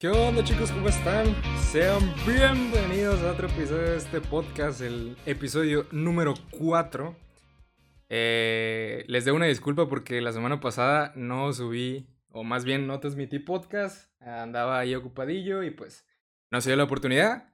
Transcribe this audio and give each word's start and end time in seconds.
¿Qué 0.00 0.06
onda 0.06 0.44
chicos? 0.44 0.70
¿Cómo 0.70 0.88
están? 0.88 1.26
Sean 1.72 1.98
bienvenidos 2.24 3.20
a 3.24 3.32
otro 3.32 3.48
episodio 3.48 3.82
de 3.82 3.96
este 3.96 4.20
podcast, 4.20 4.80
el 4.80 5.16
episodio 5.26 5.88
número 5.90 6.34
4. 6.52 7.16
Eh, 8.08 9.04
les 9.08 9.24
doy 9.24 9.34
una 9.34 9.46
disculpa 9.46 9.88
porque 9.88 10.20
la 10.20 10.32
semana 10.32 10.60
pasada 10.60 11.12
no 11.16 11.52
subí, 11.52 12.06
o 12.30 12.44
más 12.44 12.64
bien 12.64 12.86
no 12.86 13.00
transmití 13.00 13.40
podcast, 13.40 14.12
andaba 14.20 14.78
ahí 14.78 14.94
ocupadillo 14.94 15.64
y 15.64 15.72
pues 15.72 16.06
no 16.52 16.60
se 16.60 16.70
dio 16.70 16.76
la 16.76 16.84
oportunidad. 16.84 17.48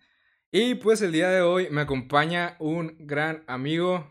Y 0.52 0.74
pues 0.74 1.00
el 1.00 1.12
día 1.12 1.30
de 1.30 1.40
hoy 1.40 1.68
me 1.70 1.80
acompaña 1.80 2.56
un 2.58 2.94
gran 2.98 3.42
amigo, 3.46 4.06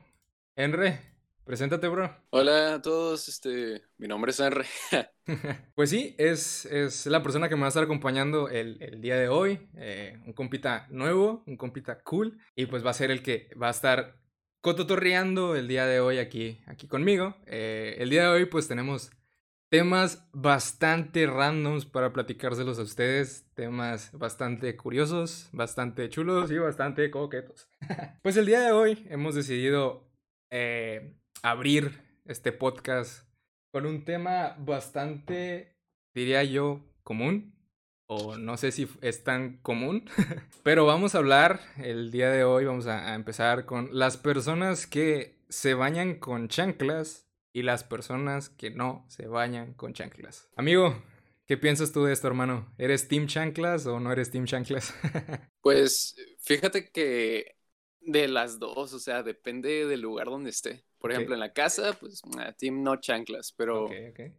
Enre. 0.55 1.12
Preséntate, 1.46 1.89
bro. 1.89 2.10
Hola 2.30 2.75
a 2.75 2.82
todos, 2.82 3.28
este, 3.28 3.84
mi 3.98 4.07
nombre 4.07 4.32
es 4.32 4.39
Henry. 4.39 4.66
pues 5.75 5.89
sí, 5.89 6.16
es, 6.18 6.66
es, 6.66 7.05
la 7.05 7.21
persona 7.21 7.50
que 7.50 7.55
me 7.55 7.62
va 7.62 7.68
a 7.68 7.70
estar 7.70 7.84
acompañando 7.84 8.48
el, 8.48 8.82
el 8.82 9.02
día 9.02 9.18
de 9.18 9.28
hoy. 9.28 9.68
Eh, 9.75 10.18
un 10.25 10.32
compita 10.32 10.87
nuevo, 10.89 11.43
un 11.46 11.57
compita 11.57 12.01
cool. 12.04 12.37
Y 12.56 12.68
pues 12.68 12.86
va 12.86 12.92
a 12.92 12.93
ser 12.93 13.11
el 13.11 13.21
que 13.21 13.50
va 13.61 13.68
a 13.68 13.71
estar 13.71 14.21
cototorreando 14.61 15.57
el 15.57 15.68
día 15.68 15.86
de 15.86 16.00
hoy 16.00 16.18
aquí, 16.18 16.61
aquí 16.65 16.87
conmigo. 16.87 17.36
Eh, 17.46 17.98
el 18.00 18.10
día 18.10 18.23
de 18.23 18.29
hoy 18.29 18.46
pues 18.46 18.70
tenemos 18.70 19.12
temas 19.68 20.25
bastante 20.32 21.28
randoms 21.28 21.86
para 21.86 22.14
platicárselos 22.14 22.79
a 22.79 22.84
ustedes. 22.84 23.46
Temas 23.54 24.14
bastante 24.14 24.78
curiosos, 24.78 25.50
bastante 25.51 26.07
chulos 26.07 26.51
y 26.51 26.57
bastante 26.57 27.12
coquetos. 27.12 27.68
pues 28.23 28.37
el 28.37 28.46
día 28.46 28.62
de 28.62 28.71
hoy 28.71 29.06
hemos 29.10 29.36
decidido... 29.36 30.10
Eh, 30.50 31.18
abrir 31.43 32.02
este 32.25 32.53
podcast 32.53 33.28
con 33.72 33.86
un 33.86 34.06
tema 34.06 34.56
bastante, 34.59 35.75
diría 36.16 36.44
yo, 36.44 36.80
común. 37.03 37.53
O 38.06 38.38
no 38.38 38.58
sé 38.58 38.72
si 38.72 38.88
es 39.02 39.23
tan 39.23 39.58
común. 39.58 40.09
Pero 40.64 40.86
vamos 40.86 41.16
a 41.16 41.17
hablar 41.17 41.59
el 41.78 42.11
día 42.11 42.30
de 42.30 42.44
hoy, 42.44 42.66
vamos 42.66 42.88
a, 42.88 43.14
empezar 43.14 43.66
con 43.66 43.90
las 43.92 44.17
personas 44.17 44.88
que 44.88 45.38
se 45.50 45.73
bañan 45.73 46.16
con 46.16 46.48
chanclas 46.48 47.28
y 47.54 47.64
las 47.64 47.84
personas 47.84 48.50
que 48.50 48.72
no 48.72 49.06
se 49.10 49.28
bañan 49.28 49.73
con 49.73 49.94
chanclas. 49.94 50.50
Amigo, 50.56 50.95
¿Qué 51.45 51.58
piensas 51.58 51.92
tú 51.92 52.06
de 52.06 52.14
esto, 52.14 52.28
hermano? 52.28 52.73
¿Eres 52.78 53.10
Team 53.10 53.28
Chanclas 53.28 53.86
o 53.86 54.00
no 54.00 54.14
eres 54.14 54.32
Team 54.32 54.45
Chanclas? 54.45 54.94
pues 55.62 56.16
fíjate 56.39 56.89
que 56.89 57.58
de 58.00 58.30
las 58.30 58.60
dos, 58.60 58.94
o 58.94 59.00
sea, 59.00 59.23
depende 59.23 59.86
del 59.86 60.00
lugar 60.00 60.28
donde 60.28 60.52
esté. 60.52 60.86
Por 61.04 61.12
ejemplo, 61.12 61.34
en 61.34 61.42
la 61.42 61.52
casa, 61.52 61.98
pues, 62.00 62.22
ah, 62.40 62.54
team 62.54 62.82
no 62.82 62.96
chanclas, 62.96 63.52
pero 63.58 63.90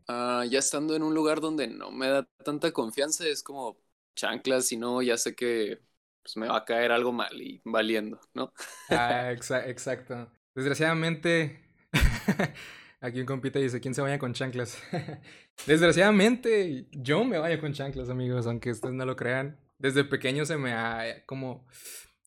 ah, 0.09 0.47
ya 0.49 0.61
estando 0.61 0.97
en 0.97 1.03
un 1.03 1.13
lugar 1.13 1.43
donde 1.43 1.67
no 1.67 1.91
me 1.91 2.09
da 2.09 2.27
tanta 2.43 2.73
confianza, 2.73 3.27
es 3.27 3.43
como 3.43 3.77
chanclas, 4.17 4.69
si 4.69 4.79
no, 4.79 5.03
ya 5.03 5.19
sé 5.19 5.35
que 5.35 5.83
pues, 6.23 6.39
me 6.39 6.49
va 6.49 6.57
a 6.57 6.65
caer 6.65 6.91
algo 6.91 7.13
mal 7.13 7.39
y 7.39 7.61
valiendo, 7.67 8.19
¿no? 8.33 8.51
ah, 8.89 9.31
exacto. 9.67 10.33
Desgraciadamente, 10.55 11.61
aquí 13.03 13.21
un 13.21 13.27
compita 13.27 13.59
dice, 13.59 13.83
¿quién 13.83 13.93
se 13.93 14.01
vaya 14.01 14.19
con 14.19 14.33
chanclas? 14.33 14.83
Desgraciadamente, 15.67 16.87
yo 16.93 17.25
me 17.25 17.37
vaya 17.37 17.61
con 17.61 17.75
chanclas, 17.75 18.09
amigos, 18.09 18.47
aunque 18.47 18.71
ustedes 18.71 18.95
no 18.95 19.05
lo 19.05 19.17
crean. 19.17 19.61
Desde 19.77 20.03
pequeño 20.03 20.47
se 20.47 20.57
me 20.57 20.73
ha 20.73 21.27
como 21.27 21.67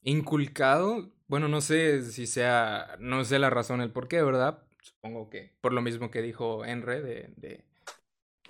inculcado 0.03 1.11
bueno, 1.27 1.47
no 1.47 1.61
sé 1.61 2.03
si 2.03 2.27
sea, 2.27 2.95
no 2.99 3.23
sé 3.25 3.39
la 3.39 3.49
razón, 3.49 3.81
el 3.81 3.91
por 3.91 4.07
qué, 4.07 4.21
¿verdad? 4.21 4.63
Supongo 4.81 5.29
que 5.29 5.55
por 5.61 5.73
lo 5.73 5.81
mismo 5.81 6.11
que 6.11 6.21
dijo 6.21 6.63
Enre 6.65 7.01
de, 7.01 7.33
de, 7.35 7.65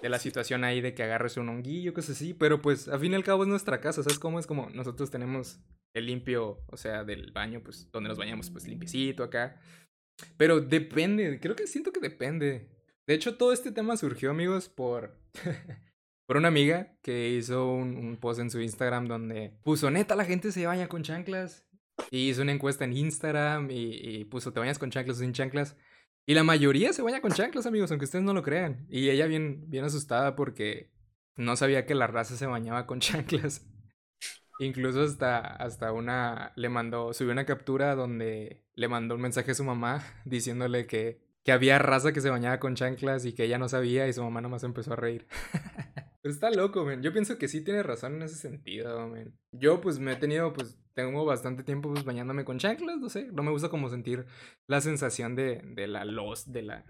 de 0.02 0.10
la 0.10 0.20
situación 0.20 0.64
ahí 0.64 0.82
de 0.82 0.94
que 0.94 1.04
agarres 1.04 1.38
un 1.38 1.50
honguillo, 1.50 1.94
cosas 1.94 2.18
así, 2.18 2.34
pero 2.34 2.62
pues 2.62 2.88
a 2.88 3.00
fin 3.00 3.14
y 3.14 3.16
al 3.16 3.24
cabo 3.24 3.44
es 3.44 3.50
nuestra 3.50 3.82
casa, 3.82 4.04
¿sabes 4.04 4.20
cómo? 4.20 4.40
Es 4.40 4.48
como 4.48 4.70
nosotros 4.70 5.10
tenemos 5.10 5.60
el 5.94 6.06
limpio, 6.06 6.62
o 6.68 6.78
sea, 6.78 7.04
del 7.04 7.32
baño, 7.32 7.62
pues 7.64 7.90
donde 7.92 8.10
nos 8.10 8.18
bañamos, 8.18 8.52
pues 8.52 8.68
limpiecito 8.68 9.24
acá. 9.24 9.60
Pero 10.38 10.62
depende, 10.62 11.40
creo 11.40 11.56
que 11.56 11.68
siento 11.68 11.92
que 11.92 12.00
depende. 12.00 12.70
De 13.08 13.14
hecho, 13.14 13.38
todo 13.38 13.52
este 13.52 13.72
tema 13.72 13.98
surgió, 13.98 14.32
amigos, 14.32 14.70
por... 14.70 15.18
por 16.28 16.36
una 16.36 16.50
amiga 16.50 16.94
que 17.02 17.30
hizo 17.30 17.72
un, 17.72 17.96
un, 17.96 18.18
post 18.18 18.42
en 18.42 18.52
su 18.52 18.60
Instagram 18.60 19.08
donde 19.08 19.58
puso, 19.64 19.90
neta, 19.90 20.14
la 20.14 20.26
gente 20.26 20.52
se 20.52 20.66
baña 20.66 20.90
con 20.90 21.02
chanclas. 21.02 21.66
Y 22.12 22.30
hizo 22.30 22.42
una 22.42 22.52
encuesta 22.52 22.86
en 22.86 22.94
Instagram 22.94 23.70
y, 23.72 24.26
puso, 24.26 24.54
¿te 24.54 24.60
bañas 24.60 24.80
con 24.80 24.92
chanclas 24.92 25.18
o 25.18 25.20
sin 25.20 25.34
chanclas? 25.34 25.76
Y 26.26 26.34
la 26.34 26.44
mayoría 26.44 26.94
se 26.94 27.02
baña 27.02 27.22
con 27.22 27.32
chanclas, 27.32 27.66
amigos, 27.66 27.92
aunque 27.92 28.06
ustedes 28.06 28.26
no 28.26 28.34
lo 28.34 28.44
crean. 28.44 28.86
Y 28.90 29.10
ella 29.10 29.28
bien, 29.28 29.70
bien 29.70 29.86
asustada 29.86 30.36
porque 30.36 30.92
no 31.36 31.56
sabía 31.56 31.86
que 31.86 31.96
la 31.96 32.08
raza 32.08 32.36
se 32.36 32.46
bañaba 32.46 32.86
con 32.86 33.00
chanclas. 33.02 33.66
Incluso 34.60 35.04
hasta, 35.04 35.40
hasta 35.40 35.92
una 35.92 36.52
le 36.56 36.70
mandó, 36.70 37.14
subió 37.14 37.32
una 37.32 37.46
captura 37.46 37.96
donde 37.96 38.66
le 38.74 38.88
mandó 38.88 39.16
un 39.16 39.22
mensaje 39.22 39.52
a 39.52 39.56
su 39.56 39.64
mamá 39.64 40.04
diciéndole 40.26 40.88
que, 40.88 41.22
que 41.44 41.52
había 41.52 41.80
raza 41.80 42.12
que 42.12 42.22
se 42.22 42.30
bañaba 42.30 42.60
con 42.60 42.76
chanclas 42.76 43.26
y 43.26 43.34
que 43.34 43.44
ella 43.44 43.60
no 43.60 43.70
sabía 43.70 44.08
y 44.08 44.14
su 44.14 44.24
mamá 44.24 44.42
nomás 44.42 44.64
empezó 44.64 44.94
a 44.94 44.96
reír. 44.96 45.28
Pero 46.22 46.34
está 46.34 46.50
loco, 46.50 46.84
men. 46.84 47.04
Yo 47.04 47.14
pienso 47.14 47.38
que 47.38 47.48
sí 47.48 47.64
tiene 47.64 47.84
razón 47.84 48.16
en 48.16 48.24
ese 48.24 48.36
sentido, 48.36 49.08
men. 49.08 49.38
Yo 49.52 49.80
pues 49.80 50.00
me 50.00 50.14
he 50.14 50.16
tenido 50.16 50.52
pues 50.52 50.78
tengo 50.98 51.26
bastante 51.26 51.64
tiempo 51.64 51.92
pues 51.92 52.04
bañándome 52.04 52.44
con 52.44 52.58
chanclas, 52.58 52.98
no 52.98 53.08
sé, 53.08 53.30
no 53.32 53.44
me 53.44 53.52
gusta 53.52 53.70
como 53.70 53.88
sentir 53.88 54.26
la 54.68 54.82
sensación 54.82 55.36
de, 55.36 55.62
de 55.64 55.86
la 55.86 56.06
los, 56.06 56.52
de 56.52 56.64
la, 56.64 56.86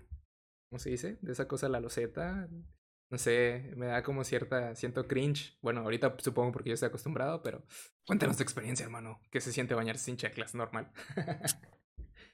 ¿cómo 0.70 0.80
se 0.80 0.92
dice? 0.92 1.18
De 1.22 1.34
esa 1.34 1.50
cosa, 1.50 1.68
la 1.68 1.82
loseta, 1.82 2.48
no 3.12 3.18
sé, 3.18 3.74
me 3.76 3.88
da 3.88 4.04
como 4.04 4.24
cierta, 4.24 4.74
siento 4.76 5.10
cringe, 5.10 5.58
bueno, 5.62 5.82
ahorita 5.82 6.16
supongo 6.20 6.54
porque 6.54 6.70
yo 6.70 6.76
estoy 6.76 6.88
acostumbrado, 6.88 7.44
pero 7.44 7.66
cuéntanos 8.06 8.38
tu 8.38 8.44
experiencia, 8.44 8.86
hermano, 8.86 9.20
¿qué 9.30 9.42
se 9.42 9.52
siente 9.52 9.76
bañarse 9.76 10.06
sin 10.06 10.16
chanclas 10.16 10.56
normal? 10.56 10.90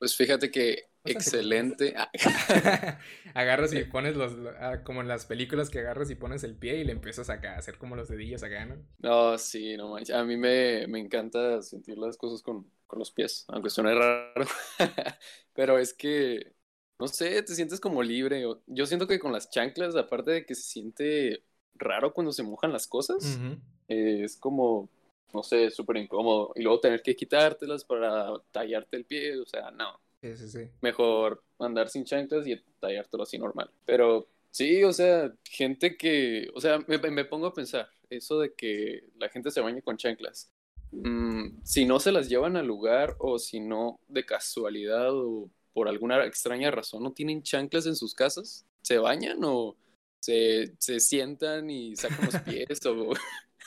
Pues 0.04 0.18
fíjate 0.18 0.52
que 0.52 0.84
excelente. 1.06 1.96
agarras 3.34 3.74
y 3.74 3.86
pones 3.86 4.18
los, 4.18 4.34
ah, 4.60 4.84
como 4.84 5.00
en 5.00 5.08
las 5.08 5.26
películas 5.26 5.70
que 5.70 5.80
agarras 5.80 6.10
y 6.10 6.16
pones 6.16 6.44
el 6.44 6.58
pie 6.58 6.80
y 6.80 6.84
le 6.84 6.92
empiezas 6.92 7.30
acá 7.30 7.54
a 7.56 7.60
hacer 7.60 7.78
como 7.78 7.96
los 7.96 8.10
dedillos 8.10 8.44
acá, 8.44 8.66
¿no? 8.66 8.76
No, 9.00 9.38
sí, 9.38 9.78
no 9.78 9.88
manches. 9.88 10.14
A 10.14 10.26
mí 10.26 10.36
me, 10.36 10.88
me 10.88 11.00
encanta 11.00 11.62
sentir 11.62 11.98
las 11.98 12.18
cosas 12.18 12.42
con, 12.42 12.70
con 12.86 13.00
los 13.00 13.12
pies, 13.12 13.46
aunque 13.48 13.70
suene 13.70 13.96
raro. 13.96 14.46
Pero 15.54 15.78
es 15.78 15.94
que, 15.94 16.52
no 17.00 17.08
sé, 17.08 17.42
te 17.44 17.56
sientes 17.56 17.80
como 17.80 18.04
libre. 18.04 18.44
Yo 18.68 18.86
siento 18.86 19.08
que 19.08 19.20
con 19.20 19.32
las 19.32 19.50
chanclas, 19.50 19.96
aparte 19.96 20.32
de 20.32 20.46
que 20.46 20.54
se 20.54 20.64
siente 20.64 21.46
raro 21.76 22.14
cuando 22.14 22.34
se 22.34 22.44
mojan 22.44 22.74
las 22.74 22.88
cosas, 22.88 23.40
es 23.88 24.36
como 24.36 24.90
no 25.34 25.44
sé, 25.44 25.70
súper 25.72 25.98
incómodo. 25.98 26.52
Y 26.56 26.62
luego 26.62 26.80
tener 26.80 27.02
que 27.02 27.16
quitártelas 27.16 27.84
para 27.84 28.32
tallarte 28.52 28.98
el 28.98 29.06
pie, 29.06 29.38
o 29.40 29.46
sea, 29.46 29.72
no. 29.72 30.00
Sí, 30.22 30.38
sí, 30.38 30.50
sí. 30.50 30.70
Mejor 30.82 31.44
andar 31.60 31.90
sin 31.90 32.06
chanclas 32.06 32.48
y 32.48 32.56
tallártelo 32.80 33.24
así 33.24 33.38
normal. 33.38 33.70
Pero 33.86 34.28
sí, 34.52 34.84
o 34.84 34.94
sea, 34.94 35.34
gente 35.44 35.98
que, 35.98 36.50
o 36.54 36.62
sea, 36.62 36.80
me, 36.88 37.26
pongo 37.26 37.48
a 37.48 37.54
pensar, 37.54 37.90
eso 38.10 38.40
de 38.40 38.54
que 38.54 39.04
la 39.18 39.30
gente 39.30 39.52
se 39.52 39.62
bañe 39.62 39.82
con 39.82 39.98
chanclas. 39.98 40.52
Mm, 40.92 41.64
si 41.64 41.86
no 41.86 42.00
se 42.00 42.12
las 42.12 42.30
llevan 42.30 42.56
al 42.56 42.68
lugar 42.68 43.16
o 43.20 43.40
si 43.40 43.60
no 43.60 44.00
de 44.08 44.26
casualidad 44.26 45.10
o 45.12 45.50
por 45.74 45.88
alguna 45.88 46.24
extraña 46.24 46.70
razón 46.70 47.02
no 47.02 47.14
tienen 47.14 47.42
chanclas 47.42 47.88
en 47.88 47.96
sus 47.96 48.14
casas, 48.14 48.66
¿se 48.84 49.00
bañan 49.00 49.40
o 49.44 49.76
se, 50.20 50.76
se 50.78 51.00
sientan 51.00 51.70
y 51.70 51.96
sacan 51.96 52.26
los 52.26 52.38
pies 52.42 52.86
o... 52.86 53.14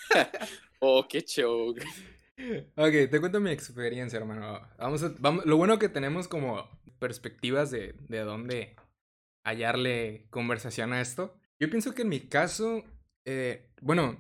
Oh, 0.81 1.07
qué 1.09 1.23
show. 1.23 1.75
Ok, 2.77 3.11
te 3.11 3.21
cuento 3.21 3.41
mi 3.41 3.51
experiencia, 3.51 4.19
hermano. 4.19 4.61
Vamos, 4.79 5.21
vamos 5.21 5.47
lo 5.47 5.57
bueno 5.57 5.79
que 5.79 5.89
tenemos 5.89 6.29
como 6.29 6.69
perspectivas 6.99 7.71
de, 7.71 7.95
de 8.09 8.19
dónde 8.21 8.77
hallarle 9.45 10.27
conversación 10.31 10.93
a 10.93 11.01
esto. 11.01 11.35
Yo 11.59 11.71
pienso 11.71 11.95
que 11.95 12.03
en 12.03 12.11
mi 12.11 12.21
caso, 12.21 12.85
eh, 13.25 13.71
bueno, 13.81 14.19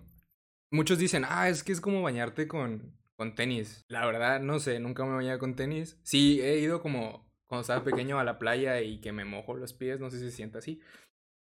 muchos 0.70 0.98
dicen, 0.98 1.24
ah, 1.28 1.48
es 1.48 1.62
que 1.62 1.72
es 1.72 1.80
como 1.80 2.02
bañarte 2.02 2.48
con, 2.48 2.96
con 3.16 3.34
tenis. 3.34 3.84
La 3.88 4.06
verdad, 4.06 4.40
no 4.40 4.60
sé, 4.60 4.80
nunca 4.80 5.04
me 5.04 5.14
bañado 5.14 5.38
con 5.38 5.54
tenis. 5.54 5.98
Sí, 6.02 6.40
he 6.40 6.58
ido 6.58 6.80
como 6.80 7.26
cuando 7.46 7.62
estaba 7.62 7.84
pequeño 7.84 8.18
a 8.18 8.24
la 8.24 8.38
playa 8.38 8.80
y 8.80 9.00
que 9.00 9.12
me 9.12 9.24
mojo 9.24 9.54
los 9.54 9.72
pies, 9.74 10.00
no 10.00 10.10
sé 10.10 10.18
si 10.18 10.26
se 10.30 10.36
siente 10.36 10.58
así. 10.58 10.80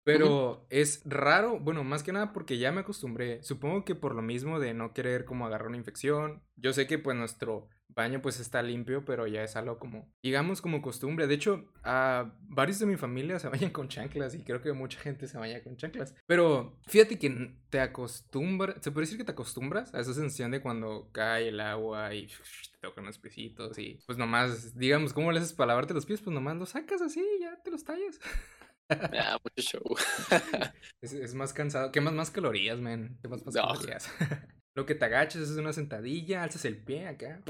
Pero 0.03 0.65
es 0.69 1.01
raro, 1.06 1.59
bueno, 1.59 1.83
más 1.83 2.03
que 2.03 2.12
nada 2.12 2.33
porque 2.33 2.57
ya 2.57 2.71
me 2.71 2.81
acostumbré. 2.81 3.44
Supongo 3.44 3.86
que 3.86 3.95
por 3.95 4.15
lo 4.15 4.21
mismo 4.21 4.59
de 4.59 4.74
no 4.74 4.94
querer 4.94 5.25
como 5.25 5.45
agarrar 5.45 5.68
una 5.68 5.77
infección. 5.77 6.42
Yo 6.56 6.74
sé 6.74 6.88
que 6.88 6.98
pues 6.98 7.15
nuestro 7.15 7.69
baño 7.95 8.21
pues 8.21 8.39
está 8.39 8.62
limpio, 8.62 9.03
pero 9.06 9.27
ya 9.27 9.44
es 9.44 9.56
algo 9.56 9.77
como, 9.77 10.12
digamos 10.24 10.62
como 10.62 10.81
costumbre. 10.81 11.27
De 11.27 11.36
hecho, 11.36 11.65
a 11.83 12.33
varios 12.42 12.80
de 12.80 12.86
mi 12.86 12.98
familia 12.98 13.39
se 13.39 13.50
bañan 13.50 13.71
con 13.71 13.88
chanclas 13.88 14.33
y 14.36 14.44
creo 14.44 14.62
que 14.62 14.74
mucha 14.74 15.00
gente 15.00 15.27
se 15.27 15.38
baña 15.38 15.62
con 15.62 15.77
chanclas. 15.77 16.15
Pero 16.25 16.80
fíjate 16.88 17.19
que 17.19 17.56
te 17.69 17.80
acostumbras, 17.80 18.77
se 18.81 18.92
puede 18.92 19.06
decir 19.06 19.18
que 19.18 19.25
te 19.25 19.31
acostumbras 19.31 19.94
a 19.94 20.00
esa 20.00 20.13
sensación 20.13 20.51
de 20.51 20.62
cuando 20.62 21.09
cae 21.12 21.50
el 21.50 21.59
agua 21.59 22.13
y 22.13 22.27
te 22.27 22.80
tocan 22.81 23.06
los 23.06 23.18
piecitos 23.18 23.77
y 23.77 24.00
pues 24.06 24.18
nomás, 24.18 24.75
digamos, 24.77 25.13
¿cómo 25.13 25.31
le 25.31 25.39
haces 25.39 25.53
para 25.53 25.69
lavarte 25.69 25.94
los 25.94 26.06
pies? 26.06 26.21
Pues 26.21 26.33
nomás 26.33 26.57
los 26.57 26.69
sacas 26.69 27.01
así 27.01 27.24
y 27.38 27.42
ya 27.42 27.62
te 27.62 27.71
los 27.71 27.83
tallas. 27.83 28.19
Ah, 28.91 29.38
mucho 29.43 29.61
show. 29.61 29.83
es, 31.01 31.13
es, 31.13 31.33
más 31.33 31.53
cansado. 31.53 31.91
Quemas 31.91 32.13
más 32.13 32.31
calorías, 32.31 32.79
man. 32.79 33.17
Quemas 33.21 33.45
más 33.45 33.55
no. 33.55 33.61
calorías. 33.61 34.09
Lo 34.75 34.85
que 34.85 34.95
te 34.95 35.05
agachas 35.05 35.43
es 35.43 35.57
una 35.57 35.73
sentadilla, 35.73 36.43
alzas 36.43 36.65
el 36.65 36.77
pie 36.77 37.07
acá. 37.07 37.41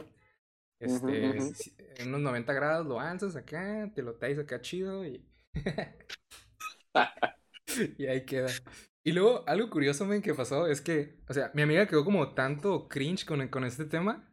Este, 0.79 1.05
uh 1.05 1.09
-huh, 1.09 1.38
uh 1.38 1.51
-huh. 1.51 2.01
en 2.01 2.07
unos 2.07 2.21
90 2.21 2.53
grados 2.53 2.88
lo 2.88 2.99
alzas 2.99 3.35
acá, 3.35 3.91
te 3.93 4.01
lo 4.01 4.15
traes 4.15 4.39
acá 4.39 4.61
chido 4.61 5.05
y. 5.05 5.23
y 7.97 8.07
ahí 8.07 8.25
queda. 8.25 8.49
Y 9.03 9.11
luego, 9.11 9.47
algo 9.47 9.69
curioso, 9.69 10.05
men, 10.05 10.21
que 10.21 10.33
pasó 10.33 10.67
es 10.67 10.81
que, 10.81 11.19
o 11.27 11.33
sea, 11.33 11.51
mi 11.53 11.61
amiga 11.61 11.88
quedó 11.88 12.03
como 12.03 12.33
tanto 12.33 12.88
cringe 12.88 13.25
con, 13.25 13.47
con 13.47 13.63
este 13.63 13.85
tema 13.85 14.27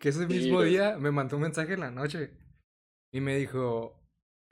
que 0.00 0.08
ese 0.08 0.26
mismo 0.26 0.62
día 0.62 0.96
me 0.98 1.10
mandó 1.10 1.36
un 1.36 1.42
mensaje 1.42 1.74
en 1.74 1.80
la 1.80 1.90
noche 1.90 2.32
y 3.12 3.20
me 3.20 3.36
dijo, 3.36 4.01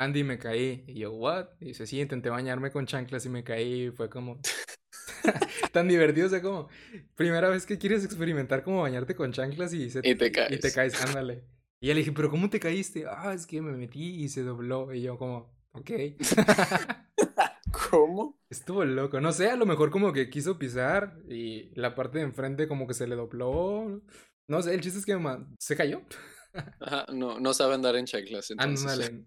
Andy, 0.01 0.25
me 0.25 0.39
caí. 0.39 0.83
Y 0.87 1.01
yo, 1.01 1.13
¿what? 1.13 1.49
Y 1.61 1.67
dice, 1.67 1.87
sí, 1.87 2.01
intenté 2.01 2.31
bañarme 2.31 2.71
con 2.71 2.87
chanclas 2.87 3.27
y 3.27 3.29
me 3.29 3.45
caí. 3.45 3.85
Y 3.85 3.91
fue 3.91 4.09
como 4.09 4.41
tan 5.73 5.89
divertido, 5.89 6.27
o 6.27 6.31
sea, 6.31 6.41
como 6.41 6.69
primera 7.15 7.51
vez 7.51 7.67
que 7.67 7.77
quieres 7.77 8.03
experimentar 8.03 8.65
como 8.65 8.81
bañarte 8.81 9.15
con 9.15 9.31
chanclas 9.31 9.75
y, 9.75 9.91
se, 9.91 10.01
y 10.03 10.15
te 10.15 10.33
caes. 10.33 10.53
Y 10.53 10.59
te 10.59 10.73
caes, 10.73 10.95
ándale. 11.05 11.45
Y 11.83 11.89
ya 11.89 11.95
le 11.95 12.01
dije, 12.01 12.13
¿pero 12.13 12.31
cómo 12.31 12.49
te 12.49 12.59
caíste? 12.59 13.05
Ah, 13.07 13.35
es 13.35 13.47
que 13.47 13.61
me 13.61 13.73
metí 13.73 14.23
y 14.23 14.31
se 14.31 14.43
dobló. 14.43 14.91
Y 14.95 15.03
yo 15.03 15.19
como, 15.19 15.55
ok. 15.73 15.91
¿Cómo? 17.91 18.41
Estuvo 18.49 18.83
loco. 18.87 19.21
No 19.21 19.33
sé, 19.33 19.51
a 19.51 19.57
lo 19.57 19.67
mejor 19.67 19.91
como 19.91 20.15
que 20.15 20.31
quiso 20.31 20.59
pisar 20.59 21.19
y 21.29 21.79
la 21.79 21.95
parte 21.95 22.19
de 22.19 22.25
enfrente 22.25 22.69
como 22.69 22.87
que 22.87 22.95
se 22.95 23.07
le 23.07 23.17
dobló. 23.17 24.03
No 24.49 24.63
sé, 24.63 24.73
el 24.75 24.81
chiste 24.81 24.99
es 24.99 25.05
que 25.05 25.19
se 25.59 25.77
cayó. 25.77 26.01
Ajá, 26.81 27.05
no, 27.13 27.39
no 27.39 27.53
sabe 27.53 27.75
andar 27.75 27.97
en 27.97 28.07
chanclas. 28.07 28.51
Entonces. 28.51 28.87
Ándale. 28.87 29.25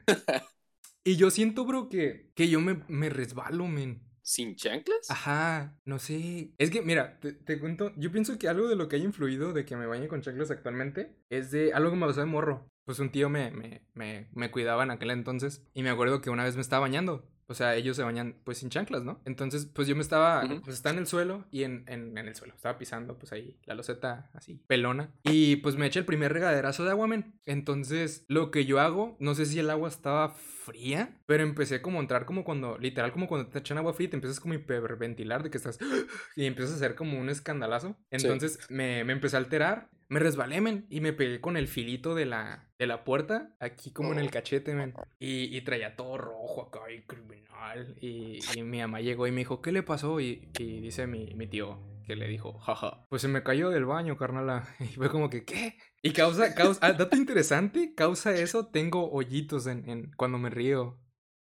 Y 1.03 1.15
yo 1.17 1.29
siento, 1.31 1.65
bro, 1.65 1.89
que, 1.89 2.31
que 2.35 2.49
yo 2.49 2.61
me, 2.61 2.83
me 2.87 3.09
resbalo, 3.09 3.67
men. 3.67 4.01
¿Sin 4.21 4.55
chanclas? 4.55 5.11
Ajá, 5.11 5.77
no 5.83 5.99
sé. 5.99 6.53
Es 6.57 6.71
que, 6.71 6.81
mira, 6.81 7.19
te, 7.19 7.33
te, 7.33 7.59
cuento, 7.59 7.91
yo 7.97 8.09
pienso 8.09 8.39
que 8.39 8.47
algo 8.47 8.69
de 8.69 8.77
lo 8.77 8.87
que 8.87 8.95
haya 8.95 9.05
influido 9.05 9.51
de 9.51 9.65
que 9.65 9.75
me 9.75 9.85
bañe 9.85 10.07
con 10.07 10.21
chanclas 10.21 10.49
actualmente 10.49 11.17
es 11.29 11.51
de 11.51 11.73
algo 11.73 11.89
que 11.89 11.97
me 11.97 12.07
pasó 12.07 12.21
de 12.21 12.25
morro. 12.27 12.69
Pues 12.85 12.99
un 12.99 13.11
tío 13.11 13.29
me, 13.29 13.51
me, 13.51 13.85
me, 13.93 14.29
me 14.33 14.49
cuidaba 14.49 14.83
en 14.83 14.91
aquel 14.91 15.11
entonces 15.11 15.65
y 15.73 15.83
me 15.83 15.89
acuerdo 15.89 16.21
que 16.21 16.29
una 16.29 16.45
vez 16.45 16.55
me 16.55 16.61
estaba 16.61 16.81
bañando. 16.81 17.29
O 17.47 17.53
sea, 17.53 17.75
ellos 17.75 17.95
se 17.97 18.03
bañan 18.03 18.35
pues 18.43 18.59
sin 18.59 18.69
chanclas, 18.69 19.03
¿no? 19.03 19.21
Entonces, 19.25 19.65
pues 19.65 19.87
yo 19.87 19.95
me 19.95 20.01
estaba, 20.01 20.43
uh 20.43 20.47
-huh. 20.47 20.61
pues 20.61 20.75
estaba 20.75 20.93
en 20.93 20.99
el 20.99 21.07
suelo 21.07 21.45
y 21.51 21.63
en, 21.63 21.83
en, 21.87 22.17
en, 22.17 22.27
el 22.27 22.35
suelo, 22.35 22.53
estaba 22.55 22.77
pisando 22.77 23.17
pues 23.17 23.31
ahí 23.33 23.57
la 23.65 23.75
loseta 23.75 24.29
así, 24.33 24.61
pelona. 24.67 25.11
Y 25.23 25.57
pues 25.57 25.75
me 25.75 25.85
eché 25.85 25.99
el 25.99 26.05
primer 26.05 26.33
regaderazo 26.33 26.83
de 26.83 26.91
agua, 26.91 27.07
men. 27.07 27.39
Entonces, 27.45 28.25
lo 28.27 28.51
que 28.51 28.65
yo 28.65 28.79
hago, 28.79 29.17
no 29.19 29.35
sé 29.35 29.45
si 29.45 29.59
el 29.59 29.69
agua 29.69 29.89
estaba 29.89 30.29
fría, 30.29 31.19
pero 31.25 31.43
empecé 31.43 31.81
como 31.81 31.99
a 31.99 32.01
entrar 32.01 32.25
como 32.25 32.43
cuando, 32.43 32.77
literal 32.77 33.11
como 33.11 33.27
cuando 33.27 33.49
te 33.49 33.59
echan 33.59 33.77
agua 33.77 33.93
fría 33.93 34.07
y 34.07 34.09
te 34.11 34.17
empiezas 34.17 34.39
como 34.39 34.53
a 34.53 34.57
hiperventilar 34.57 35.43
de 35.43 35.49
que 35.49 35.57
estás, 35.57 35.77
y 36.35 36.45
empiezas 36.45 36.73
a 36.73 36.77
hacer 36.77 36.95
como 36.95 37.19
un 37.19 37.29
escandalazo. 37.29 37.97
Entonces, 38.09 38.59
sí. 38.61 38.73
me, 38.73 39.03
me 39.03 39.13
empecé 39.13 39.35
a 39.35 39.39
alterar 39.39 39.89
me 40.13 40.19
resbalé, 40.19 40.61
men, 40.61 40.85
y 40.89 41.01
me 41.01 41.11
pegué 41.11 41.41
con 41.41 41.57
el 41.57 41.67
filito 41.67 42.13
de 42.13 42.25
la, 42.25 42.69
de 42.77 42.87
la 42.87 43.03
puerta, 43.03 43.55
aquí 43.59 43.91
como 43.91 44.09
oh. 44.09 44.13
en 44.13 44.19
el 44.19 44.29
cachete, 44.29 44.73
men. 44.73 44.93
Y, 45.19 45.55
y, 45.55 45.61
traía 45.61 45.95
todo 45.95 46.17
rojo 46.17 46.67
acá, 46.67 46.91
y 46.91 47.01
criminal. 47.01 47.97
Y, 47.99 48.39
y, 48.55 48.61
mi 48.61 48.79
mamá 48.79 49.01
llegó 49.01 49.25
y 49.25 49.31
me 49.31 49.39
dijo, 49.39 49.61
¿qué 49.61 49.71
le 49.71 49.81
pasó? 49.83 50.19
Y, 50.19 50.47
y 50.59 50.81
dice 50.81 51.07
mi, 51.07 51.33
mi, 51.33 51.47
tío 51.47 51.79
que 52.05 52.15
le 52.15 52.27
dijo, 52.27 52.59
jaja, 52.59 53.05
pues 53.09 53.21
se 53.21 53.27
me 53.27 53.43
cayó 53.43 53.69
del 53.69 53.85
baño, 53.85 54.17
carnala. 54.17 54.67
Y 54.79 54.85
fue 54.87 55.09
como 55.09 55.29
que, 55.29 55.45
¿qué? 55.45 55.77
Y 56.01 56.11
causa, 56.11 56.53
causa, 56.53 56.79
ah, 56.85 56.93
dato 56.93 57.15
interesante, 57.17 57.95
causa 57.95 58.35
eso, 58.35 58.67
tengo 58.67 59.09
hoyitos 59.11 59.67
en, 59.67 59.89
en, 59.89 60.11
cuando 60.15 60.37
me 60.37 60.49
río. 60.49 60.99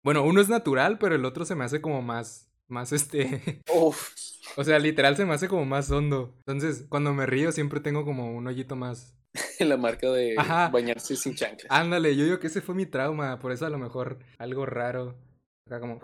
Bueno, 0.03 0.23
uno 0.23 0.41
es 0.41 0.49
natural, 0.49 0.99
pero 0.99 1.17
el 1.17 1.25
otro 1.25 1.44
se 1.44 1.56
me 1.56 1.64
hace 1.64 1.81
como 1.81 2.00
más, 2.00 2.49
más 2.68 2.92
este... 2.92 3.62
Uf. 3.74 4.12
O 4.56 4.64
sea, 4.64 4.78
literal 4.78 5.16
se 5.16 5.24
me 5.24 5.34
hace 5.34 5.48
como 5.48 5.64
más 5.64 5.90
hondo. 5.90 6.34
Entonces, 6.38 6.86
cuando 6.88 7.12
me 7.12 7.26
río 7.26 7.52
siempre 7.52 7.80
tengo 7.80 8.04
como 8.04 8.32
un 8.34 8.46
hoyito 8.46 8.76
más. 8.76 9.16
La 9.60 9.76
marca 9.76 10.10
de 10.10 10.34
Ajá. 10.38 10.68
bañarse 10.68 11.16
sin 11.16 11.34
chanclas. 11.34 11.70
Ándale, 11.70 12.16
yo 12.16 12.24
digo 12.24 12.38
que 12.38 12.46
ese 12.46 12.60
fue 12.60 12.74
mi 12.74 12.86
trauma, 12.86 13.38
por 13.38 13.52
eso 13.52 13.66
a 13.66 13.70
lo 13.70 13.78
mejor 13.78 14.18
algo 14.38 14.66
raro. 14.66 15.16
Acá 15.66 15.80
como... 15.80 16.00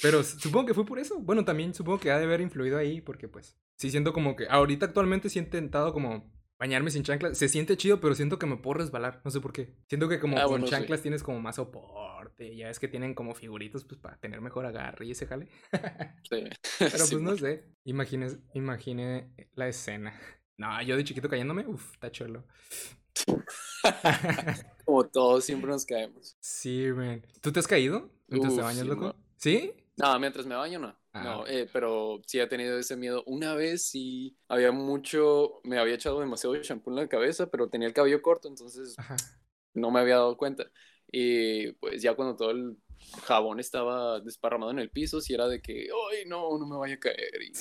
Pero 0.00 0.22
supongo 0.22 0.66
que 0.66 0.74
fue 0.74 0.86
por 0.86 0.98
eso. 0.98 1.18
Bueno, 1.18 1.44
también 1.44 1.74
supongo 1.74 1.98
que 1.98 2.12
ha 2.12 2.18
de 2.18 2.24
haber 2.24 2.40
influido 2.40 2.78
ahí, 2.78 3.00
porque 3.00 3.26
pues 3.26 3.56
sí 3.76 3.90
siento 3.90 4.12
como 4.12 4.36
que 4.36 4.46
ahorita 4.48 4.86
actualmente 4.86 5.28
sí 5.28 5.40
he 5.40 5.42
intentado 5.42 5.92
como 5.92 6.32
bañarme 6.58 6.90
sin 6.90 7.02
chanclas. 7.02 7.36
Se 7.36 7.48
siente 7.48 7.76
chido, 7.76 8.00
pero 8.00 8.14
siento 8.14 8.38
que 8.38 8.46
me 8.46 8.56
puedo 8.56 8.78
resbalar. 8.78 9.20
No 9.24 9.30
sé 9.30 9.40
por 9.40 9.52
qué. 9.52 9.74
Siento 9.88 10.08
que 10.08 10.20
como 10.20 10.36
ah, 10.38 10.42
con 10.42 10.50
bueno, 10.50 10.66
chanclas 10.66 11.00
sí. 11.00 11.02
tienes 11.02 11.22
como 11.22 11.40
más 11.40 11.56
soporte. 11.56 12.17
Ya 12.38 12.70
es 12.70 12.78
que 12.78 12.88
tienen 12.88 13.14
como 13.14 13.34
figuritos 13.34 13.84
pues 13.84 14.00
para 14.00 14.16
tener 14.18 14.40
mejor 14.40 14.64
agarre 14.66 15.06
y 15.06 15.10
ese 15.10 15.26
jale. 15.26 15.48
sí. 16.30 16.44
Pero 16.78 16.90
pues 16.90 17.08
sí, 17.08 17.16
no 17.16 17.36
sé. 17.36 17.64
Imagine, 17.84 18.28
imagine 18.54 19.32
la 19.54 19.68
escena. 19.68 20.14
No, 20.56 20.82
yo 20.82 20.96
de 20.96 21.04
chiquito 21.04 21.28
cayéndome, 21.28 21.66
uff, 21.66 21.94
está 21.94 22.10
chulo. 22.10 22.44
como 24.84 25.06
todos 25.06 25.44
siempre 25.44 25.70
nos 25.70 25.84
caemos. 25.84 26.36
Sí, 26.40 26.86
man. 26.94 27.24
¿Tú 27.40 27.52
te 27.52 27.60
has 27.60 27.66
caído 27.66 28.10
mientras 28.28 28.52
uf, 28.52 28.58
te 28.58 28.62
bañas, 28.62 28.82
sí, 28.82 28.88
loco? 28.88 29.06
No. 29.06 29.16
¿Sí? 29.36 29.72
No, 29.96 30.18
mientras 30.18 30.46
me 30.46 30.54
baño 30.54 30.78
no. 30.78 30.96
Ah, 31.12 31.24
no, 31.24 31.46
eh, 31.46 31.68
pero 31.72 32.20
sí 32.26 32.38
he 32.38 32.46
tenido 32.46 32.78
ese 32.78 32.96
miedo. 32.96 33.24
Una 33.26 33.54
vez 33.54 33.86
sí 33.86 34.36
había 34.48 34.70
mucho, 34.70 35.60
me 35.64 35.78
había 35.78 35.94
echado 35.94 36.20
demasiado 36.20 36.54
shampoo 36.56 36.90
en 36.90 36.96
la 36.96 37.08
cabeza, 37.08 37.50
pero 37.50 37.68
tenía 37.68 37.88
el 37.88 37.94
cabello 37.94 38.22
corto, 38.22 38.48
entonces 38.48 38.94
Ajá. 38.96 39.16
no 39.74 39.90
me 39.90 40.00
había 40.00 40.16
dado 40.16 40.36
cuenta. 40.36 40.70
Y 41.10 41.72
pues 41.72 42.02
ya 42.02 42.14
cuando 42.14 42.36
todo 42.36 42.50
el 42.50 42.76
jabón 43.24 43.60
estaba 43.60 44.20
desparramado 44.20 44.70
en 44.72 44.78
el 44.78 44.90
piso, 44.90 45.20
sí 45.20 45.34
era 45.34 45.48
de 45.48 45.60
que, 45.62 45.88
ay, 46.12 46.24
no, 46.26 46.58
no 46.58 46.66
me 46.66 46.76
vaya 46.76 46.94
a 46.94 47.00
caer. 47.00 47.42
Y, 47.42 47.52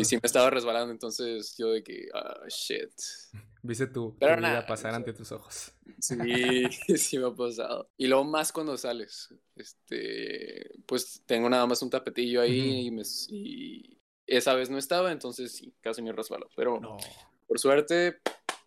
y 0.00 0.04
sí 0.04 0.16
me 0.16 0.20
estaba 0.24 0.50
resbalando, 0.50 0.92
entonces 0.92 1.54
yo 1.56 1.68
de 1.68 1.82
que, 1.82 2.08
ah, 2.14 2.40
shit. 2.48 2.90
Viste 3.62 3.86
tu, 3.86 4.14
Pero 4.18 4.34
tu 4.34 4.40
vida 4.40 4.48
nada, 4.50 4.66
pasar 4.66 4.94
ante 4.94 5.12
tus 5.12 5.32
ojos. 5.32 5.72
Sí, 6.00 6.16
sí 6.98 7.18
me 7.18 7.28
ha 7.28 7.34
pasado. 7.34 7.90
Y 7.96 8.08
luego 8.08 8.24
más 8.24 8.52
cuando 8.52 8.76
sales, 8.76 9.32
este, 9.56 10.70
pues 10.86 11.22
tengo 11.24 11.48
nada 11.48 11.66
más 11.66 11.80
un 11.82 11.90
tapetillo 11.90 12.42
ahí 12.42 12.60
uh 12.60 12.64
-huh. 12.64 12.86
y, 12.86 12.90
me, 12.90 13.02
y, 13.28 13.98
esa 14.26 14.54
vez 14.54 14.70
no 14.70 14.78
estaba, 14.78 15.12
entonces 15.12 15.52
sí, 15.52 15.72
casi 15.80 16.02
me 16.02 16.12
resbaló. 16.12 16.48
Pero 16.56 16.80
no. 16.80 16.96
por 17.46 17.58
suerte, 17.58 18.18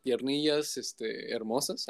piernillas, 0.04 0.78
este, 0.78 1.32
hermosas. 1.32 1.88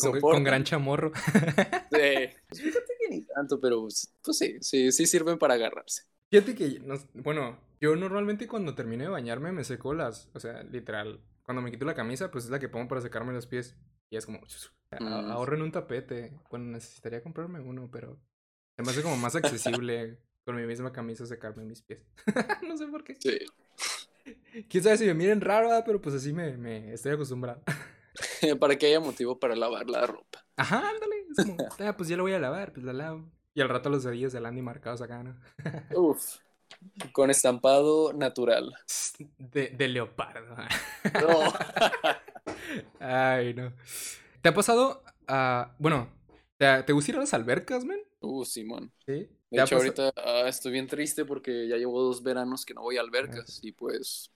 Con, 0.00 0.20
con, 0.20 0.44
gran 0.44 0.64
chamorro. 0.64 1.12
sí, 1.14 1.20
pues 2.48 2.60
fíjate 2.60 2.92
que 3.00 3.08
ni 3.08 3.22
tanto, 3.22 3.60
pero 3.60 3.82
pues, 3.82 4.12
pues 4.22 4.38
sí, 4.38 4.56
sí, 4.60 4.92
sí 4.92 5.06
sirven 5.06 5.38
para 5.38 5.54
agarrarse. 5.54 6.02
Fíjate 6.30 6.54
que, 6.54 6.80
no, 6.80 6.96
bueno, 7.14 7.58
yo 7.80 7.94
normalmente 7.94 8.48
cuando 8.48 8.74
termino 8.74 9.04
de 9.04 9.10
bañarme 9.10 9.52
me 9.52 9.64
seco 9.64 9.94
las, 9.94 10.28
o 10.34 10.40
sea, 10.40 10.62
literal, 10.64 11.20
cuando 11.42 11.62
me 11.62 11.70
quito 11.70 11.84
la 11.84 11.94
camisa, 11.94 12.30
pues 12.30 12.44
es 12.44 12.50
la 12.50 12.58
que 12.58 12.68
pongo 12.68 12.88
para 12.88 13.00
secarme 13.00 13.32
los 13.32 13.46
pies. 13.46 13.76
Y 14.10 14.16
es 14.16 14.26
como, 14.26 14.40
mm. 15.00 15.30
ahorro 15.30 15.56
en 15.56 15.62
un 15.62 15.72
tapete. 15.72 16.32
Bueno, 16.50 16.66
necesitaría 16.66 17.22
comprarme 17.22 17.60
uno, 17.60 17.88
pero 17.90 18.20
se 18.76 18.82
me 18.82 18.90
hace 18.90 19.02
como 19.02 19.16
más 19.16 19.36
accesible 19.36 20.18
con 20.44 20.56
mi 20.56 20.66
misma 20.66 20.92
camisa 20.92 21.26
secarme 21.26 21.64
mis 21.64 21.82
pies. 21.82 22.00
no 22.68 22.76
sé 22.76 22.86
por 22.86 23.04
qué. 23.04 23.16
Sí. 23.20 23.38
Quién 24.68 24.82
sabe 24.82 24.98
si 24.98 25.04
me 25.06 25.14
miren 25.14 25.40
raro, 25.40 25.70
pero 25.84 26.00
pues 26.00 26.14
así 26.14 26.32
me, 26.32 26.56
me 26.56 26.92
estoy 26.92 27.12
acostumbrado. 27.12 27.62
para 28.60 28.76
que 28.76 28.86
haya 28.86 29.00
motivo 29.00 29.38
para 29.38 29.56
lavar 29.56 29.88
la 29.88 30.06
ropa. 30.06 30.44
Ajá, 30.56 30.88
ándale. 30.90 31.26
Es 31.36 31.44
como, 31.44 31.56
ah, 31.80 31.96
pues 31.96 32.08
ya 32.08 32.16
lo 32.16 32.22
voy 32.22 32.32
a 32.32 32.38
lavar, 32.38 32.72
pues 32.72 32.84
la 32.84 32.92
lavo. 32.92 33.30
Y 33.54 33.60
al 33.60 33.68
rato 33.68 33.88
los 33.88 34.04
dedillos 34.04 34.32
de 34.32 34.40
Landy 34.40 34.62
marcados 34.62 35.00
acá, 35.00 35.22
¿no? 35.22 35.36
Uf. 35.96 36.36
Con 37.12 37.30
estampado 37.30 38.12
natural. 38.12 38.74
De, 39.38 39.68
de 39.68 39.88
leopardo. 39.88 40.56
No. 41.14 41.52
Ay, 42.98 43.54
no. 43.54 43.72
¿Te 44.42 44.48
ha 44.48 44.54
pasado 44.54 45.02
a. 45.26 45.70
Uh, 45.70 45.74
bueno, 45.78 46.08
¿te, 46.58 46.82
¿te, 46.82 46.92
gusta 46.92 47.12
ir 47.12 47.16
a 47.16 47.20
las 47.20 47.34
albercas, 47.34 47.84
men? 47.84 48.00
Uh, 48.20 48.44
Simón. 48.44 48.92
Sí. 49.06 49.28
De 49.50 49.62
hecho, 49.62 49.76
ahorita 49.76 50.08
uh, 50.08 50.46
estoy 50.46 50.72
bien 50.72 50.88
triste 50.88 51.24
porque 51.24 51.68
ya 51.68 51.76
llevo 51.76 52.02
dos 52.02 52.22
veranos 52.22 52.66
que 52.66 52.74
no 52.74 52.82
voy 52.82 52.96
a 52.96 53.00
albercas. 53.00 53.60
Y 53.62 53.72
pues. 53.72 54.30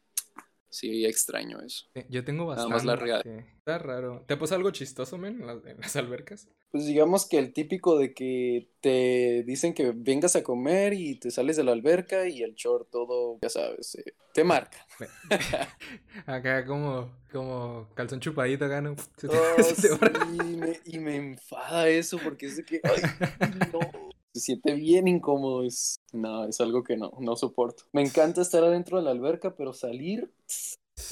Sí, 0.71 1.05
extraño 1.05 1.61
eso. 1.61 1.87
Yo 2.09 2.25
tengo 2.25 2.47
bastante. 2.47 2.71
Nada 2.71 2.77
más 2.77 2.85
la 2.87 2.97
real. 2.97 3.23
Está 3.59 3.79
raro. 3.79 4.25
¿Te 4.27 4.35
ha 4.35 4.39
pasado 4.39 4.59
algo 4.59 4.71
chistoso, 4.71 5.19
men, 5.19 5.41
en 5.41 5.47
las, 5.47 5.65
en 5.67 5.81
las 5.81 5.97
albercas? 5.97 6.49
Pues 6.71 6.87
digamos 6.87 7.29
que 7.29 7.39
el 7.39 7.53
típico 7.53 7.99
de 7.99 8.15
que 8.15 8.71
te 8.81 9.43
dicen 9.45 9.75
que 9.75 9.93
vengas 9.95 10.37
a 10.37 10.45
comer 10.45 10.93
y 10.95 11.17
te 11.17 11.33
sales 11.33 11.57
de 11.57 11.65
la 11.65 11.73
alberca 11.73 12.29
y 12.29 12.43
el 12.43 12.55
short 12.55 12.89
todo, 12.89 13.39
ya 13.43 13.49
sabes, 13.49 13.97
eh, 13.97 14.15
te 14.33 14.45
marca. 14.45 14.87
Acá 16.27 16.65
como, 16.65 17.11
como 17.33 17.89
calzón 17.95 18.21
chupadito 18.21 18.65
acá, 18.65 18.81
¿no? 18.81 18.95
Se 19.17 19.29
te, 19.29 19.37
oh, 19.37 19.62
se 19.62 19.75
te 19.75 19.89
sí, 19.89 19.99
y, 20.33 20.57
me, 20.57 20.81
y 20.85 20.99
me 21.00 21.17
enfada 21.17 21.89
eso 21.89 22.19
porque 22.23 22.47
es 22.47 22.57
de 22.57 22.65
que, 22.65 22.81
ay, 22.85 23.03
no, 23.73 24.10
se 24.34 24.40
siente 24.40 24.75
bien 24.75 25.08
incómodo. 25.08 25.64
Es, 25.64 25.96
no, 26.12 26.46
es 26.46 26.60
algo 26.60 26.82
que 26.84 26.96
no, 26.96 27.12
no 27.20 27.37
soporto. 27.37 27.84
Me 27.92 28.02
encanta 28.02 28.42
estar 28.42 28.62
adentro 28.64 28.99
de 28.99 29.04
la 29.04 29.10
alberca, 29.10 29.54
pero 29.56 29.72
salir, 29.72 30.32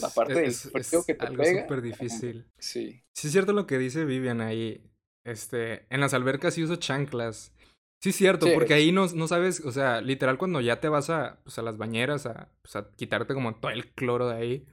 la 0.01 0.09
parte 0.11 0.47
es, 0.47 0.73
del 0.73 0.85
frío 0.85 1.05
que 1.05 1.15
te 1.15 1.27
algo 1.27 1.45
súper 1.45 1.83
difícil. 1.83 2.47
Sí. 2.59 3.03
Sí, 3.15 3.27
es 3.29 3.33
cierto 3.33 3.53
lo 3.53 3.67
que 3.67 3.79
dice 3.79 4.05
Vivian 4.05 4.41
ahí. 4.41 4.83
Este, 5.25 5.87
en 5.91 6.01
las 6.01 6.15
albercas 6.15 6.55
sí 6.55 6.63
uso 6.63 6.77
chanclas. 6.77 7.53
Sí, 8.01 8.13
cierto, 8.13 8.47
Sí. 8.47 8.53
porque 8.55 8.75
ahí 8.75 8.93
no, 8.93 9.07
no 9.09 9.27
sabes, 9.27 9.61
o 9.65 9.73
sea, 9.73 10.01
literal 10.01 10.39
cuando 10.39 10.61
ya 10.61 10.81
te 10.81 10.89
vas 10.89 11.11
a, 11.11 11.41
pues, 11.43 11.59
a 11.59 11.63
las 11.63 11.77
bañeras 11.79 12.27
a, 12.27 12.49
pues, 12.63 12.77
a 12.77 12.91
quitarte 12.93 13.35
como 13.35 13.57
todo 13.57 13.73
el 13.73 13.93
cloro 13.93 14.29
de 14.29 14.37
ahí. 14.37 14.67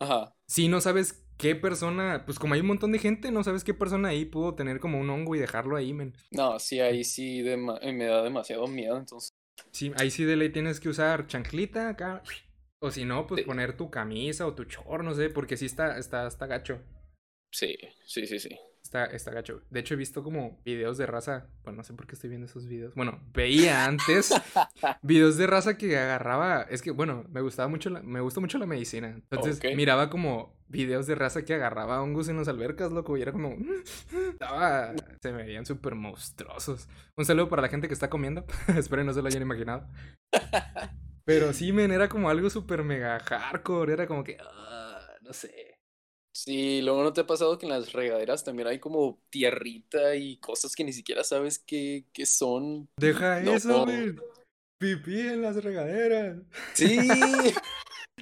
Ajá. 0.00 0.34
Sí, 0.48 0.66
no 0.68 0.80
sabes 0.80 1.21
qué 1.42 1.56
persona, 1.56 2.22
pues 2.24 2.38
como 2.38 2.54
hay 2.54 2.60
un 2.60 2.68
montón 2.68 2.92
de 2.92 3.00
gente, 3.00 3.32
no 3.32 3.42
sabes 3.42 3.64
qué 3.64 3.74
persona 3.74 4.10
ahí 4.10 4.24
pudo 4.24 4.54
tener 4.54 4.78
como 4.78 5.00
un 5.00 5.10
hongo 5.10 5.34
y 5.34 5.40
dejarlo 5.40 5.76
ahí, 5.76 5.92
men. 5.92 6.14
No, 6.30 6.60
sí, 6.60 6.78
ahí 6.78 7.02
sí 7.02 7.40
eh, 7.46 7.56
me 7.56 8.04
da 8.04 8.22
demasiado 8.22 8.68
miedo, 8.68 8.96
entonces. 8.96 9.30
Sí, 9.72 9.92
ahí 9.98 10.12
sí 10.12 10.22
de 10.24 10.36
ley 10.36 10.50
tienes 10.50 10.78
que 10.78 10.88
usar 10.88 11.26
chanclita 11.26 11.88
acá. 11.88 12.22
O 12.78 12.92
si 12.92 13.04
no, 13.04 13.26
pues 13.26 13.40
Sí. 13.40 13.44
poner 13.46 13.76
tu 13.76 13.90
camisa 13.90 14.46
o 14.46 14.54
tu 14.54 14.64
chor, 14.64 15.02
no 15.02 15.14
sé, 15.14 15.30
porque 15.30 15.56
sí 15.56 15.66
está, 15.66 15.98
está, 15.98 16.28
está 16.28 16.46
gacho. 16.46 16.80
Sí, 17.50 17.76
sí, 18.06 18.26
sí, 18.26 18.38
sí. 18.38 18.56
Está, 18.92 19.06
está 19.06 19.30
gacho. 19.30 19.62
De 19.70 19.80
hecho, 19.80 19.94
he 19.94 19.96
visto 19.96 20.22
como 20.22 20.60
videos 20.66 20.98
de 20.98 21.06
raza. 21.06 21.46
Bueno, 21.64 21.78
no 21.78 21.82
sé 21.82 21.94
por 21.94 22.06
qué 22.06 22.14
estoy 22.14 22.28
viendo 22.28 22.44
esos 22.44 22.66
videos. 22.66 22.94
Bueno, 22.94 23.22
veía 23.32 23.86
antes 23.86 24.34
videos 25.02 25.38
de 25.38 25.46
raza 25.46 25.78
que 25.78 25.96
agarraba. 25.96 26.66
Es 26.68 26.82
que, 26.82 26.90
bueno, 26.90 27.24
me 27.30 27.40
gustaba 27.40 27.68
mucho 27.70 27.88
la, 27.88 28.02
me 28.02 28.20
gusta 28.20 28.40
mucho 28.40 28.58
la 28.58 28.66
medicina. 28.66 29.08
Entonces, 29.08 29.62
miraba 29.74 30.10
como 30.10 30.54
videos 30.68 31.06
de 31.06 31.14
raza 31.14 31.42
que 31.42 31.54
agarraba 31.54 32.02
hongos 32.02 32.28
en 32.28 32.36
las 32.36 32.48
albercas, 32.48 32.92
loco. 32.92 33.16
Y 33.16 33.22
era 33.22 33.32
como. 33.32 33.56
Estaba. 34.30 34.92
Se 35.22 35.32
me 35.32 35.44
veían 35.44 35.64
súper 35.64 35.94
monstruosos. 35.94 36.86
Un 37.16 37.24
saludo 37.24 37.48
para 37.48 37.62
la 37.62 37.68
gente 37.70 37.88
que 37.88 37.94
está 37.94 38.10
comiendo. 38.10 38.44
Espero 38.76 39.04
no 39.04 39.14
se 39.14 39.22
lo 39.22 39.28
hayan 39.28 39.40
imaginado. 39.40 39.88
Pero 41.24 41.54
sí, 41.54 41.72
men, 41.72 41.92
era 41.92 42.10
como 42.10 42.28
algo 42.28 42.50
súper 42.50 42.84
mega 42.84 43.18
hardcore. 43.20 43.94
Era 43.94 44.06
como 44.06 44.22
que. 44.22 44.36
ah, 44.38 45.00
no 45.22 45.32
sé. 45.32 45.71
Sí, 46.34 46.80
luego 46.80 47.02
no 47.02 47.12
te 47.12 47.20
ha 47.20 47.26
pasado 47.26 47.58
que 47.58 47.66
en 47.66 47.72
las 47.72 47.92
regaderas 47.92 48.42
también 48.42 48.68
hay 48.68 48.78
como 48.78 49.20
tierrita 49.30 50.16
y 50.16 50.38
cosas 50.38 50.74
que 50.74 50.82
ni 50.84 50.92
siquiera 50.92 51.24
sabes 51.24 51.58
qué, 51.58 52.06
qué 52.12 52.24
son. 52.26 52.88
Deja 52.98 53.40
No. 53.40 53.52
eso, 53.54 53.86
men. 53.86 54.18
Pipí 54.78 55.20
en 55.20 55.42
las 55.42 55.62
regaderas. 55.62 56.38
Sí. 56.74 56.98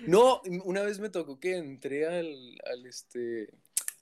No, 0.06 0.40
una 0.64 0.82
vez 0.82 0.98
me 0.98 1.10
tocó 1.10 1.38
que 1.40 1.56
entré 1.56 2.06
al, 2.06 2.58
al 2.64 2.86
este 2.86 3.50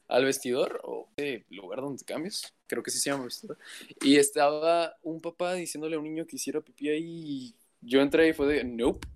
al 0.07 0.25
vestidor 0.25 0.81
o 0.85 1.09
eh, 1.17 1.45
lugar 1.50 1.81
donde 1.81 2.05
cambias, 2.05 2.55
creo 2.67 2.83
que 2.83 2.91
sí 2.91 2.99
se 2.99 3.11
llama 3.11 3.25
vestidor, 3.25 3.59
y 4.03 4.17
estaba 4.17 4.97
un 5.03 5.21
papá 5.21 5.55
diciéndole 5.55 5.97
a 5.97 5.99
un 5.99 6.05
niño 6.05 6.27
que 6.27 6.37
hiciera 6.37 6.61
pipí 6.61 6.88
ahí 6.88 7.03
y 7.05 7.55
yo 7.81 8.00
entré 8.00 8.29
y 8.29 8.33
fue 8.33 8.47
de 8.47 8.65
nope. 8.65 9.07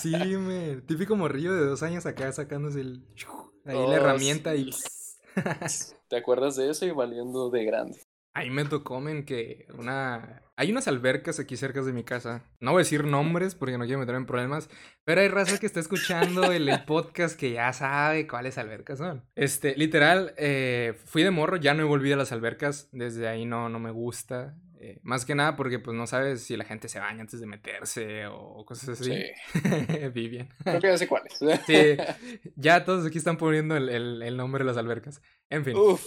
Sí, 0.00 0.14
men. 0.14 0.86
Típico 0.86 1.16
morrillo 1.16 1.52
de 1.52 1.66
dos 1.66 1.82
años 1.82 2.06
acá 2.06 2.30
sacándose 2.30 2.80
el. 2.80 3.02
Ahí 3.64 3.76
Oh, 3.76 3.88
la 3.88 3.96
herramienta 3.96 4.54
y. 4.54 4.72
sí. 4.72 4.88
¿Te 6.08 6.16
acuerdas 6.16 6.56
de 6.56 6.70
eso 6.70 6.86
y 6.86 6.90
valiendo 6.90 7.50
de 7.50 7.64
grande? 7.64 7.98
Ahí 8.32 8.48
me 8.50 8.64
tocó, 8.64 9.00
men, 9.00 9.24
que 9.24 9.66
una. 9.76 10.42
Hay 10.56 10.70
unas 10.70 10.86
albercas 10.88 11.40
aquí 11.40 11.56
cerca 11.56 11.82
de 11.82 11.92
mi 11.92 12.04
casa. 12.04 12.44
No 12.60 12.70
voy 12.72 12.80
a 12.80 12.84
decir 12.84 13.04
nombres 13.04 13.54
porque 13.54 13.76
no 13.78 13.84
quiero 13.84 13.98
meterme 13.98 14.20
en 14.20 14.26
problemas. 14.26 14.68
Pero 15.04 15.20
hay 15.20 15.28
raza 15.28 15.58
que 15.58 15.66
está 15.66 15.80
escuchando 15.80 16.52
el, 16.52 16.68
el 16.68 16.84
podcast 16.84 17.38
que 17.38 17.52
ya 17.52 17.72
sabe 17.72 18.26
cuáles 18.28 18.56
albercas 18.58 18.98
son. 18.98 19.24
Este, 19.34 19.74
literal, 19.76 20.34
eh, 20.36 20.94
fui 21.06 21.22
de 21.22 21.30
morro, 21.30 21.56
ya 21.56 21.74
no 21.74 21.82
he 21.82 21.86
volvido 21.86 22.14
a 22.14 22.18
las 22.18 22.30
albercas. 22.30 22.88
Desde 22.92 23.26
ahí 23.26 23.46
no, 23.46 23.68
no 23.68 23.80
me 23.80 23.90
gusta. 23.90 24.54
Eh, 24.82 24.98
más 25.02 25.26
que 25.26 25.34
nada 25.34 25.56
porque 25.56 25.78
pues 25.78 25.94
no 25.94 26.06
sabes 26.06 26.42
si 26.42 26.56
la 26.56 26.64
gente 26.64 26.88
se 26.88 26.98
baña 26.98 27.20
antes 27.20 27.38
de 27.38 27.46
meterse 27.46 28.26
o 28.28 28.64
cosas 28.64 28.98
así. 28.98 29.12
Sí. 29.12 29.58
Vivian. 30.14 30.48
Creo 30.64 30.80
que 30.80 30.86
ya 30.88 30.96
sé 30.98 31.06
cuáles. 31.06 31.38
Sí, 31.66 31.96
ya 32.56 32.84
todos 32.86 33.06
aquí 33.06 33.18
están 33.18 33.36
poniendo 33.36 33.76
el, 33.76 33.90
el- 33.90 34.22
el 34.22 34.36
nombre 34.38 34.64
de 34.64 34.68
las 34.68 34.78
albercas. 34.78 35.20
En 35.50 35.64
fin. 35.66 35.76
Uf. 35.76 36.02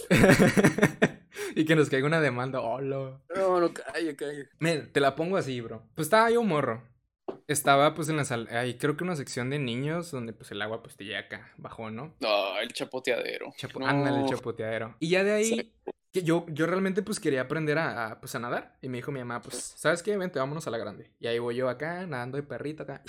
y 1.54 1.64
que 1.64 1.76
nos 1.76 1.88
caiga 1.88 2.06
una 2.06 2.20
demanda. 2.20 2.60
Hola. 2.60 3.20
No, 3.36 3.60
no, 3.60 3.72
calla, 3.72 4.16
calla. 4.16 4.44
Men, 4.58 4.92
te 4.92 5.00
la 5.00 5.14
pongo 5.14 5.36
así, 5.36 5.60
bro. 5.60 5.82
Pues 5.94 6.06
estaba 6.06 6.30
yo 6.30 6.42
morro. 6.42 6.82
Estaba 7.46 7.94
pues 7.94 8.08
en 8.08 8.16
la 8.16 8.24
sal... 8.24 8.48
Ahí 8.50 8.74
creo 8.78 8.96
que 8.96 9.04
una 9.04 9.16
sección 9.16 9.50
de 9.50 9.58
niños 9.58 10.10
donde 10.10 10.32
pues 10.32 10.50
el 10.50 10.62
agua 10.62 10.82
pues 10.82 10.96
te 10.96 11.04
llega 11.04 11.20
acá, 11.20 11.52
bajo, 11.58 11.90
¿no? 11.90 12.14
No, 12.20 12.58
el 12.58 12.72
chapoteadero. 12.72 13.52
Chapo... 13.56 13.80
No. 13.80 13.86
Ándale, 13.86 14.20
el 14.22 14.26
chapoteadero. 14.26 14.96
Y 14.98 15.10
ya 15.10 15.24
de 15.24 15.32
ahí, 15.32 15.44
Sí. 15.44 15.72
Que 16.14 16.24
yo, 16.24 16.46
yo 16.50 16.66
realmente 16.66 17.02
pues 17.02 17.20
quería 17.20 17.42
aprender 17.42 17.78
a, 17.78 18.12
a, 18.12 18.20
pues 18.20 18.34
a 18.36 18.40
nadar. 18.40 18.78
Y 18.82 18.88
me 18.90 18.98
dijo 18.98 19.12
mi 19.12 19.20
mamá, 19.20 19.42
pues, 19.42 19.74
¿sabes 19.76 20.02
qué? 20.02 20.16
Vente, 20.16 20.40
vámonos 20.40 20.66
a 20.68 20.70
la 20.72 20.78
grande. 20.78 21.12
Y 21.20 21.28
ahí 21.28 21.40
voy 21.40 21.56
yo 21.56 21.68
acá, 21.70 22.06
nadando 22.06 22.38
de 22.38 22.44
perrito 22.44 22.84
acá. 22.84 23.02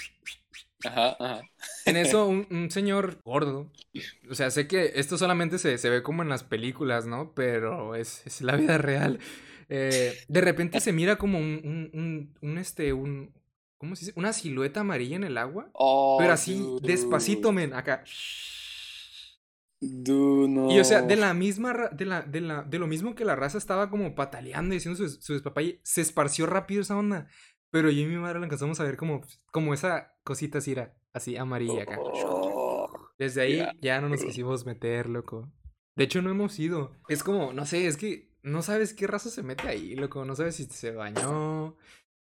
Ajá, 0.83 1.15
ajá. 1.19 1.41
En 1.85 1.97
eso, 1.97 2.27
un, 2.27 2.47
un 2.51 2.71
señor 2.71 3.19
gordo. 3.23 3.71
O 4.29 4.35
sea, 4.35 4.49
sé 4.51 4.67
que 4.67 4.93
esto 4.95 5.17
solamente 5.17 5.59
se, 5.59 5.77
se 5.77 5.89
ve 5.89 6.03
como 6.03 6.23
en 6.23 6.29
las 6.29 6.43
películas, 6.43 7.05
¿no? 7.05 7.33
Pero 7.35 7.95
es, 7.95 8.25
es 8.25 8.41
la 8.41 8.55
vida 8.55 8.77
real. 8.77 9.19
Eh, 9.69 10.23
de 10.27 10.41
repente 10.41 10.79
se 10.79 10.93
mira 10.93 11.17
como 11.17 11.39
un, 11.39 11.61
un, 11.63 11.89
un, 11.99 12.37
un, 12.41 12.57
este, 12.57 12.93
un, 12.93 13.33
¿cómo 13.77 13.95
se 13.95 14.05
dice? 14.07 14.19
Una 14.19 14.33
silueta 14.33 14.81
amarilla 14.81 15.15
en 15.15 15.23
el 15.25 15.37
agua. 15.37 15.71
Oh, 15.73 16.17
Pero 16.17 16.33
así, 16.33 16.75
dude. 16.81 16.81
despacito, 16.81 17.51
men, 17.51 17.73
acá. 17.73 18.03
Dude, 19.87 20.47
no. 20.47 20.71
Y 20.71 20.79
o 20.79 20.83
sea, 20.83 21.01
de 21.01 21.15
la 21.15 21.33
misma, 21.33 21.89
de 21.91 22.05
la, 22.05 22.21
de 22.21 22.41
la, 22.41 22.63
de 22.63 22.79
lo 22.79 22.87
mismo 22.87 23.15
que 23.15 23.25
la 23.25 23.35
raza 23.35 23.57
estaba 23.57 23.89
como 23.89 24.15
pataleando 24.15 24.73
y 24.73 24.77
diciendo 24.77 24.97
su, 24.97 25.21
su 25.21 25.33
despapalle, 25.33 25.79
se 25.83 26.01
esparció 26.01 26.45
rápido 26.45 26.81
esa 26.81 26.97
onda. 26.97 27.27
Pero 27.71 27.89
yo 27.89 28.03
y 28.03 28.05
mi 28.05 28.17
madre 28.17 28.39
la 28.39 28.45
alcanzamos 28.45 28.79
a 28.79 28.85
ver 28.85 28.95
como, 28.95 29.21
como 29.51 29.73
esa 29.73 30.13
cosita 30.23 30.59
así, 30.59 30.71
era, 30.71 30.93
así 31.13 31.35
amarilla 31.35 31.83
acá. 31.83 31.97
Oh, 31.99 32.89
Desde 33.17 33.41
ahí 33.41 33.67
ya 33.81 33.99
no 33.99 34.07
nos 34.07 34.23
quisimos 34.23 34.65
meter, 34.65 35.09
loco. 35.09 35.51
De 35.95 36.05
hecho, 36.05 36.21
no 36.21 36.29
hemos 36.29 36.57
ido. 36.57 36.93
Es 37.09 37.21
como, 37.21 37.51
no 37.53 37.65
sé, 37.65 37.87
es 37.87 37.97
que 37.97 38.31
no 38.43 38.61
sabes 38.61 38.93
qué 38.93 39.07
raza 39.07 39.29
se 39.29 39.43
mete 39.43 39.67
ahí, 39.67 39.95
loco. 39.95 40.23
No 40.23 40.35
sabes 40.35 40.55
si 40.55 40.65
se 40.65 40.91
bañó. 40.91 41.75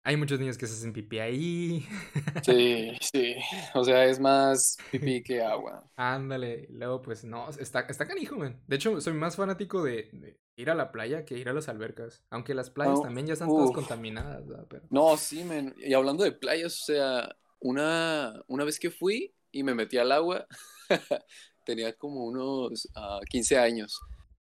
Hay 0.07 0.17
muchos 0.17 0.39
niños 0.39 0.57
que 0.57 0.69
se 0.69 0.75
hacen 0.75 0.93
pipí 0.93 1.19
ahí. 1.19 1.85
Sí, 2.45 2.93
sí. 3.01 3.35
O 3.75 3.83
sea, 3.83 4.05
es 4.05 4.21
más 4.21 4.77
pipí 4.93 5.21
que 5.21 5.43
agua. 5.43 5.91
Ándale. 5.97 6.69
Luego, 6.71 7.03
pues 7.03 7.25
no, 7.25 7.51
está, 7.51 7.81
está 7.81 8.07
canijo, 8.07 8.37
man. 8.37 8.63
De 8.69 8.77
hecho, 8.77 9.01
soy 9.01 9.15
más 9.15 9.35
fanático 9.35 9.83
de, 9.83 10.09
de 10.13 10.39
ir 10.55 10.71
a 10.71 10.77
la 10.77 10.93
playa 10.93 11.25
que 11.25 11.37
ir 11.37 11.49
a 11.49 11.53
las 11.53 11.69
albercas. 11.69 12.23
Aunque 12.31 12.55
las 12.55 12.71
playas 12.71 12.99
No, 12.99 13.01
también 13.01 13.27
ya 13.27 13.33
están 13.33 13.49
todas 13.49 13.73
contaminadas, 13.73 14.47
¿verdad? 14.47 14.67
Pero... 14.71 14.85
No, 14.91 15.17
sí, 15.17 15.43
men. 15.43 15.75
Y 15.79 15.93
hablando 15.93 16.23
de 16.23 16.31
playas, 16.31 16.83
o 16.83 16.85
sea, 16.85 17.37
una, 17.59 18.33
una 18.47 18.63
vez 18.63 18.79
que 18.79 18.93
fui 18.93 19.35
y 19.51 19.65
me 19.65 19.75
metí 19.75 19.99
al 19.99 20.13
agua, 20.13 20.47
tenía 21.65 21.93
como 21.95 22.27
unos 22.27 22.89
ah, 22.95 23.19
15 23.29 23.59
años. 23.59 23.99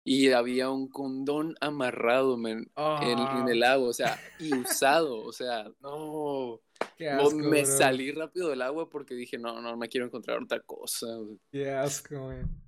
Y 0.03 0.31
había 0.31 0.69
un 0.69 0.89
condón 0.89 1.55
amarrado, 1.61 2.37
men, 2.37 2.71
en, 2.99 3.27
en 3.31 3.47
el 3.49 3.63
agua, 3.63 3.89
o 3.89 3.93
sea, 3.93 4.19
y 4.37 4.55
usado, 4.57 5.19
o 5.23 5.31
sea, 5.33 5.65
no. 5.81 6.61
Qué 6.95 7.09
No, 7.09 7.29
asco, 7.29 7.51
me 7.51 7.65
bro. 7.65 7.65
salí 7.65 8.11
rápido 8.11 8.49
del 8.49 8.61
agua 8.63 8.89
porque 8.89 9.15
dije, 9.15 9.37
no, 9.37 9.61
no 9.61 9.77
me 9.77 9.89
quiero 9.89 10.05
encontrar 10.07 10.41
otra 10.43 10.61
cosa. 10.61 11.07
Qué 11.51 11.69
asco, 11.71 12.15
man. 12.27 12.61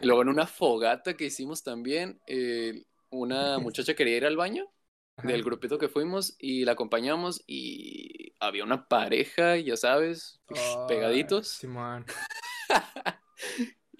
Y 0.00 0.06
luego 0.06 0.22
en 0.22 0.28
una 0.28 0.46
fogata 0.46 1.16
que 1.16 1.26
hicimos 1.26 1.62
también, 1.62 2.20
eh, 2.26 2.84
una 3.10 3.58
muchacha 3.58 3.94
quería 3.94 4.16
ir 4.16 4.26
al 4.26 4.36
baño 4.36 4.66
del 5.22 5.42
grupito 5.44 5.78
que 5.78 5.88
fuimos 5.88 6.34
y 6.38 6.64
la 6.64 6.72
acompañamos 6.72 7.42
y 7.46 8.34
había 8.40 8.64
una 8.64 8.88
pareja, 8.88 9.56
ya 9.58 9.76
sabes, 9.76 10.40
pegaditos. 10.86 11.58
Simón. 11.58 12.04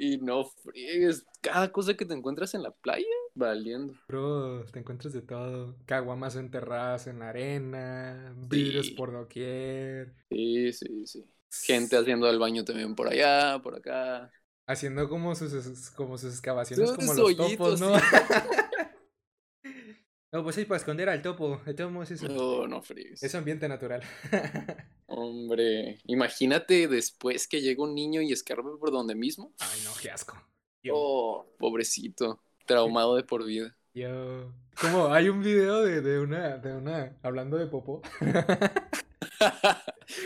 Y 0.03 0.17
no 0.17 0.45
friegues, 0.45 1.27
cada 1.43 1.71
cosa 1.71 1.95
que 1.95 2.07
te 2.07 2.15
encuentras 2.15 2.55
en 2.55 2.63
la 2.63 2.71
playa, 2.71 3.05
valiendo. 3.35 3.93
Bro, 4.09 4.65
te 4.73 4.79
encuentras 4.79 5.13
de 5.13 5.21
todo. 5.21 5.77
Caguamas 5.85 6.37
enterradas 6.37 7.07
en 7.07 7.19
la 7.19 7.29
arena, 7.29 8.35
vidrios 8.49 8.87
Sí. 8.87 8.95
por 8.95 9.13
doquier. 9.13 10.15
Sí, 10.31 10.73
sí, 10.73 11.07
sí. 11.07 11.25
Gente 11.67 11.99
haciendo 11.99 12.31
el 12.31 12.39
baño 12.39 12.65
también 12.65 12.95
por 12.95 13.09
allá, 13.09 13.61
por 13.63 13.77
acá. 13.77 14.33
Haciendo 14.67 15.07
como 15.07 15.35
sus, 15.35 15.91
como 15.91 16.17
sus 16.17 16.33
excavaciones 16.33 16.93
como 16.93 17.13
los 17.13 17.37
topos, 17.37 17.79
¿no? 17.79 17.99
sí. 17.99 18.01
no, 20.33 20.43
pues 20.43 20.57
sí, 20.57 20.65
para 20.65 20.79
esconder 20.79 21.11
al 21.11 21.21
topo. 21.21 21.61
De 21.67 21.75
todos 21.75 21.93
modos, 21.93 22.11
eso. 22.11 22.27
No, 22.27 22.67
no 22.67 22.81
friegues. 22.81 23.23
Es 23.23 23.35
ambiente 23.35 23.69
natural. 23.69 24.03
Hombre, 25.13 25.99
imagínate 26.07 26.87
después 26.87 27.49
que 27.49 27.61
llega 27.61 27.83
un 27.83 27.95
niño 27.97 28.23
y 28.23 28.31
escarbe 28.33 28.71
por 28.79 28.93
donde 28.93 29.17
mismo. 29.17 29.53
Ay, 29.59 29.81
no, 29.85 29.91
qué 30.01 30.09
asco. 30.11 30.41
Yo, 30.85 30.93
Oh, 30.97 31.47
pobrecito, 31.59 32.41
traumado 32.65 33.17
de 33.17 33.25
por 33.25 33.45
vida. 33.45 33.77
yo. 33.93 34.55
Como 34.81 35.13
hay 35.13 35.29
un 35.29 35.43
video 35.43 35.83
de, 35.83 36.01
de 36.01 36.21
una, 36.21 36.57
de 36.59 36.75
una, 36.75 37.19
hablando 37.23 37.59
de 37.59 37.67
popó. 37.67 38.01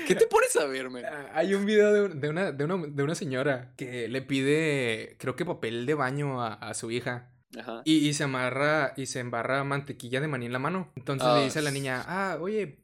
¿Qué 0.07 0.15
te 0.15 0.27
pones 0.27 0.55
a 0.57 0.67
verme? 0.67 1.03
Ah, 1.05 1.31
Hay 1.35 1.55
un 1.55 1.65
video 1.65 1.93
de, 1.93 2.09
de 2.15 2.29
una, 2.29 2.53
de, 2.53 2.65
una, 2.65 2.87
de 2.87 3.03
una 3.03 3.15
señora 3.15 3.73
que 3.77 4.09
le 4.09 4.23
pide, 4.23 5.17
creo 5.19 5.35
que 5.35 5.45
papel 5.45 5.87
de 5.87 5.95
baño 5.95 6.43
a, 6.43 6.55
a 6.55 6.75
su 6.75 6.91
hija. 6.91 7.31
Ajá. 7.59 7.83
Y, 7.85 8.09
y 8.09 8.15
se 8.15 8.25
amarra 8.25 8.95
y 8.97 9.07
se 9.07 9.21
embarra 9.21 9.63
mantequilla 9.65 10.21
de 10.21 10.29
maní 10.29 10.47
en 10.47 10.53
la 10.53 10.59
mano. 10.59 10.93
Entonces 10.97 11.27
le 11.29 11.41
Ah, 11.41 11.45
dice 11.45 11.59
a 11.59 11.63
la 11.63 11.71
niña, 11.71 12.03
ah, 12.07 12.39
oye, 12.41 12.81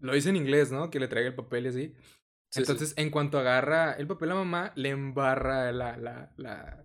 lo 0.00 0.12
dice 0.14 0.30
en 0.30 0.36
inglés, 0.36 0.72
¿no? 0.72 0.90
Que 0.90 1.00
le 1.00 1.08
traiga 1.08 1.28
el 1.28 1.34
papel 1.34 1.66
y 1.66 1.68
así. 1.68 1.94
Sí, 2.50 2.60
Entonces, 2.60 2.94
en 2.96 3.10
cuanto 3.10 3.38
agarra 3.38 3.92
el 3.92 4.06
papel 4.06 4.30
a 4.32 4.34
mamá, 4.34 4.72
le 4.74 4.88
embarra 4.88 5.70
la, 5.70 5.96
la, 5.98 6.32
la, 6.38 6.84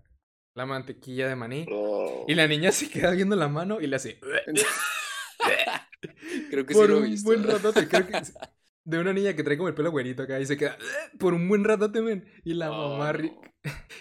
la 0.55 0.65
mantequilla 0.65 1.27
de 1.29 1.35
maní. 1.37 1.63
sí. 1.63 1.69
Oh. 1.71 2.25
Y 2.27 2.35
la 2.35 2.47
niña 2.47 2.71
se 2.73 2.89
queda 2.89 3.11
viendo 3.11 3.35
la 3.35 3.47
mano 3.47 3.79
y 3.81 3.87
le 3.87 3.95
hace... 3.95 4.19
Creo 6.49 6.65
que 6.65 6.73
por 6.73 6.85
sí 6.87 6.91
lo 6.91 6.97
un 6.99 7.03
visto. 7.05 7.25
buen 7.29 7.43
ratote. 7.43 7.87
Creo 7.87 8.07
que 8.07 8.13
de 8.85 8.99
una 8.99 9.13
niña 9.13 9.33
que 9.35 9.43
trae 9.43 9.57
como 9.57 9.69
el 9.69 9.75
pelo 9.75 9.91
güerito 9.91 10.23
acá 10.23 10.39
y 10.39 10.45
se 10.45 10.57
queda 10.57 10.77
por 11.19 11.33
un 11.33 11.47
buen 11.47 11.63
ratote, 11.63 12.01
men. 12.01 12.25
Y 12.43 12.53
la 12.55 12.71
Oh, 12.71 12.97
mamá 12.97 13.13
ri- 13.13 13.33
no. 13.33 13.41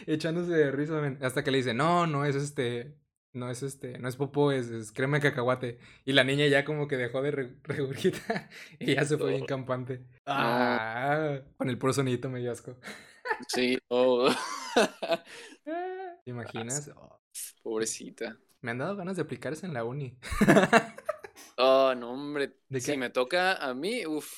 echándose 0.07 0.51
de 0.53 0.71
risa, 0.73 1.01
men. 1.01 1.19
Hasta 1.23 1.45
que 1.45 1.51
le 1.51 1.59
dice, 1.59 1.75
no, 1.75 2.07
no 2.07 2.25
es 2.25 2.35
este. 2.37 2.97
No 3.35 3.51
es 3.51 3.63
este, 3.63 3.99
no 3.99 4.09
es 4.09 4.17
popó, 4.17 4.53
es, 4.53 4.69
es 4.69 4.93
crema 4.93 5.17
de 5.19 5.23
cacahuate. 5.23 5.79
Y 6.05 6.13
la 6.13 6.23
niña 6.25 6.47
ya 6.49 6.65
como 6.67 6.87
que 6.87 6.97
dejó 6.99 7.23
de 7.23 7.31
re- 7.31 7.57
regurgitar 7.65 8.51
y 8.79 8.95
ya 8.95 9.05
se 9.07 9.17
fue 9.19 9.31
bien 9.31 9.45
Oh. 9.45 9.47
campante. 9.47 10.05
Ah, 10.27 11.41
con 11.57 11.69
el 11.71 11.79
puro 11.79 11.93
sonidito 11.95 12.29
me 12.29 12.41
dio 12.41 12.53
asco. 12.53 12.77
Sí, 13.49 13.79
oh. 13.89 14.29
¿Te 16.25 16.31
imaginas? 16.31 16.91
Oh, 16.97 17.21
Pobrecita. 17.63 18.39
me 18.61 18.71
han 18.73 18.79
dado 18.79 18.97
ganas 18.97 19.17
de 19.17 19.23
aplicarse 19.23 19.67
en 19.67 19.75
la 19.75 19.85
uni. 19.85 20.19
Oh, 21.57 21.95
no, 21.95 22.13
hombre. 22.13 22.57
¿De 22.69 22.81
Si 22.81 22.87
qué? 22.93 22.97
me 22.97 23.11
toca 23.11 23.55
a 23.57 23.75
mí, 23.75 24.07
uff, 24.07 24.33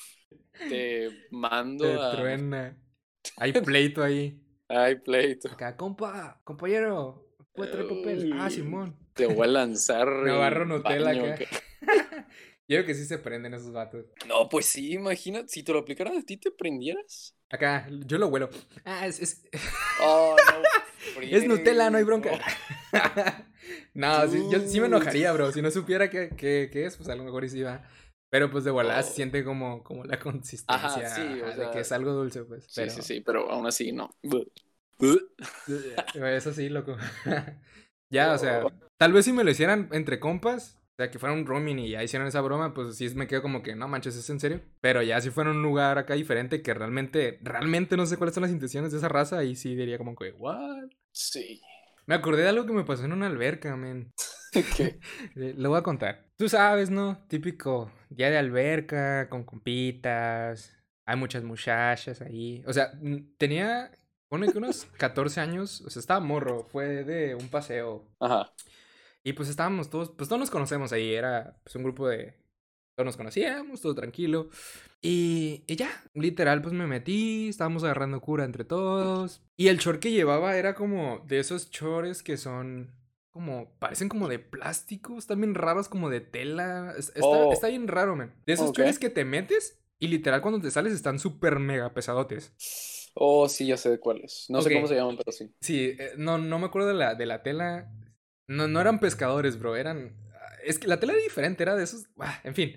te 0.67 1.09
mando 1.31 1.83
Te 1.83 2.01
a. 2.01 2.11
truena. 2.11 2.77
Hay 3.37 3.53
pleito 3.53 4.03
ahí. 4.03 4.41
Ay, 4.69 4.95
pleito. 4.97 5.49
Acá, 5.49 5.75
compa, 5.77 6.41
compañero, 6.43 7.24
¿puede 7.55 7.71
traer 7.71 7.87
papel? 7.87 8.33
Ah. 8.33 8.49
Simón. 8.49 8.95
Te 9.13 9.25
voy 9.27 9.43
a 9.47 9.51
lanzar. 9.51 10.07
Agarro 10.27 10.65
Nutella 10.65 11.03
baño, 11.05 11.25
acá. 11.25 11.35
que- 11.35 11.47
Yo 12.67 12.77
creo 12.77 12.85
que 12.87 12.95
sí 12.95 13.05
se 13.05 13.19
prenden 13.19 13.53
esos 13.53 13.71
vatos. 13.71 14.05
No, 14.27 14.49
pues 14.49 14.65
sí, 14.65 14.93
imagínate. 14.93 15.47
Si 15.49 15.61
te 15.61 15.71
lo 15.71 15.79
aplicaran 15.79 16.17
a 16.17 16.21
ti, 16.23 16.37
¿te 16.37 16.49
prendieras? 16.49 17.35
Acá, 17.51 17.87
yo 18.07 18.17
lo 18.17 18.27
huelo. 18.27 18.49
Ah, 18.85 19.05
es, 19.05 19.19
es, 19.21 19.43
Oh, 20.01 20.35
no. 21.15 21.21
es 21.21 21.45
Nutella, 21.47 21.91
no 21.91 21.99
hay 21.99 22.03
bronca. 22.03 22.29
friego. 22.91 23.13
no, 23.93 24.27
sí, 24.27 24.41
yo 24.51 24.59
sí 24.61 24.79
me 24.79 24.87
enojaría, 24.87 25.31
bro. 25.31 25.51
Si 25.51 25.61
no 25.61 25.69
supiera 25.69 26.09
qué, 26.09 26.29
qué, 26.35 26.69
qué 26.73 26.85
es, 26.85 26.97
pues 26.97 27.07
a 27.09 27.15
lo 27.15 27.23
mejor 27.23 27.47
sí 27.49 27.61
va. 27.61 27.83
Pero 28.31 28.49
pues 28.49 28.63
de 28.63 28.71
volada 28.71 29.03
se 29.03 29.11
Oh. 29.11 29.13
siente 29.15 29.43
como, 29.43 29.83
como 29.83 30.03
la 30.03 30.19
consistencia 30.19 31.09
sí, 31.09 31.21
o 31.41 31.45
ajá, 31.45 31.55
de 31.55 31.71
que 31.71 31.79
es 31.81 31.91
algo 31.91 32.13
dulce, 32.13 32.43
pues. 32.45 32.63
Sí, 32.65 32.71
Pero, 32.77 32.91
sí, 32.91 33.01
sí, 33.03 33.21
pero 33.21 33.49
aún 33.51 33.67
así 33.67 33.91
no. 33.91 34.09
Eso 36.15 36.53
sí, 36.53 36.69
loco. 36.69 36.97
ya, 38.09 38.33
o 38.33 38.37
sea, 38.37 38.63
tal 38.97 39.13
vez 39.13 39.25
si 39.25 39.33
me 39.33 39.43
lo 39.43 39.51
hicieran 39.51 39.89
entre 39.91 40.19
compas, 40.19 40.79
o 40.93 40.95
sea, 40.97 41.11
que 41.11 41.19
fuera 41.19 41.35
un 41.35 41.45
roaming 41.45 41.79
y 41.79 41.89
ya 41.89 42.03
hicieran 42.03 42.27
esa 42.27 42.39
broma, 42.41 42.73
pues 42.73 42.95
sí 42.95 43.13
me 43.15 43.27
quedo 43.27 43.41
como 43.41 43.61
que, 43.61 43.75
no 43.75 43.87
manches, 43.87 44.15
¿es 44.15 44.29
en 44.29 44.39
serio? 44.39 44.61
Pero 44.79 45.01
ya 45.01 45.19
si 45.19 45.29
fuera 45.29 45.51
un 45.51 45.61
lugar 45.61 45.97
acá 45.97 46.13
diferente 46.13 46.61
que 46.61 46.73
realmente, 46.73 47.37
realmente 47.41 47.97
no 47.97 48.05
sé 48.05 48.15
cuáles 48.15 48.33
son 48.33 48.43
las 48.43 48.51
intenciones 48.51 48.93
de 48.93 48.99
esa 48.99 49.09
raza, 49.09 49.43
y 49.43 49.55
sí 49.55 49.75
diría 49.75 49.97
como 49.97 50.15
que, 50.15 50.31
¿what? 50.31 50.89
Sí. 51.11 51.61
Me 52.05 52.15
acordé 52.15 52.43
de 52.43 52.49
algo 52.49 52.65
que 52.65 52.73
me 52.73 52.85
pasó 52.85 53.03
en 53.03 53.13
una 53.13 53.27
alberca, 53.27 53.75
men. 53.75 54.13
¿Qué? 54.77 54.99
Lo 55.35 55.69
voy 55.69 55.79
a 55.79 55.83
contar. 55.83 56.27
Tú 56.37 56.47
sabes, 56.47 56.89
¿no? 56.89 57.25
Típico 57.27 57.91
día 58.09 58.29
de 58.29 58.37
alberca, 58.37 59.27
con 59.27 59.43
compitas. 59.43 60.73
Hay 61.05 61.17
muchas 61.17 61.43
muchachas 61.43 62.21
ahí. 62.21 62.63
O 62.65 62.73
sea, 62.73 62.91
tenía, 63.37 63.91
pone 64.39 64.51
que 64.51 64.57
unos 64.57 64.85
14 64.97 65.39
años. 65.41 65.81
O 65.81 65.89
sea, 65.89 65.99
estaba 65.99 66.19
morro. 66.19 66.63
Fue 66.71 67.03
de 67.03 67.35
un 67.35 67.47
paseo. 67.49 68.07
Ajá. 68.19 68.51
Y 69.23 69.33
pues 69.33 69.49
estábamos 69.49 69.89
todos, 69.89 70.11
pues 70.11 70.29
todos 70.29 70.39
nos 70.39 70.51
conocemos 70.51 70.91
ahí. 70.91 71.13
Era 71.13 71.57
pues 71.63 71.75
un 71.75 71.83
grupo 71.83 72.07
de... 72.07 72.33
Todos 72.95 73.05
nos 73.07 73.17
conocíamos, 73.17 73.81
todo 73.81 73.93
tranquilo. 73.95 74.49
Y, 75.01 75.63
y 75.67 75.75
ya, 75.75 75.89
literal, 76.13 76.61
pues 76.61 76.73
me 76.73 76.87
metí, 76.87 77.49
estábamos 77.49 77.83
agarrando 77.83 78.21
cura 78.21 78.45
entre 78.45 78.63
todos. 78.63 79.41
Y 79.57 79.67
el 79.67 79.79
short 79.79 79.99
que 79.99 80.11
llevaba 80.11 80.55
era 80.55 80.75
como 80.75 81.19
de 81.27 81.39
esos 81.39 81.69
chores 81.71 82.23
que 82.23 82.37
son 82.37 82.95
como, 83.31 83.69
parecen 83.79 84.07
como 84.07 84.29
de 84.29 84.39
plástico, 84.39 85.17
están 85.17 85.41
bien 85.41 85.55
raros, 85.55 85.89
como 85.89 86.09
de 86.09 86.21
tela. 86.21 86.93
Es- 86.97 87.09
Está, 87.09 87.25
Oh. 87.27 87.51
está 87.51 87.67
bien 87.67 87.89
raro, 87.89 88.15
man. 88.15 88.33
De 88.45 88.53
esos 88.53 88.69
Ok. 88.69 88.77
chores 88.77 88.97
que 88.97 89.09
te 89.09 89.25
metes 89.25 89.77
y 89.99 90.07
literal 90.07 90.41
cuando 90.41 90.61
te 90.61 90.71
sales 90.71 90.93
están 90.93 91.19
súper 91.19 91.59
mega 91.59 91.93
pesadotes. 91.93 92.53
Oh, 93.17 93.47
sí, 93.47 93.67
ya 93.67 93.77
sé 93.77 93.89
de 93.89 93.99
cuáles. 93.99 94.45
No 94.49 94.61
sé 94.61 94.73
cómo 94.73 94.87
se 94.87 94.95
llaman, 94.95 95.15
pero 95.17 95.31
sí. 95.31 95.49
Sí, 95.61 95.95
eh, 95.97 96.13
no, 96.17 96.37
no 96.37 96.59
me 96.59 96.65
acuerdo 96.65 96.89
de 96.89 96.93
la, 96.95 97.15
de 97.15 97.25
la 97.25 97.41
tela. 97.43 97.91
No, 98.47 98.67
no 98.67 98.81
eran 98.81 98.99
pescadores, 98.99 99.57
bro, 99.57 99.75
eran... 99.75 100.15
Es 100.63 100.79
que 100.79 100.87
la 100.87 100.99
tela 100.99 101.13
era 101.13 101.21
diferente, 101.23 101.63
era 101.63 101.75
de 101.75 101.83
esos... 101.83 102.05
ah, 102.19 102.39
en 102.43 102.53
fin. 102.55 102.75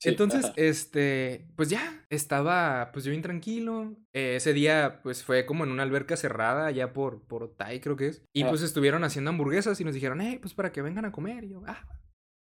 Sí, 0.00 0.10
Entonces, 0.10 0.44
ajá. 0.44 0.54
este, 0.56 1.48
pues 1.56 1.68
ya, 1.70 2.06
estaba 2.10 2.90
pues 2.92 3.04
yo 3.06 3.10
bien 3.10 3.22
tranquilo. 3.22 3.96
Eh, 4.12 4.36
ese 4.36 4.52
día, 4.52 5.00
pues 5.02 5.24
fue 5.24 5.46
como 5.46 5.64
en 5.64 5.70
una 5.70 5.82
alberca 5.82 6.16
cerrada, 6.16 6.66
allá 6.66 6.92
por, 6.92 7.26
por 7.26 7.42
Otay, 7.42 7.80
creo 7.80 7.96
que 7.96 8.08
es. 8.08 8.22
Y 8.34 8.42
Ah. 8.44 8.48
pues 8.50 8.62
estuvieron 8.62 9.04
haciendo 9.04 9.30
hamburguesas 9.30 9.80
y 9.80 9.84
nos 9.84 9.94
dijeron, 9.94 10.20
hey, 10.20 10.38
pues 10.40 10.54
para 10.54 10.70
que 10.70 10.82
vengan 10.82 11.06
a 11.06 11.12
comer. 11.12 11.44
Y 11.44 11.48
yo, 11.48 11.62
ah, 11.66 11.82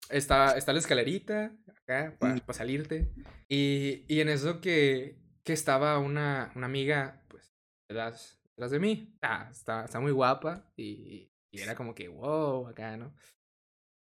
está, 0.08 0.56
está 0.56 0.72
la 0.72 0.78
escalerita 0.80 1.54
acá 1.76 2.16
para 2.18 2.34
Mm. 2.36 2.40
salirte. 2.52 3.12
Y, 3.48 4.04
y 4.08 4.20
en 4.20 4.30
eso 4.30 4.60
que, 4.62 5.18
que 5.44 5.52
estaba 5.52 5.98
una, 5.98 6.52
una 6.54 6.66
amiga, 6.66 7.22
pues, 7.28 7.54
detrás, 7.88 8.40
detrás 8.50 8.70
de 8.70 8.78
mí. 8.78 9.16
Ah, 9.22 9.48
está, 9.50 9.84
está 9.84 10.00
muy 10.00 10.12
guapa 10.12 10.70
y, 10.76 11.30
y 11.50 11.60
era 11.60 11.74
como 11.74 11.94
que, 11.94 12.08
wow, 12.08 12.68
acá, 12.68 12.96
¿no? 12.96 13.14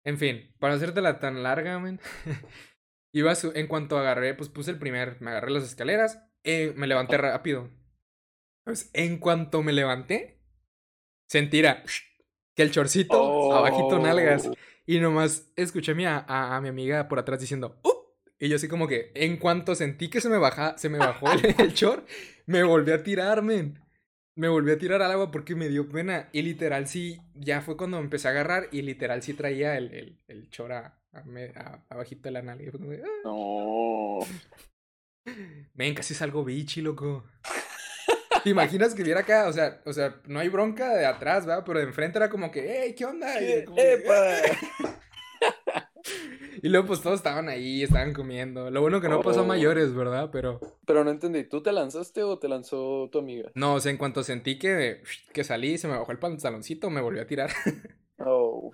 En 0.04 0.18
fin, 0.18 0.54
para 0.58 0.74
hacértela 0.74 1.18
tan 1.18 1.42
larga, 1.42 1.78
men. 1.78 2.00
Iba 3.12 3.34
su- 3.34 3.52
en 3.54 3.66
cuanto 3.66 3.98
agarré, 3.98 4.34
pues 4.34 4.48
puse 4.48 4.70
el 4.70 4.78
primer, 4.78 5.20
me 5.20 5.30
agarré 5.30 5.50
las 5.50 5.64
escaleras, 5.64 6.22
eh, 6.44 6.72
me 6.76 6.86
levanté 6.86 7.16
rápido. 7.18 7.68
Pues 8.64 8.90
en 8.92 9.18
cuanto 9.18 9.62
me 9.62 9.72
levanté, 9.72 10.40
sentí 11.28 11.58
era 11.58 11.82
que 12.54 12.62
el 12.62 12.70
chorcito 12.70 13.52
abajito 13.52 13.98
nalgas 13.98 14.46
Oh. 14.48 14.54
y 14.86 15.00
nomás 15.00 15.50
escuché 15.56 15.92
a 15.92 15.94
mi, 15.94 16.04
a, 16.06 16.24
a 16.28 16.60
mi 16.60 16.68
amiga 16.68 17.08
por 17.08 17.18
atrás 17.18 17.40
diciendo. 17.40 17.80
Y 18.40 18.48
yo 18.48 18.56
así 18.56 18.68
como 18.68 18.88
que 18.88 19.12
en 19.14 19.36
cuanto 19.36 19.74
sentí 19.74 20.08
que 20.08 20.20
se 20.20 20.30
me 20.30 20.38
baja, 20.38 20.76
se 20.78 20.88
me 20.88 20.98
bajó 20.98 21.30
el, 21.30 21.54
el 21.58 21.72
short, 21.74 22.08
me 22.46 22.62
volví 22.64 22.90
a 22.92 23.02
tirar, 23.02 23.42
men. 23.42 23.78
Me 24.36 24.48
volví 24.48 24.70
a 24.70 24.78
tirar 24.78 25.02
al 25.02 25.10
agua 25.12 25.30
porque 25.30 25.54
me 25.54 25.68
dio 25.68 25.88
pena. 25.88 26.30
Y 26.32 26.40
literal 26.42 26.88
sí, 26.88 27.20
ya 27.34 27.60
fue 27.60 27.76
cuando 27.76 27.98
me 27.98 28.04
empecé 28.04 28.28
a 28.28 28.30
agarrar 28.30 28.68
y 28.72 28.80
literal 28.82 29.22
sí 29.22 29.34
traía 29.34 29.76
el, 29.76 29.92
el, 29.92 30.18
el 30.28 30.48
short 30.48 30.72
a, 30.72 30.98
a 31.12 31.20
a- 31.56 31.84
abajito 31.90 32.22
de 32.22 32.30
la 32.30 32.40
nalga. 32.42 32.64
Y 32.64 32.70
fue 32.70 32.80
como 32.80 32.92
de, 32.92 33.02
"Ah". 33.02 33.20
No. 33.24 34.20
Men, 35.74 35.94
casi 35.94 36.14
salgo 36.14 36.42
bichi, 36.44 36.80
loco. 36.80 37.24
¿Te 38.42 38.48
imaginas 38.50 38.94
que 38.94 39.02
viera 39.02 39.20
acá? 39.20 39.48
O 39.48 39.52
sea, 39.52 39.82
o 39.84 39.92
sea, 39.92 40.18
no 40.26 40.40
hay 40.40 40.48
bronca 40.48 40.94
de 40.94 41.04
atrás, 41.04 41.44
¿verdad? 41.44 41.62
Pero 41.66 41.78
de 41.80 41.84
enfrente 41.84 42.16
era 42.18 42.30
como 42.30 42.50
que, 42.50 42.84
¡Ey, 42.84 42.94
qué 42.94 43.04
onda! 43.04 43.38
Y, 43.42 43.64
como. 43.66 43.76
Y 46.62 46.68
luego 46.68 46.86
pues 46.88 47.00
todos 47.02 47.16
estaban 47.16 47.48
ahí, 47.48 47.82
estaban 47.82 48.12
comiendo. 48.12 48.70
Lo 48.70 48.80
bueno 48.82 49.00
que 49.00 49.08
no 49.08 49.20
pasó 49.22 49.40
a 49.40 49.42
Oh. 49.42 49.44
mayores, 49.44 49.94
¿verdad? 49.94 50.30
Pero 50.32 50.60
Pero 50.86 51.04
no 51.04 51.10
entendí, 51.10 51.44
¿tú 51.44 51.62
te 51.62 51.72
lanzaste 51.72 52.22
o 52.22 52.38
te 52.38 52.48
lanzó 52.48 53.08
tu 53.10 53.18
amiga? 53.18 53.50
no, 53.54 53.74
o 53.74 53.80
sea, 53.80 53.90
en 53.92 53.98
cuanto 53.98 54.22
sentí 54.22 54.58
que, 54.58 55.02
que 55.32 55.44
salí, 55.44 55.78
se 55.78 55.88
me 55.88 55.96
bajó 55.98 56.12
el 56.12 56.18
pantaloncito, 56.18 56.90
me 56.90 57.00
volví 57.00 57.18
a 57.20 57.26
tirar. 57.26 57.50
Oh. 58.22 58.70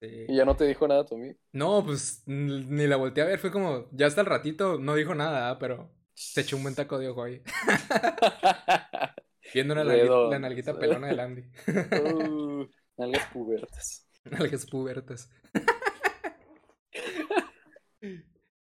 Sí. 0.00 0.24
Y 0.28 0.34
ya 0.36 0.46
no 0.46 0.56
te 0.56 0.64
dijo 0.64 0.88
nada 0.88 1.04
tu 1.04 1.14
amiga. 1.14 1.34
No, 1.52 1.84
pues 1.84 2.22
ni 2.26 2.86
la 2.86 2.96
volteé 2.96 3.22
a 3.22 3.26
ver, 3.26 3.38
fue 3.38 3.50
como, 3.50 3.86
ya 3.92 4.06
hasta 4.06 4.22
el 4.22 4.26
ratito, 4.26 4.78
no 4.78 4.94
dijo 4.94 5.14
nada, 5.14 5.50
¿ah? 5.50 5.58
pero 5.58 5.92
se 6.14 6.40
echó 6.40 6.56
un 6.56 6.62
buen 6.62 6.74
taco 6.74 6.98
de 6.98 7.08
ojo 7.08 7.22
ahí. 7.24 7.42
Viendo 9.52 9.74
la, 9.74 9.84
nalguita, 9.84 10.14
la 10.30 10.38
nalguita 10.38 10.78
pelona 10.78 11.08
del 11.08 11.20
Andy. 11.20 11.42
Uh, 11.92 12.66
nalgas 12.96 13.26
pubertas. 13.32 14.06
Nalgas 14.24 14.66
pubertas. 14.66 15.30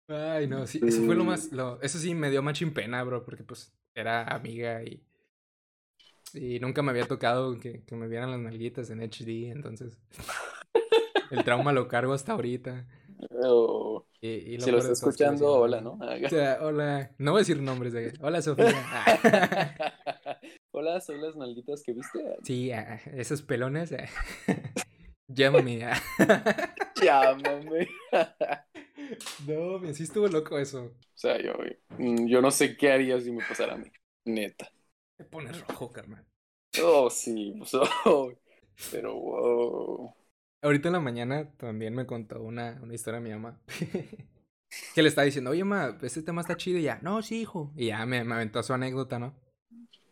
Ay, 0.07 0.47
no, 0.47 0.67
sí, 0.67 0.81
eso 0.85 1.01
fue 1.03 1.15
lo 1.15 1.23
más, 1.23 1.51
lo, 1.51 1.81
eso 1.81 1.97
sí 1.97 2.13
me 2.13 2.29
dio 2.29 2.43
machín 2.43 2.73
pena, 2.73 3.03
bro, 3.03 3.23
porque 3.23 3.43
pues 3.43 3.73
era 3.95 4.23
amiga 4.25 4.83
y, 4.83 5.03
y 6.33 6.59
nunca 6.59 6.81
me 6.81 6.91
había 6.91 7.07
tocado 7.07 7.59
que, 7.59 7.83
que 7.85 7.95
me 7.95 8.07
vieran 8.07 8.31
las 8.31 8.39
nalguitas 8.39 8.89
en 8.89 9.01
HD, 9.01 9.49
entonces 9.51 9.97
el 11.29 11.43
trauma 11.43 11.73
lo 11.73 11.87
cargo 11.87 12.13
hasta 12.13 12.33
ahorita. 12.33 12.85
Oh, 13.43 14.05
Y, 14.21 14.55
y 14.55 14.59
si 14.59 14.71
lo 14.71 14.77
está 14.77 14.93
escuchando, 14.93 15.51
hola, 15.51 15.81
¿no? 15.81 15.93
O 16.21 16.29
sea, 16.29 16.59
hola, 16.61 17.11
no 17.17 17.31
voy 17.31 17.39
a 17.39 17.41
decir 17.41 17.61
nombres 17.61 17.93
de, 17.93 18.13
hola 18.21 18.41
Sofía. 18.41 18.87
Ah, 18.91 19.17
Hola, 20.71 20.99
son 21.01 21.21
las 21.21 21.35
nalguitas 21.35 21.83
que 21.83 21.93
viste. 21.93 22.19
sí, 22.43 22.71
ah, 22.71 22.99
esos 23.13 23.41
pelones, 23.41 23.93
ah, 23.93 24.05
llámame. 25.27 25.83
ah. 25.85 26.01
Llámame. 26.95 27.87
No, 29.47 29.79
bien, 29.79 29.93
sí 29.95 30.03
estuvo 30.03 30.27
loco 30.27 30.57
eso. 30.57 30.85
O 30.85 31.17
sea, 31.17 31.41
yo, 31.41 31.53
mm, 31.97 32.27
yo 32.27 32.41
no 32.41 32.51
sé 32.51 32.75
qué 32.77 32.91
haría 32.91 33.19
si 33.19 33.31
me 33.31 33.43
pasara 33.43 33.73
a 33.73 33.77
mí. 33.77 33.91
Neta. 34.25 34.71
Te 35.17 35.25
pones 35.25 35.59
rojo, 35.67 35.91
carnal. 35.91 36.25
Oh, 36.81 37.09
sí, 37.09 37.53
pues, 37.57 37.73
oh, 38.05 38.31
pero 38.91 39.13
wow. 39.13 40.15
Ahorita 40.63 40.87
en 40.89 40.93
la 40.93 40.99
mañana 40.99 41.51
también 41.57 41.93
me 41.93 42.05
contó 42.05 42.41
una, 42.41 42.79
una 42.81 42.93
historia 42.93 43.19
mi 43.19 43.29
mamá. 43.29 43.59
que 44.95 45.01
le 45.01 45.09
estaba 45.09 45.25
diciendo, 45.25 45.51
oye, 45.51 45.63
ma, 45.63 45.97
este 46.01 46.23
tema 46.23 46.41
está 46.41 46.57
chido. 46.57 46.79
Y 46.79 46.83
ya, 46.83 46.99
no, 47.01 47.21
sí, 47.21 47.41
hijo. 47.41 47.71
Y 47.75 47.87
ya 47.87 48.05
me, 48.05 48.23
me 48.23 48.35
aventó 48.35 48.63
su 48.63 48.73
anécdota, 48.73 49.19
¿no? 49.19 49.35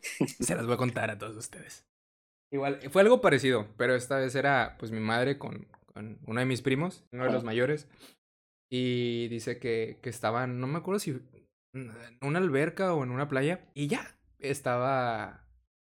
Se 0.39 0.55
las 0.55 0.65
voy 0.65 0.75
a 0.75 0.77
contar 0.77 1.09
a 1.09 1.17
todos 1.17 1.35
ustedes. 1.37 1.85
Igual, 2.51 2.79
fue 2.91 3.01
algo 3.01 3.21
parecido, 3.21 3.67
pero 3.77 3.95
esta 3.95 4.17
vez 4.17 4.35
era, 4.35 4.75
pues, 4.77 4.91
mi 4.91 4.99
madre 4.99 5.37
con, 5.37 5.67
con 5.93 6.19
uno 6.27 6.39
de 6.39 6.45
mis 6.45 6.61
primos, 6.61 7.05
uno 7.11 7.25
de 7.25 7.31
los 7.31 7.43
mayores. 7.43 7.87
Y 8.71 9.27
dice 9.27 9.59
que, 9.59 9.99
que 10.01 10.09
estaban, 10.09 10.59
no 10.61 10.67
me 10.67 10.77
acuerdo 10.77 10.99
si 10.99 11.19
en 11.73 11.91
una 12.21 12.39
alberca 12.39 12.93
o 12.93 13.03
en 13.03 13.11
una 13.11 13.27
playa. 13.27 13.65
Y 13.73 13.87
ya, 13.87 14.15
estaba, 14.39 15.45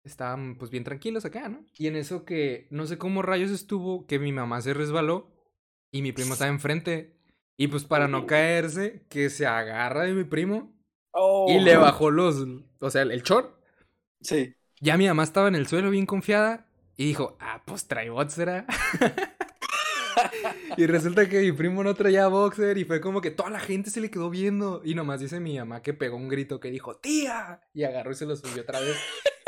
estaban 0.05 0.55
pues 0.57 0.71
bien 0.71 0.85
tranquilos 0.85 1.25
acá, 1.25 1.49
¿no? 1.49 1.65
Y 1.77 1.87
en 1.87 1.97
eso 1.97 2.23
que, 2.25 2.67
no 2.71 2.85
sé 2.87 2.97
cómo 2.97 3.21
rayos 3.21 3.51
estuvo, 3.51 4.07
que 4.07 4.17
mi 4.19 4.31
mamá 4.31 4.61
se 4.61 4.73
resbaló 4.73 5.29
y 5.91 6.01
mi 6.01 6.13
primo 6.13 6.33
estaba 6.33 6.51
enfrente. 6.51 7.15
Y 7.57 7.67
pues 7.67 7.83
para 7.83 8.07
no 8.07 8.25
caerse, 8.25 9.05
que 9.09 9.29
se 9.29 9.45
agarra 9.45 10.03
de 10.03 10.13
mi 10.13 10.23
primo 10.23 10.73
y 11.45 11.59
le 11.59 11.77
Oh. 11.77 11.77
bajó 11.77 12.11
los, 12.11 12.45
o 12.79 12.89
sea, 12.89 13.03
el, 13.03 13.11
el 13.11 13.23
short. 13.23 13.53
Sí. 14.21 14.55
Ya 14.81 14.97
mi 14.97 15.07
mamá 15.07 15.23
estaba 15.23 15.47
en 15.47 15.55
el 15.55 15.67
suelo 15.67 15.89
bien 15.89 16.05
confiada 16.05 16.67
y 16.95 17.05
dijo, 17.05 17.37
ah, 17.39 17.63
pues 17.65 17.87
trae 17.87 18.09
boxer. 18.09 18.65
y 20.77 20.85
resulta 20.85 21.27
que 21.27 21.39
mi 21.41 21.51
primo 21.51 21.83
no 21.83 21.93
traía 21.95 22.27
boxer 22.27 22.77
y 22.77 22.85
fue 22.85 23.01
como 23.01 23.21
que 23.21 23.31
toda 23.31 23.49
la 23.49 23.59
gente 23.59 23.89
se 23.89 24.01
le 24.01 24.09
quedó 24.11 24.29
viendo. 24.29 24.81
Y 24.83 24.95
nomás 24.95 25.19
dice 25.19 25.39
mi 25.39 25.57
mamá 25.57 25.81
que 25.81 25.93
pegó 25.93 26.17
un 26.17 26.29
grito 26.29 26.59
que 26.59 26.71
dijo, 26.71 26.97
tía. 26.97 27.61
Y 27.73 27.83
agarró 27.83 28.11
y 28.11 28.15
se 28.15 28.25
lo 28.25 28.35
subió 28.35 28.61
otra 28.61 28.79
vez. 28.79 28.97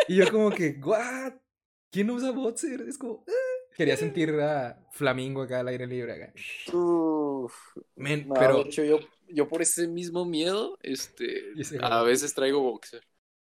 Y 0.07 0.15
yo 0.15 0.29
como 0.31 0.51
que, 0.51 0.79
what? 0.83 1.33
¿Quién 1.91 2.09
usa 2.09 2.31
boxer? 2.31 2.81
Es 2.81 2.97
como... 2.97 3.23
"Ah". 3.27 3.51
Quería 3.75 3.97
sentir 3.97 4.31
a 4.39 4.77
Flamingo 4.91 5.41
acá 5.41 5.61
al 5.61 5.67
aire 5.69 5.87
libre. 5.87 6.13
Acá. 6.13 6.33
Uf. 6.75 7.53
No, 7.95 8.33
pero 8.33 8.55
de 8.57 8.61
hecho, 8.61 8.83
yo, 8.83 8.99
yo 9.29 9.47
por 9.47 9.61
ese 9.61 9.87
mismo 9.87 10.25
miedo, 10.25 10.77
este, 10.81 11.53
a 11.81 12.03
veces 12.03 12.33
traigo 12.33 12.61
boxer. 12.61 13.01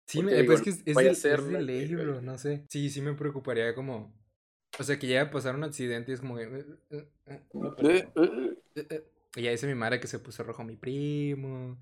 sí, 0.06 0.24
me, 0.24 0.34
digo, 0.34 0.48
pues 0.48 0.60
es 0.68 0.84
que 0.84 0.92
es, 0.92 0.98
de, 0.98 1.16
ser 1.16 1.40
es 1.40 1.48
de 1.48 1.62
ley, 1.62 1.96
bro, 1.96 2.22
no 2.22 2.38
sé. 2.38 2.66
Sí, 2.70 2.90
sí 2.90 3.02
me 3.02 3.14
preocuparía 3.14 3.74
como... 3.76 4.14
O 4.80 4.84
sea, 4.84 5.00
que 5.00 5.08
llegue 5.08 5.20
a 5.20 5.32
pasar 5.32 5.56
un 5.56 5.64
accidente 5.64 6.12
y 6.12 6.14
es 6.16 6.22
como 6.22 6.36
que... 6.38 6.44
"Eh, 6.44 6.66
eh, 6.92 7.08
eh, 7.26 7.42
no, 7.54 7.76
pero- 7.76 7.90
Eh, 7.90 8.10
eh, 8.16 8.54
Eh, 8.76 8.88
eh. 8.90 9.04
Y 9.36 9.42
ya 9.44 9.52
dice 9.52 9.68
mi 9.68 9.76
madre 9.76 10.00
que 10.00 10.08
se 10.08 10.20
puso 10.20 10.44
rojo 10.44 10.64
mi 10.64 10.76
primo. 10.78 11.78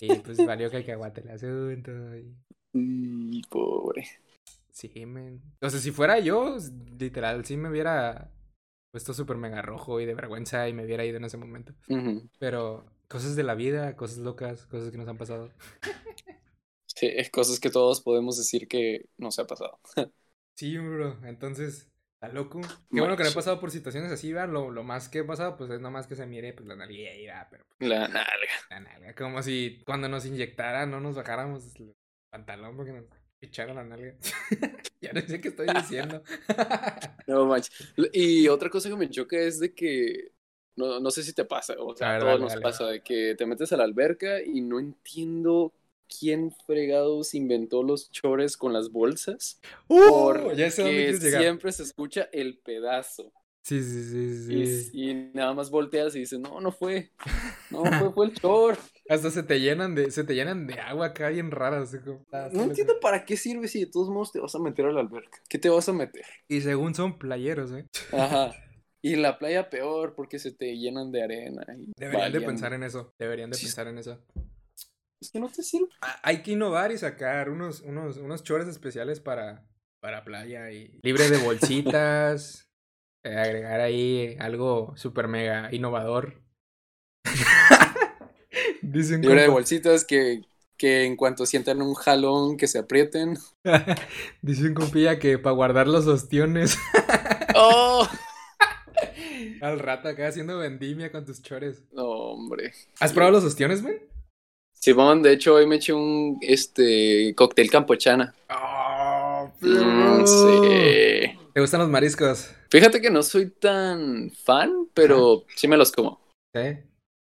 Y 0.00 0.14
pues 0.20 0.44
valió 0.44 0.70
que 0.70 0.92
aguante 0.92 1.20
el 1.22 1.30
asunto. 1.30 1.90
y- 2.16 2.34
y 2.72 3.42
pobre. 3.50 4.06
Sí, 4.70 5.06
men. 5.06 5.42
O 5.60 5.68
sea, 5.70 5.80
si 5.80 5.90
fuera 5.90 6.18
yo, 6.20 6.56
literal, 6.98 7.44
sí 7.44 7.56
me 7.56 7.68
hubiera 7.68 8.30
puesto 8.92 9.12
súper 9.12 9.36
mega 9.36 9.60
rojo 9.62 10.00
y 10.00 10.06
de 10.06 10.14
vergüenza 10.14 10.68
y 10.68 10.72
me 10.72 10.84
hubiera 10.84 11.04
ido 11.04 11.16
en 11.16 11.24
ese 11.24 11.36
momento. 11.36 11.74
Pero 12.38 12.86
cosas 13.08 13.34
de 13.36 13.42
la 13.42 13.54
vida, 13.54 13.96
cosas 13.96 14.18
locas, 14.18 14.66
cosas 14.66 14.90
que 14.90 14.98
nos 14.98 15.08
han 15.08 15.18
pasado. 15.18 15.50
Sí, 16.86 17.10
cosas 17.32 17.58
que 17.60 17.70
todos 17.70 18.00
podemos 18.00 18.36
decir 18.38 18.66
que 18.68 19.08
nos 19.18 19.38
ha 19.38 19.46
pasado. 19.46 19.78
Sí, 20.54 20.76
bro. 20.78 21.18
Entonces, 21.24 21.88
está 22.20 22.28
loco. 22.34 22.60
Qué 22.60 23.00
bueno 23.00 23.16
que 23.16 23.22
no 23.22 23.28
he 23.30 23.32
pasado 23.32 23.60
por 23.60 23.70
situaciones 23.70 24.10
así, 24.12 24.32
¿va? 24.32 24.46
Lo, 24.46 24.70
lo 24.70 24.82
más 24.82 25.08
que 25.08 25.20
he 25.20 25.24
pasado, 25.24 25.56
pues 25.56 25.70
es 25.70 25.80
nomás 25.80 26.06
que 26.06 26.16
se 26.16 26.26
mire, 26.26 26.52
pues 26.52 26.66
la 26.68 26.76
nariz 26.76 27.08
y 27.16 27.26
va, 27.26 27.46
pero 27.50 27.64
pues, 27.78 27.88
La 27.88 28.08
nalga. 28.08 28.26
la 28.70 28.80
nalga. 28.80 29.14
Como 29.14 29.42
si 29.42 29.82
cuando 29.86 30.08
nos 30.08 30.26
inyectaran 30.26 30.90
no 30.90 31.00
nos 31.00 31.16
bajáramos 31.16 31.74
el 31.76 31.94
pantalón 32.30 32.76
porque 32.76 32.92
nos 32.92 33.04
echaron 33.40 33.76
la 33.76 33.84
nalga. 33.84 34.14
ya 35.00 35.12
no 35.12 35.20
sé 35.20 35.40
qué 35.40 35.48
estoy 35.48 35.68
diciendo. 35.74 36.22
No 37.26 37.44
manches. 37.46 37.92
Y 38.12 38.48
otra 38.48 38.70
cosa 38.70 38.88
que 38.88 38.96
me 38.96 39.10
choca 39.10 39.36
es 39.38 39.60
de 39.60 39.74
que 39.74 40.32
no, 40.76 40.98
no 40.98 41.10
sé 41.10 41.22
si 41.22 41.34
te 41.34 41.44
pasa, 41.44 41.74
o 41.78 41.94
sea, 41.94 42.08
A 42.08 42.10
a 42.10 42.12
ver, 42.14 42.20
todos 42.20 42.32
dale, 42.32 42.40
nos 42.40 42.52
dale. 42.52 42.62
pasa 42.62 42.86
de 42.86 43.02
que 43.02 43.34
te 43.36 43.44
metes 43.46 43.70
a 43.72 43.76
la 43.76 43.84
alberca 43.84 44.40
y 44.42 44.60
no 44.62 44.78
entiendo 44.80 45.74
quién 46.08 46.52
fregados 46.66 47.34
inventó 47.34 47.82
los 47.82 48.10
chores 48.10 48.56
con 48.56 48.72
las 48.72 48.90
bolsas. 48.90 49.60
¡Uh! 49.88 50.52
ya 50.56 50.70
sé 50.70 50.82
dónde 50.82 51.12
Porque 51.12 51.30
siempre 51.30 51.72
se 51.72 51.82
escucha 51.82 52.28
el 52.32 52.58
pedazo. 52.58 53.32
Sí, 53.62 53.82
sí, 53.82 54.02
sí, 54.04 54.82
sí. 54.84 54.90
y 54.94 55.14
nada 55.34 55.52
más 55.52 55.70
volteas 55.70 56.16
y 56.16 56.20
dices, 56.20 56.38
no, 56.38 56.58
no 56.58 56.72
fue. 56.72 57.12
No 57.70 57.84
fue, 57.84 58.12
fue 58.14 58.26
el 58.26 58.34
chor. 58.34 58.78
Hasta 59.10 59.30
se 59.30 59.42
te 59.42 59.60
llenan 59.60 59.94
de, 59.94 60.10
se 60.10 60.24
te 60.24 60.34
llenan 60.34 60.66
de 60.66 60.80
agua 60.80 61.08
acá 61.08 61.28
bien 61.28 61.50
así 61.52 61.98
como, 61.98 62.24
ah, 62.32 62.48
No 62.50 62.62
entiendo 62.62 62.98
para 63.00 63.26
qué 63.26 63.36
sirve 63.36 63.68
si 63.68 63.80
de 63.80 63.90
todos 63.90 64.08
modos 64.08 64.32
te 64.32 64.40
vas 64.40 64.54
a 64.54 64.58
meter 64.58 64.86
a 64.86 64.92
la 64.92 65.00
alberca. 65.00 65.38
¿Qué 65.50 65.58
te 65.58 65.68
vas 65.68 65.86
a 65.86 65.92
meter? 65.92 66.24
Y 66.48 66.62
según 66.62 66.94
son 66.94 67.18
playeros, 67.18 67.72
¿eh? 67.72 67.86
Ajá. 68.12 68.52
Y 69.00 69.14
la 69.14 69.38
playa 69.38 69.70
peor 69.70 70.14
porque 70.16 70.40
se 70.40 70.50
te 70.50 70.76
llenan 70.76 71.12
de 71.12 71.22
arena. 71.22 71.64
y 71.78 71.92
Deberían 71.96 72.32
de 72.32 72.40
pensar 72.40 72.72
en 72.72 72.82
eso. 72.82 73.14
Deberían 73.16 73.50
de 73.50 73.56
Sí. 73.56 73.66
pensar 73.66 73.86
en 73.86 73.98
eso. 73.98 74.18
Es 75.20 75.30
que 75.30 75.40
no 75.40 75.48
te 75.48 75.62
sirve. 75.62 75.88
Ah, 76.00 76.20
Hay 76.22 76.42
que 76.42 76.52
innovar 76.52 76.92
y 76.92 76.98
sacar 76.98 77.50
unos, 77.50 77.80
unos, 77.80 78.18
unos 78.18 78.42
chores 78.44 78.68
especiales 78.68 79.20
para, 79.20 79.66
para 80.00 80.24
playa 80.24 80.70
y 80.70 80.98
libre 81.02 81.28
de 81.28 81.38
bolsitas. 81.38 82.68
eh, 83.24 83.36
agregar 83.36 83.80
ahí 83.80 84.36
algo 84.38 84.94
super 84.96 85.26
mega 85.28 85.68
innovador. 85.72 86.42
Dicen 88.82 89.20
Libre 89.22 89.42
de 89.42 89.48
bolsitas 89.48 90.04
que, 90.04 90.42
que 90.76 91.04
en 91.04 91.16
cuanto 91.16 91.46
sientan 91.46 91.82
un 91.82 91.94
jalón 91.94 92.56
que 92.56 92.68
se 92.68 92.78
aprieten. 92.78 93.36
Dicen 94.42 94.72
compilla 94.74 95.18
que 95.18 95.38
para 95.38 95.54
guardar 95.54 95.88
los 95.88 96.06
ostiones 96.06 96.78
¡Oh! 97.54 98.08
al 99.60 99.78
rato 99.80 100.08
acá 100.08 100.28
haciendo 100.28 100.58
vendimia 100.58 101.10
con 101.10 101.24
tus 101.24 101.42
chores. 101.42 101.82
No, 101.92 102.04
hombre. 102.04 102.72
¿Has 103.00 103.12
probado 103.12 103.32
los 103.32 103.44
ostiones, 103.44 103.82
man? 103.82 103.94
Simón, 104.80 105.22
de 105.22 105.32
hecho, 105.32 105.54
hoy 105.54 105.66
me 105.66 105.76
eché 105.76 105.92
un 105.92 106.38
este 106.40 107.34
cóctel 107.36 107.70
campochana. 107.70 108.34
Oh, 108.50 109.50
Mm, 109.60 110.24
sí. 110.26 111.38
¿Te 111.52 111.60
gustan 111.60 111.80
los 111.80 111.88
mariscos? 111.88 112.50
Fíjate 112.70 113.00
que 113.00 113.10
no 113.10 113.22
soy 113.22 113.50
tan 113.50 114.30
fan, 114.30 114.88
pero 114.94 115.44
sí 115.56 115.66
me 115.68 115.76
los 115.76 115.90
como. 115.92 116.20
Sí. 116.54 116.60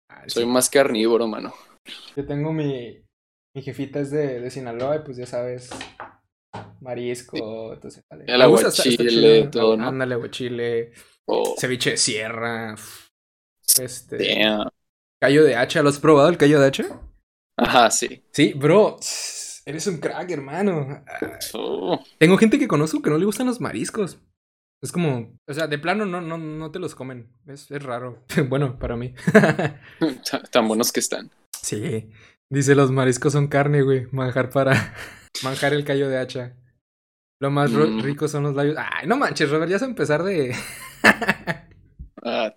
Ah, 0.08 0.24
Soy 0.26 0.44
sí. 0.44 0.48
más 0.50 0.70
carnívoro, 0.70 1.26
mano. 1.26 1.52
Yo 2.16 2.26
tengo 2.26 2.52
mi. 2.52 2.98
Mi 3.54 3.62
jefita 3.62 4.00
es 4.00 4.10
de, 4.10 4.40
de 4.40 4.50
Sinaloa 4.50 4.96
y 4.96 4.98
pues 5.00 5.16
ya 5.18 5.26
sabes. 5.26 5.68
Marisco, 6.80 7.72
entonces 7.74 8.02
vale. 8.10 8.24
El 8.26 8.40
aguachile, 8.42 9.48
todo, 9.48 9.76
¿no? 9.76 9.88
Ándale, 9.88 10.14
aguachile. 10.14 10.92
Oh, 11.26 11.54
Ceviche 11.58 11.90
de 11.92 11.96
sierra. 11.96 12.74
Este. 13.78 14.16
damn. 14.18 14.68
Callo 15.20 15.44
de 15.44 15.54
hacha. 15.56 15.82
¿Lo 15.82 15.88
has 15.90 15.98
probado 15.98 16.28
el 16.28 16.36
callo 16.38 16.60
de 16.60 16.66
hacha? 16.66 17.00
Ajá, 17.62 17.90
sí. 17.90 18.22
Sí, 18.32 18.52
bro. 18.54 18.98
Eres 19.64 19.86
un 19.86 19.98
crack, 19.98 20.30
hermano. 20.30 21.04
Oh, 21.54 22.02
Tengo 22.18 22.36
gente 22.36 22.58
que 22.58 22.66
conozco 22.68 23.00
que 23.02 23.10
no 23.10 23.18
le 23.18 23.24
gustan 23.26 23.46
los 23.46 23.60
mariscos. 23.60 24.18
Es 24.82 24.90
como, 24.90 25.38
o 25.46 25.54
sea, 25.54 25.68
de 25.68 25.78
plano 25.78 26.04
no, 26.06 26.20
no, 26.20 26.36
no 26.38 26.70
te 26.72 26.80
los 26.80 26.94
comen. 26.96 27.30
Es, 27.46 27.70
es 27.70 27.82
raro. 27.82 28.24
bueno, 28.48 28.78
para 28.78 28.96
mí. 28.96 29.14
ta- 30.30 30.42
tan 30.50 30.66
buenos 30.68 30.92
que 30.92 31.00
están. 31.00 31.30
sí. 31.60 32.10
Dice, 32.50 32.74
los 32.74 32.90
mariscos 32.90 33.32
son 33.32 33.46
carne, 33.48 33.80
güey. 33.80 34.08
Manjar 34.12 34.50
para 34.50 34.94
manjar 35.42 35.72
el 35.72 35.84
callo 35.86 36.10
de 36.10 36.18
hacha. 36.18 36.54
Lo 37.40 37.50
más 37.50 37.70
Mm. 37.70 38.00
rico 38.02 38.28
son 38.28 38.42
los 38.42 38.54
labios. 38.54 38.76
Ay, 38.78 39.06
no 39.06 39.16
manches, 39.16 39.48
Robert, 39.50 39.70
ya 39.70 39.76
vas 39.76 39.82
a 39.82 39.86
empezar 39.86 40.22
de... 40.22 40.54
Ah. 42.24 42.52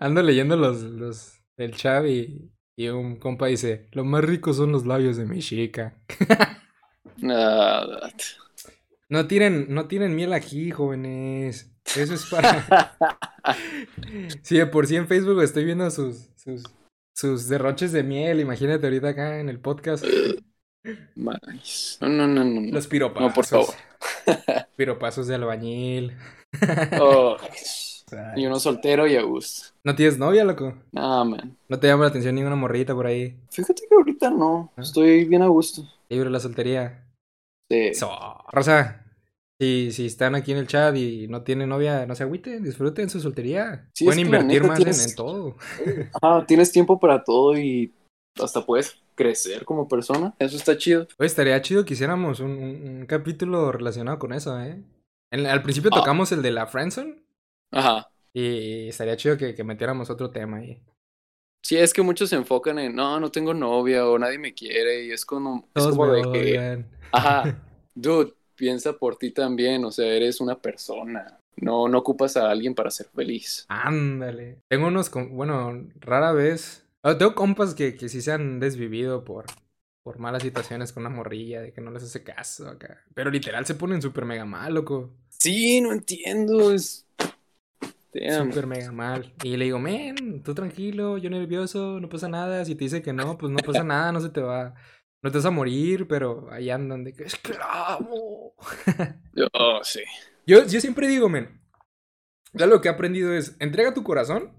Ando 0.00 0.22
leyendo 0.22 0.56
los, 0.56 0.82
los 0.82 1.40
del 1.56 1.74
chat 1.74 2.04
y, 2.06 2.50
y 2.78 2.86
un 2.90 3.16
compa 3.16 3.46
dice, 3.46 3.88
lo 3.90 4.04
más 4.04 4.22
rico 4.22 4.54
son 4.54 4.70
los 4.70 4.86
labios 4.86 5.16
de 5.16 5.26
mi 5.26 5.40
chica. 5.40 5.98
Nada. 7.16 8.08
No 9.08 9.26
tiren, 9.26 9.66
no 9.74 9.88
tiren 9.88 10.14
miel 10.14 10.32
aquí, 10.32 10.70
jóvenes. 10.70 11.72
Eso 11.96 12.14
es 12.14 12.26
para... 12.26 12.96
Sí, 14.42 14.58
de 14.58 14.66
por 14.66 14.86
sí 14.86 14.94
en 14.94 15.08
Facebook 15.08 15.42
estoy 15.42 15.64
viendo 15.64 15.90
sus, 15.90 16.28
sus, 16.36 16.62
sus 17.14 17.48
derroches 17.48 17.90
de 17.90 18.04
miel. 18.04 18.38
Imagínate 18.38 18.86
ahorita 18.86 19.08
acá 19.08 19.40
en 19.40 19.48
el 19.48 19.58
podcast. 19.58 20.04
No, 21.16 21.32
no, 22.02 22.08
no, 22.08 22.26
no. 22.28 22.44
no. 22.44 22.72
Los 22.72 22.86
piropazos. 22.86 23.28
No, 23.28 23.34
por 23.34 23.44
favor. 23.46 23.74
Piropazos 24.76 25.26
de 25.26 25.34
albañil. 25.34 26.16
Oh. 27.00 27.38
Y 28.36 28.46
uno 28.46 28.58
soltero 28.60 29.06
y 29.06 29.16
a 29.16 29.22
gusto. 29.22 29.74
¿No 29.84 29.94
tienes 29.94 30.18
novia, 30.18 30.44
loco? 30.44 30.74
Ah, 30.94 31.24
man. 31.24 31.56
¿No 31.68 31.78
te 31.78 31.86
llama 31.86 32.04
la 32.04 32.10
atención 32.10 32.34
ninguna 32.34 32.56
morrita 32.56 32.94
por 32.94 33.06
ahí? 33.06 33.36
Fíjate 33.50 33.82
que 33.88 33.94
ahorita 33.94 34.30
no. 34.30 34.72
Ah. 34.76 34.82
Estoy 34.82 35.24
bien 35.24 35.42
a 35.42 35.48
gusto. 35.48 35.82
Libre 36.08 36.30
la 36.30 36.40
soltería. 36.40 37.04
Sí. 37.70 37.78
Eso. 37.88 38.10
Rosa, 38.50 39.04
si, 39.60 39.90
si 39.92 40.06
están 40.06 40.34
aquí 40.34 40.52
en 40.52 40.58
el 40.58 40.66
chat 40.66 40.96
y 40.96 41.28
no 41.28 41.42
tienen 41.42 41.68
novia, 41.68 42.06
no 42.06 42.14
se 42.14 42.22
agüiten, 42.22 42.62
disfruten 42.62 43.10
su 43.10 43.20
soltería. 43.20 43.88
Sí, 43.94 44.04
Pueden 44.04 44.20
invertir 44.26 44.62
más 44.64 44.78
en- 44.78 44.84
tienes- 44.84 45.08
en 45.10 45.14
todo. 45.16 45.56
Ah, 46.22 46.44
tienes 46.46 46.72
tiempo 46.72 46.98
para 46.98 47.22
todo 47.24 47.58
y 47.58 47.92
hasta 48.40 48.64
puedes 48.64 49.00
crecer 49.14 49.64
como 49.64 49.88
persona. 49.88 50.32
Eso 50.38 50.56
está 50.56 50.76
chido. 50.78 51.06
Oye, 51.18 51.26
estaría 51.26 51.60
chido 51.60 51.84
que 51.84 51.94
hiciéramos 51.94 52.38
un, 52.40 52.50
un- 52.52 52.88
un 53.00 53.06
capítulo 53.06 53.72
relacionado 53.72 54.18
con 54.18 54.32
eso, 54.32 54.58
¿eh? 54.60 54.80
En- 55.32 55.46
al 55.46 55.62
principio 55.62 55.90
Ah. 55.92 55.96
tocamos 55.98 56.30
el 56.32 56.40
de 56.40 56.52
la 56.52 56.66
friendzone 56.68 57.16
Ajá. 57.70 58.08
y 58.32 58.88
estaría 58.88 59.16
chido 59.16 59.36
que, 59.36 59.54
que 59.54 59.64
metiéramos 59.64 60.10
otro 60.10 60.30
tema 60.30 60.58
ahí. 60.58 60.80
Sí, 61.62 61.76
es 61.76 61.92
que 61.92 62.02
muchos 62.02 62.30
se 62.30 62.36
enfocan 62.36 62.78
en, 62.78 62.94
no, 62.94 63.20
no 63.20 63.30
tengo 63.30 63.52
novia 63.52 64.06
o 64.08 64.18
nadie 64.18 64.38
me 64.38 64.54
quiere 64.54 65.04
y 65.04 65.10
es 65.12 65.24
como, 65.26 65.68
es 65.74 65.74
Todos 65.74 65.90
como 65.90 66.06
me 66.06 66.18
de 66.18 66.22
que, 66.32 66.84
ajá, 67.12 67.44
dude, 67.94 68.32
piensa 68.54 68.92
por 68.94 69.16
ti 69.16 69.32
también, 69.32 69.84
o 69.84 69.90
sea, 69.90 70.06
eres 70.06 70.40
una 70.40 70.56
persona. 70.58 71.38
No, 71.56 71.88
no 71.88 71.98
ocupas 71.98 72.36
a 72.36 72.50
alguien 72.50 72.74
para 72.74 72.90
ser 72.90 73.08
feliz. 73.08 73.66
Ándale. 73.68 74.62
Tengo 74.68 74.86
unos, 74.86 75.10
bueno, 75.10 75.88
rara 76.00 76.32
vez. 76.32 76.86
ah, 77.02 77.18
Tengo 77.18 77.34
compas 77.34 77.74
que, 77.74 77.96
que 77.96 78.08
sí 78.08 78.22
se 78.22 78.32
han 78.32 78.60
desvivido 78.60 79.24
por, 79.24 79.46
por 80.02 80.18
malas 80.18 80.42
situaciones 80.42 80.92
con 80.92 81.04
una 81.04 81.14
morrilla, 81.14 81.60
de 81.60 81.72
que 81.72 81.80
no 81.80 81.90
les 81.90 82.04
hace 82.04 82.22
caso 82.22 82.68
acá. 82.68 83.04
Pero 83.14 83.30
literal 83.30 83.66
se 83.66 83.74
ponen 83.74 84.00
súper 84.00 84.24
mega 84.24 84.44
mal, 84.44 84.74
loco. 84.74 85.10
Sí, 85.30 85.80
no 85.80 85.92
entiendo. 85.92 86.72
Es. 86.72 87.06
Damn. 88.12 88.48
Súper 88.48 88.66
mega 88.66 88.92
mal. 88.92 89.34
Y 89.42 89.56
le 89.56 89.66
digo, 89.66 89.78
men, 89.78 90.42
tú 90.42 90.54
tranquilo, 90.54 91.18
yo 91.18 91.30
nervioso, 91.30 92.00
no 92.00 92.08
pasa 92.08 92.28
nada. 92.28 92.64
Si 92.64 92.74
te 92.74 92.84
dice 92.84 93.02
que 93.02 93.12
no, 93.12 93.36
pues 93.38 93.52
no 93.52 93.58
pasa 93.58 93.84
nada, 93.84 94.12
no 94.12 94.20
se 94.20 94.30
te 94.30 94.40
va. 94.40 94.74
No 95.22 95.30
te 95.30 95.38
vas 95.38 95.46
a 95.46 95.50
morir, 95.50 96.06
pero 96.06 96.48
ahí 96.52 96.70
andan 96.70 97.04
de 97.04 97.12
que 97.12 97.24
esclavo. 97.24 98.54
Oh, 99.52 99.78
sí. 99.84 100.00
Yo, 100.46 100.66
yo 100.66 100.80
siempre 100.80 101.06
digo, 101.06 101.28
men, 101.28 101.60
ya 102.52 102.66
lo 102.66 102.80
que 102.80 102.88
he 102.88 102.90
aprendido 102.90 103.32
es, 103.32 103.54
entrega 103.60 103.94
tu 103.94 104.02
corazón, 104.02 104.52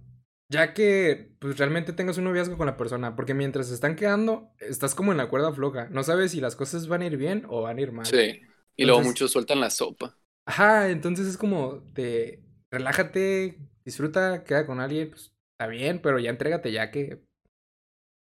ya 0.48 0.74
que 0.74 1.36
pues 1.40 1.58
realmente 1.58 1.92
tengas 1.92 2.18
un 2.18 2.24
noviazgo 2.24 2.58
con 2.58 2.66
la 2.66 2.78
persona, 2.78 3.16
porque 3.16 3.34
mientras 3.34 3.68
se 3.68 3.74
están 3.74 3.96
quedando, 3.96 4.52
estás 4.60 4.96
como 4.96 5.12
en 5.12 5.18
la 5.18 5.30
cuerda 5.30 5.52
floja, 5.52 5.90
no 5.92 6.04
sabes 6.04 6.32
si 6.32 6.40
las 6.40 6.56
cosas 6.56 6.88
van 6.88 7.02
a 7.02 7.08
ir 7.08 7.18
bien 7.18 7.46
o 7.50 7.64
van 7.64 7.78
a 7.78 7.82
ir 7.82 7.92
mal. 7.92 8.06
Sí. 8.06 8.42
Y 8.76 8.86
luego 8.86 9.02
muchos 9.02 9.32
sueltan 9.32 9.60
la 9.60 9.70
sopa. 9.70 10.18
Ajá, 10.46 10.90
entonces 10.90 11.28
es 11.28 11.38
como, 11.38 11.84
te, 11.94 12.42
relájate, 12.71 13.58
disfruta, 13.86 14.43
queda 14.43 14.65
con 14.65 14.79
alguien, 14.79 15.10
pues 15.12 15.34
está 15.53 15.67
bien, 15.67 16.01
pero 16.01 16.19
ya 16.19 16.29
entrégate 16.29 16.71
ya 16.71 16.91
que, 16.91 17.23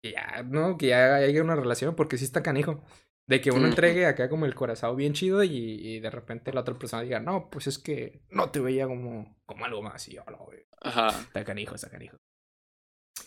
que 0.04 0.12
ya, 0.14 0.44
¿no? 0.44 0.78
Que 0.78 0.88
ya 0.88 1.16
haya 1.16 1.42
una 1.44 1.56
relación, 1.56 1.96
porque 1.96 2.18
sí 2.18 2.26
está 2.26 2.42
canijo. 2.44 2.84
De 3.28 3.40
que 3.40 3.52
uno 3.52 3.68
entregue 3.68 4.08
acá 4.08 4.28
como 4.28 4.46
el 4.46 4.56
corazón 4.56 4.98
bien 4.98 5.14
chido 5.14 5.42
y, 5.44 5.50
y 5.56 6.00
de 6.02 6.10
repente 6.10 6.52
la 6.52 6.62
otra 6.62 6.78
persona 6.78 7.04
diga, 7.04 7.20
no, 7.22 7.50
pues 7.50 7.68
es 7.68 7.78
que 7.78 8.24
no 8.30 8.50
te 8.52 8.60
veía 8.60 8.88
como, 8.88 9.38
como 9.46 9.64
algo 9.64 9.82
más. 9.82 10.06
Y 10.10 10.16
yo, 10.16 10.24
"No, 10.30 10.38
güey, 10.40 10.66
Ajá. 10.82 11.10
está 11.10 11.46
canijo, 11.46 11.76
está 11.76 11.90
canijo. 11.90 12.18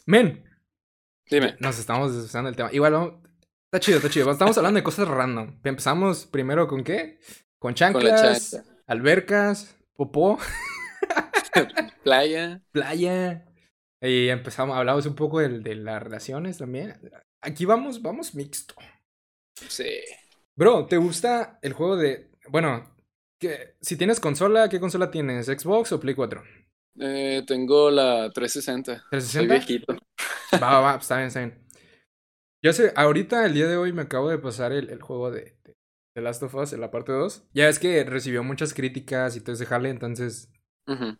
Men, 0.06 0.44
Dime. 1.30 1.56
nos 1.60 1.78
estamos 1.78 2.14
desviando 2.14 2.48
del 2.50 2.56
tema. 2.56 2.70
Igual, 2.72 2.92
vamos- 2.92 3.14
está 3.66 3.80
chido, 3.80 3.96
está 3.98 4.10
chido. 4.10 4.30
Estamos 4.30 4.58
hablando 4.58 4.78
de 4.78 4.84
cosas 4.84 5.08
random. 5.08 5.60
Empezamos 5.64 6.26
primero 6.26 6.66
con 6.68 6.84
qué? 6.84 7.18
Con 7.58 7.72
Con 7.72 7.72
la 7.72 7.74
chanclas, 7.76 8.50
chancla. 8.50 8.74
albercas, 8.86 9.76
popó, 9.94 10.38
Playa. 12.02 12.60
playa. 12.72 13.44
Y 14.00 14.28
empezamos, 14.28 14.76
hablamos 14.76 15.06
un 15.06 15.14
poco 15.14 15.40
de, 15.40 15.60
de 15.60 15.74
las 15.76 16.02
relaciones 16.02 16.58
también. 16.58 16.94
Aquí 17.40 17.64
vamos, 17.64 18.02
vamos 18.02 18.34
mixto. 18.34 18.74
Sí. 19.68 20.00
Bro, 20.56 20.86
¿te 20.86 20.96
gusta 20.98 21.58
el 21.62 21.72
juego 21.72 21.96
de... 21.96 22.30
Bueno, 22.48 22.94
que, 23.40 23.76
si 23.80 23.96
tienes 23.96 24.20
consola, 24.20 24.68
¿qué 24.68 24.78
consola 24.80 25.10
tienes? 25.10 25.46
¿Xbox 25.46 25.92
o 25.92 26.00
Play 26.00 26.14
4? 26.14 26.42
Eh, 26.98 27.42
tengo 27.46 27.90
la 27.90 28.30
360. 28.30 29.04
Soy 29.20 29.46
¿360? 29.46 29.48
viejito. 29.48 29.94
Va, 30.62 30.70
va, 30.74 30.80
va, 30.80 30.94
está 30.96 31.16
bien, 31.16 31.28
está 31.28 31.40
bien. 31.40 31.66
Yo 32.62 32.72
sé, 32.72 32.92
ahorita, 32.96 33.44
el 33.44 33.54
día 33.54 33.66
de 33.66 33.76
hoy, 33.76 33.92
me 33.92 34.02
acabo 34.02 34.30
de 34.30 34.38
pasar 34.38 34.72
el, 34.72 34.88
el 34.90 35.02
juego 35.02 35.30
de, 35.30 35.56
de 35.64 35.74
The 36.14 36.22
Last 36.22 36.42
of 36.42 36.54
Us 36.54 36.72
en 36.72 36.80
la 36.80 36.90
parte 36.90 37.12
2. 37.12 37.48
Ya 37.52 37.68
es 37.68 37.78
que 37.78 38.04
recibió 38.04 38.42
muchas 38.44 38.74
críticas 38.74 39.36
y 39.36 39.40
todo 39.40 39.54
ese 39.54 39.66
jale, 39.66 39.90
entonces... 39.90 40.50
Ujú. 40.86 41.16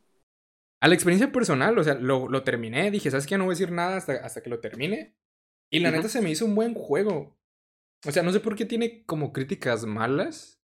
A 0.84 0.88
la 0.88 0.94
experiencia 0.94 1.32
personal, 1.32 1.78
o 1.78 1.82
sea, 1.82 1.94
lo, 1.94 2.28
lo 2.28 2.42
terminé, 2.42 2.90
dije, 2.90 3.10
¿sabes 3.10 3.26
qué? 3.26 3.38
No 3.38 3.44
voy 3.44 3.52
a 3.52 3.56
decir 3.56 3.72
nada 3.72 3.96
hasta, 3.96 4.12
hasta 4.14 4.42
que 4.42 4.50
lo 4.50 4.60
termine. 4.60 5.16
Y 5.72 5.80
la 5.80 5.88
Ujú. 5.88 5.96
neta 5.96 6.10
se 6.10 6.20
me 6.20 6.30
hizo 6.30 6.44
un 6.44 6.54
buen 6.54 6.74
juego. 6.74 7.38
O 8.06 8.12
sea, 8.12 8.22
no 8.22 8.32
sé 8.32 8.40
por 8.40 8.54
qué 8.54 8.66
tiene 8.66 9.04
como 9.06 9.32
críticas 9.32 9.86
malas. 9.86 10.60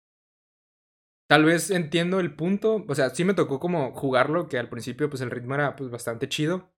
Tal 1.29 1.44
vez 1.44 1.70
entiendo 1.70 2.18
el 2.18 2.35
punto. 2.35 2.85
O 2.88 2.94
sea, 2.94 3.11
sí 3.11 3.24
me 3.24 3.35
tocó 3.35 3.61
como 3.61 3.92
jugarlo, 3.92 4.48
que 4.48 4.59
al 4.59 4.70
principio 4.70 5.11
pues 5.11 5.20
el 5.20 5.31
ritmo 5.31 5.55
era 5.55 5.76
pues 5.76 5.90
bastante 5.90 6.29
chido. 6.31 6.72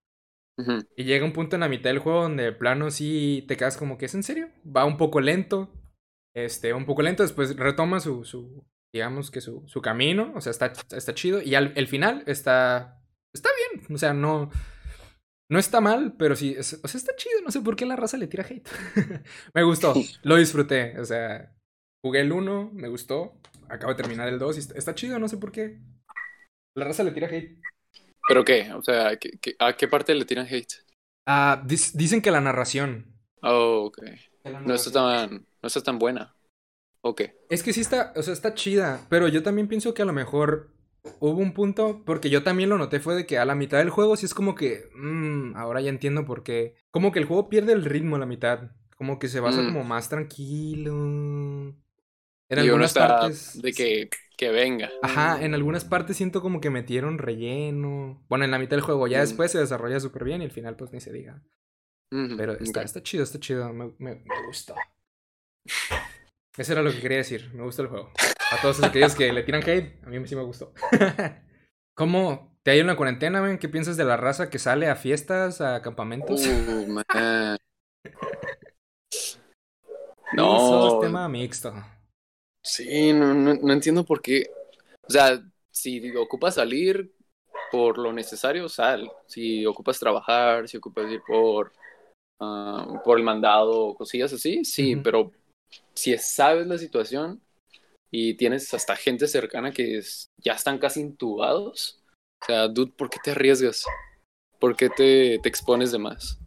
Ujú. 0.59 0.83
Y 0.97 1.05
llega 1.05 1.25
un 1.25 1.33
punto 1.33 1.55
en 1.57 1.61
la 1.61 1.69
mitad 1.69 1.91
del 1.91 2.01
juego 2.01 2.23
donde 2.23 2.43
de 2.43 2.53
plano 2.53 2.91
sí 2.91 3.45
te 3.47 3.57
quedas 3.57 3.77
como 3.77 3.99
que 3.99 4.07
es 4.07 4.15
en 4.17 4.25
serio. 4.25 4.49
Va 4.67 4.85
un 4.85 4.97
poco 4.97 5.21
lento. 5.21 5.73
Este, 6.35 6.75
un 6.75 6.87
poco 6.87 7.03
lento. 7.03 7.23
Después 7.23 7.57
retoma 7.57 8.01
su, 8.01 8.25
su 8.25 8.67
digamos 8.93 9.31
que 9.31 9.41
su, 9.41 9.63
su 9.69 9.81
camino. 9.81 10.33
O 10.35 10.41
sea, 10.41 10.51
está, 10.51 10.73
está 10.97 11.15
chido. 11.15 11.41
Y 11.43 11.55
al 11.55 11.73
el 11.77 11.87
final 11.87 12.25
está, 12.27 12.98
está 13.35 13.49
bien. 13.73 13.87
O 13.95 13.99
sea, 13.99 14.13
no, 14.15 14.51
no 15.51 15.59
está 15.59 15.81
mal, 15.81 16.15
pero 16.19 16.37
sí, 16.37 16.55
es- 16.57 16.81
o 16.83 16.89
sea, 16.89 16.99
está 16.99 17.15
chido. 17.17 17.41
No 17.43 17.51
sé 17.51 17.61
por 17.61 17.77
qué 17.77 17.87
la 17.87 17.97
raza 17.97 18.17
le 18.17 18.27
tira 18.27 18.45
hate. 18.49 18.69
me 19.55 19.63
gustó. 19.63 19.95
Lo 20.23 20.37
disfruté. 20.37 20.99
O 21.01 21.05
sea, 21.05 21.55
jugué 22.05 22.21
el 22.21 22.33
1, 22.33 22.71
me 22.73 22.89
gustó. 22.89 23.41
Acabo 23.69 23.93
de 23.93 23.97
terminar 24.03 24.29
el 24.29 24.39
2 24.39 24.57
y 24.57 24.61
está, 24.61 24.79
está 24.79 24.95
chido. 24.95 25.19
No 25.19 25.29
sé 25.29 25.37
por 25.37 25.53
qué. 25.53 25.79
La 26.77 26.85
raza 26.85 27.03
le 27.03 27.11
tira 27.13 27.29
hate. 27.29 27.61
¿Pero 28.29 28.45
qué? 28.45 28.73
O 28.75 28.83
sea, 28.83 29.17
¿qué- 29.17 29.39
qué- 29.41 29.57
¿a 29.59 29.77
qué 29.77 29.89
parte 29.89 30.15
le 30.15 30.25
tiran 30.25 30.47
hate? 30.47 30.75
Ah, 31.27 31.63
dis- 31.67 31.93
dicen 31.95 32.23
que 32.23 32.31
la 32.31 32.41
narración. 32.41 33.15
Oh, 33.43 33.85
ok. 33.87 34.03
No 34.65 34.75
está 34.75 34.91
tan, 34.93 35.47
no 35.63 35.67
está 35.67 35.83
tan 35.83 35.99
buena. 35.99 36.35
Ok. 37.03 37.23
Es 37.51 37.63
que 37.63 37.73
sí 37.73 37.81
está, 37.81 38.13
o 38.17 38.23
sea, 38.23 38.33
está 38.33 38.55
chida, 38.55 39.07
pero 39.09 39.29
yo 39.29 39.43
también 39.43 39.69
pienso 39.69 39.95
que 39.95 40.03
a 40.03 40.05
lo 40.07 40.13
mejor 40.13 40.73
hubo 41.21 41.39
un 41.41 41.53
punto, 41.55 42.03
porque 42.05 42.31
yo 42.31 42.43
también 42.43 42.69
lo 42.71 42.79
noté, 42.79 43.01
fue 43.01 43.15
de 43.15 43.27
que 43.27 43.39
a 43.39 43.45
la 43.45 43.55
mitad 43.55 43.79
del 43.79 43.91
juego 43.91 44.17
sí 44.17 44.27
es 44.27 44.35
como 44.35 44.55
que, 44.55 44.89
mm, 44.95 45.57
ahora 45.57 45.81
ya 45.81 45.91
entiendo 45.91 46.25
por 46.25 46.43
qué. 46.43 46.75
Como 46.91 47.13
que 47.13 47.19
el 47.19 47.25
juego 47.27 47.49
pierde 47.49 47.73
el 47.73 47.85
ritmo 47.85 48.17
a 48.17 48.19
la 48.19 48.27
mitad, 48.27 48.71
como 48.97 49.19
que 49.19 49.29
se 49.29 49.41
basa 49.41 49.63
Mm. 49.63 49.67
como 49.67 49.85
más 49.85 50.09
tranquilo. 50.09 50.93
En 52.51 52.59
y 52.59 52.71
uno 52.71 52.87
algunas 52.87 52.91
está 52.91 53.09
partes... 53.09 53.61
de 53.63 53.73
que, 53.73 54.09
que 54.37 54.51
venga. 54.51 54.91
Ajá, 55.03 55.43
en 55.45 55.55
algunas 55.55 55.85
partes 55.85 56.17
siento 56.17 56.41
como 56.41 56.61
que 56.61 56.71
metieron 56.71 57.19
relleno. 57.19 58.25
Bueno, 58.29 58.45
en 58.45 58.51
la 58.51 58.59
mitad 58.59 58.71
del 58.77 58.81
juego, 58.81 59.07
ya 59.07 59.19
Mm. 59.19 59.21
después 59.23 59.51
se 59.53 59.59
desarrolla 59.59 60.01
súper 60.01 60.25
bien 60.25 60.41
y 60.43 60.47
al 60.47 60.51
final 60.51 60.77
pues 60.77 60.93
ni 60.93 61.01
se 61.01 61.13
diga. 61.13 61.43
Pero 62.11 62.55
está, 62.55 62.83
está 62.83 63.03
chido, 63.03 63.23
está 63.25 63.39
chido. 63.39 63.71
Me, 63.73 63.93
me, 63.99 64.15
me 64.17 64.47
gustó. 64.47 64.75
Eso 66.57 66.73
era 66.73 66.83
lo 66.83 66.91
que 66.91 67.01
quería 67.01 67.19
decir. 67.19 67.51
Me 67.55 67.63
gusta 67.63 67.83
el 67.83 67.89
juego. 67.89 68.11
A 68.51 68.61
todos 68.63 68.83
aquellos 68.83 69.15
que 69.15 69.33
le 69.33 69.43
tiran 69.43 69.63
hate, 69.63 70.03
a 70.05 70.09
mí 70.09 70.27
sí 70.27 70.35
me 70.35 70.43
gustó. 70.43 70.73
¿Cómo 71.95 72.57
te 72.63 72.71
ha 72.71 72.75
ido 72.75 72.83
en 72.83 72.87
la 72.87 72.97
cuarentena, 72.97 73.41
ven? 73.41 73.59
¿Qué 73.59 73.69
piensas 73.69 73.97
de 73.97 74.05
la 74.05 74.17
raza 74.17 74.49
que 74.49 74.59
sale 74.59 74.89
a 74.89 74.97
fiestas, 74.97 75.61
a 75.61 75.83
campamentos? 75.83 76.47
Uh, 76.47 76.87
man. 76.87 77.05
No, 80.31 80.59
sos 80.59 81.01
tema 81.01 81.27
mixto. 81.27 81.73
sí, 82.63 83.15
no, 83.15 83.33
no, 83.33 83.55
no 83.55 83.73
entiendo 83.73 84.05
por 84.05 84.21
qué. 84.21 84.45
O 85.01 85.11
sea, 85.11 85.43
si 85.71 86.15
ocupas 86.17 86.57
salir 86.57 87.11
por 87.73 87.97
lo 87.97 88.13
necesario, 88.13 88.69
sal. 88.69 89.11
Si 89.27 89.65
ocupas 89.65 89.99
trabajar, 89.99 90.69
si 90.69 90.77
ocupas 90.77 91.11
ir 91.11 91.23
por, 91.27 91.73
ah, 92.41 93.01
por 93.03 93.19
el 93.19 93.25
mandado 93.25 93.95
cosillas 93.95 94.33
así, 94.33 94.67
sí, 94.67 94.97
pero 94.97 95.33
si 95.95 96.17
sabes 96.19 96.67
la 96.67 96.77
situación 96.77 97.41
y 98.11 98.35
tienes 98.37 98.73
hasta 98.75 98.97
gente 98.97 99.27
cercana 99.29 99.73
que 99.73 99.99
es- 99.99 100.31
ya 100.39 100.53
están 100.55 100.79
casi 100.79 101.01
intubados, 101.01 102.03
o 102.43 102.47
sea, 102.47 102.69
dude, 102.69 102.93
¿por 102.93 103.11
qué 103.11 103.19
te 103.23 103.33
arriesgas? 103.33 103.85
¿Por 104.61 104.77
qué 104.77 104.91
te, 104.91 105.39
te 105.41 105.49
expones 105.49 105.93
de 105.93 105.99
más? 105.99 106.39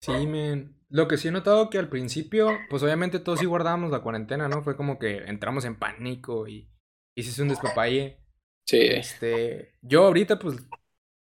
Sí, 0.00 0.26
men. 0.26 0.76
Lo 0.88 1.08
que 1.08 1.16
sí 1.16 1.28
he 1.28 1.30
notado 1.32 1.68
que 1.68 1.78
al 1.78 1.88
principio, 1.88 2.66
pues 2.70 2.82
obviamente 2.82 3.18
todos 3.18 3.40
sí 3.40 3.44
guardábamos 3.46 3.90
la 3.90 4.00
cuarentena, 4.02 4.48
¿no? 4.48 4.62
Fue 4.62 4.76
como 4.76 4.98
que 4.98 5.18
entramos 5.26 5.64
en 5.64 5.76
pánico 5.78 6.46
y, 6.46 6.70
hizo 7.16 7.42
un 7.42 7.48
despapalle. 7.48 8.20
Sí, 8.66 8.78
Este, 8.90 9.74
yo 9.82 10.04
ahorita 10.06 10.38
pues, 10.38 10.56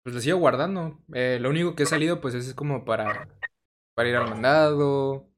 pues 0.02 0.14
lo 0.14 0.20
sigo 0.22 0.38
guardando. 0.38 1.00
Eh, 1.14 1.38
lo 1.40 1.50
único 1.50 1.76
que 1.76 1.84
he 1.84 1.86
salido 1.86 2.20
pues 2.20 2.34
es 2.34 2.54
como 2.54 2.84
para, 2.84 3.28
para 3.94 4.08
ir 4.10 4.16
al 4.16 4.28
mandado. 4.30 5.29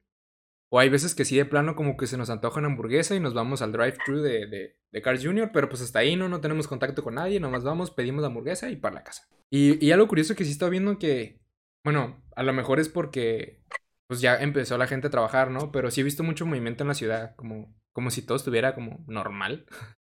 O 0.74 0.78
hay 0.78 0.88
veces 0.88 1.14
que 1.14 1.26
sí 1.26 1.36
de 1.36 1.44
plano 1.44 1.76
como 1.76 1.98
que 1.98 2.06
se 2.06 2.16
nos 2.16 2.30
antoja 2.30 2.58
una 2.58 2.68
hamburguesa 2.68 3.14
y 3.14 3.20
nos 3.20 3.34
vamos 3.34 3.60
al 3.60 3.72
drive-thru 3.72 4.22
de, 4.22 4.46
de, 4.46 4.78
de 4.90 5.02
Cars 5.02 5.22
Jr., 5.22 5.50
pero 5.52 5.68
pues 5.68 5.82
hasta 5.82 5.98
ahí 5.98 6.16
no, 6.16 6.30
no 6.30 6.40
tenemos 6.40 6.66
contacto 6.66 7.04
con 7.04 7.16
nadie, 7.16 7.40
nomás 7.40 7.62
vamos, 7.62 7.90
pedimos 7.90 8.22
la 8.22 8.28
hamburguesa 8.28 8.70
y 8.70 8.76
para 8.76 8.94
la 8.94 9.04
casa. 9.04 9.28
Y, 9.50 9.84
y 9.84 9.92
algo 9.92 10.08
curioso 10.08 10.34
que 10.34 10.46
sí 10.46 10.50
estaba 10.50 10.70
viendo 10.70 10.98
que, 10.98 11.42
bueno, 11.84 12.24
a 12.34 12.42
lo 12.42 12.54
mejor 12.54 12.80
es 12.80 12.88
porque 12.88 13.60
pues 14.06 14.22
ya 14.22 14.36
empezó 14.36 14.78
la 14.78 14.86
gente 14.86 15.08
a 15.08 15.10
trabajar, 15.10 15.50
¿no? 15.50 15.72
Pero 15.72 15.90
sí 15.90 16.00
he 16.00 16.04
visto 16.04 16.22
mucho 16.22 16.46
movimiento 16.46 16.84
en 16.84 16.88
la 16.88 16.94
ciudad, 16.94 17.36
como, 17.36 17.74
como 17.92 18.10
si 18.10 18.22
todo 18.22 18.38
estuviera 18.38 18.74
como 18.74 19.04
normal. 19.06 19.66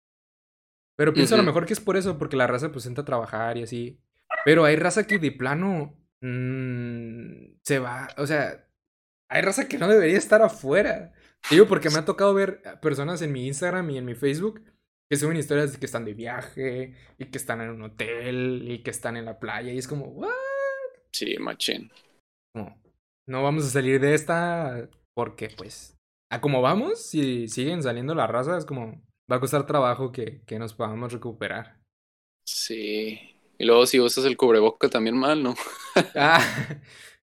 Pero 0.96 1.14
pienso 1.14 1.36
a 1.36 1.38
lo 1.38 1.44
mejor 1.44 1.66
que 1.66 1.74
es 1.74 1.80
por 1.80 1.96
eso, 1.96 2.18
porque 2.18 2.36
la 2.36 2.48
raza 2.48 2.72
pues 2.72 2.86
entra 2.86 3.02
a 3.02 3.06
trabajar 3.06 3.56
y 3.56 3.62
así. 3.62 4.00
Pero 4.44 4.64
hay 4.64 4.74
raza 4.74 5.06
que 5.06 5.20
de 5.20 5.30
plano 5.30 5.96
mm, 6.22 7.60
se 7.62 7.78
va, 7.78 8.08
o 8.16 8.26
sea, 8.26 8.65
hay 9.28 9.42
raza 9.42 9.68
que 9.68 9.78
no 9.78 9.88
debería 9.88 10.18
estar 10.18 10.42
afuera. 10.42 11.12
Digo, 11.50 11.66
porque 11.66 11.90
me 11.90 11.98
ha 11.98 12.04
tocado 12.04 12.34
ver 12.34 12.62
personas 12.80 13.22
en 13.22 13.32
mi 13.32 13.46
Instagram 13.46 13.90
y 13.90 13.98
en 13.98 14.04
mi 14.04 14.14
Facebook 14.14 14.62
que 15.08 15.16
suben 15.16 15.36
historias 15.36 15.72
de 15.72 15.78
que 15.78 15.86
están 15.86 16.04
de 16.04 16.14
viaje 16.14 16.94
y 17.18 17.26
que 17.26 17.38
están 17.38 17.60
en 17.60 17.70
un 17.70 17.82
hotel 17.82 18.64
y 18.66 18.82
que 18.82 18.90
están 18.90 19.16
en 19.16 19.24
la 19.24 19.38
playa 19.38 19.72
y 19.72 19.78
es 19.78 19.86
como, 19.86 20.06
¿what? 20.06 20.30
sí, 21.12 21.36
machín. 21.38 21.90
Como, 22.52 22.76
no 23.28 23.42
vamos 23.42 23.64
a 23.64 23.70
salir 23.70 24.00
de 24.00 24.14
esta 24.14 24.88
porque 25.14 25.48
pues 25.56 25.96
a 26.30 26.40
como 26.40 26.60
vamos, 26.60 27.06
si 27.06 27.48
siguen 27.48 27.82
saliendo 27.82 28.14
la 28.14 28.26
raza 28.26 28.58
es 28.58 28.64
como 28.64 29.00
va 29.30 29.36
a 29.36 29.40
costar 29.40 29.66
trabajo 29.66 30.12
que, 30.12 30.42
que 30.44 30.58
nos 30.58 30.74
podamos 30.74 31.12
recuperar. 31.12 31.78
Sí. 32.44 33.20
Y 33.58 33.64
luego 33.64 33.86
si 33.86 34.00
usas 34.00 34.24
el 34.24 34.36
cubreboca 34.36 34.88
también 34.88 35.16
mal, 35.16 35.42
¿no? 35.42 35.54
Ah, 36.14 36.40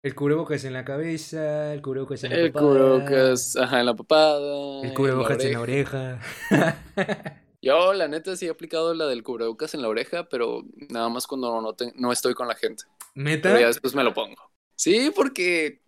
el 0.03 0.15
cubrebocas 0.15 0.65
en 0.65 0.73
la 0.73 0.85
cabeza, 0.85 1.73
el 1.75 1.83
cubrebocas 1.83 2.25
en 2.25 2.31
la 2.33 2.37
El 2.37 2.53
papada, 2.53 2.63
cubrebocas, 2.69 3.57
ajá, 3.57 3.81
en 3.81 3.87
la 3.87 3.95
papada. 3.97 4.83
el 4.83 4.95
cubrebocas 4.95 5.45
en 5.45 5.53
la 5.53 5.61
oreja. 5.61 5.61
oreja. 5.61 6.21
Yo, 7.63 7.93
la 7.93 8.09
neta, 8.09 8.37
sí 8.37 8.47
he 8.47 8.51
aplicado 8.51 8.95
la 8.95 9.07
del 9.07 9.23
cubrebocas 9.23 9.75
en 9.75 9.83
la 9.83 9.89
oreja, 9.89 10.29
pero 10.29 10.63
nada 10.89 11.09
más 11.11 11.27
cuando 11.27 11.61
no, 11.61 11.75
te- 11.75 11.93
no 11.97 12.11
estoy 12.13 12.33
con 12.35 12.49
la 12.49 12.55
gente. 12.55 12.85
¿Meta? 13.15 13.49
Pero 13.51 13.61
ya 13.61 13.67
después 13.67 13.95
me 13.95 14.03
lo 14.05 14.15
pongo. 14.15 14.37
Sí, 14.77 15.13
porque, 15.15 15.83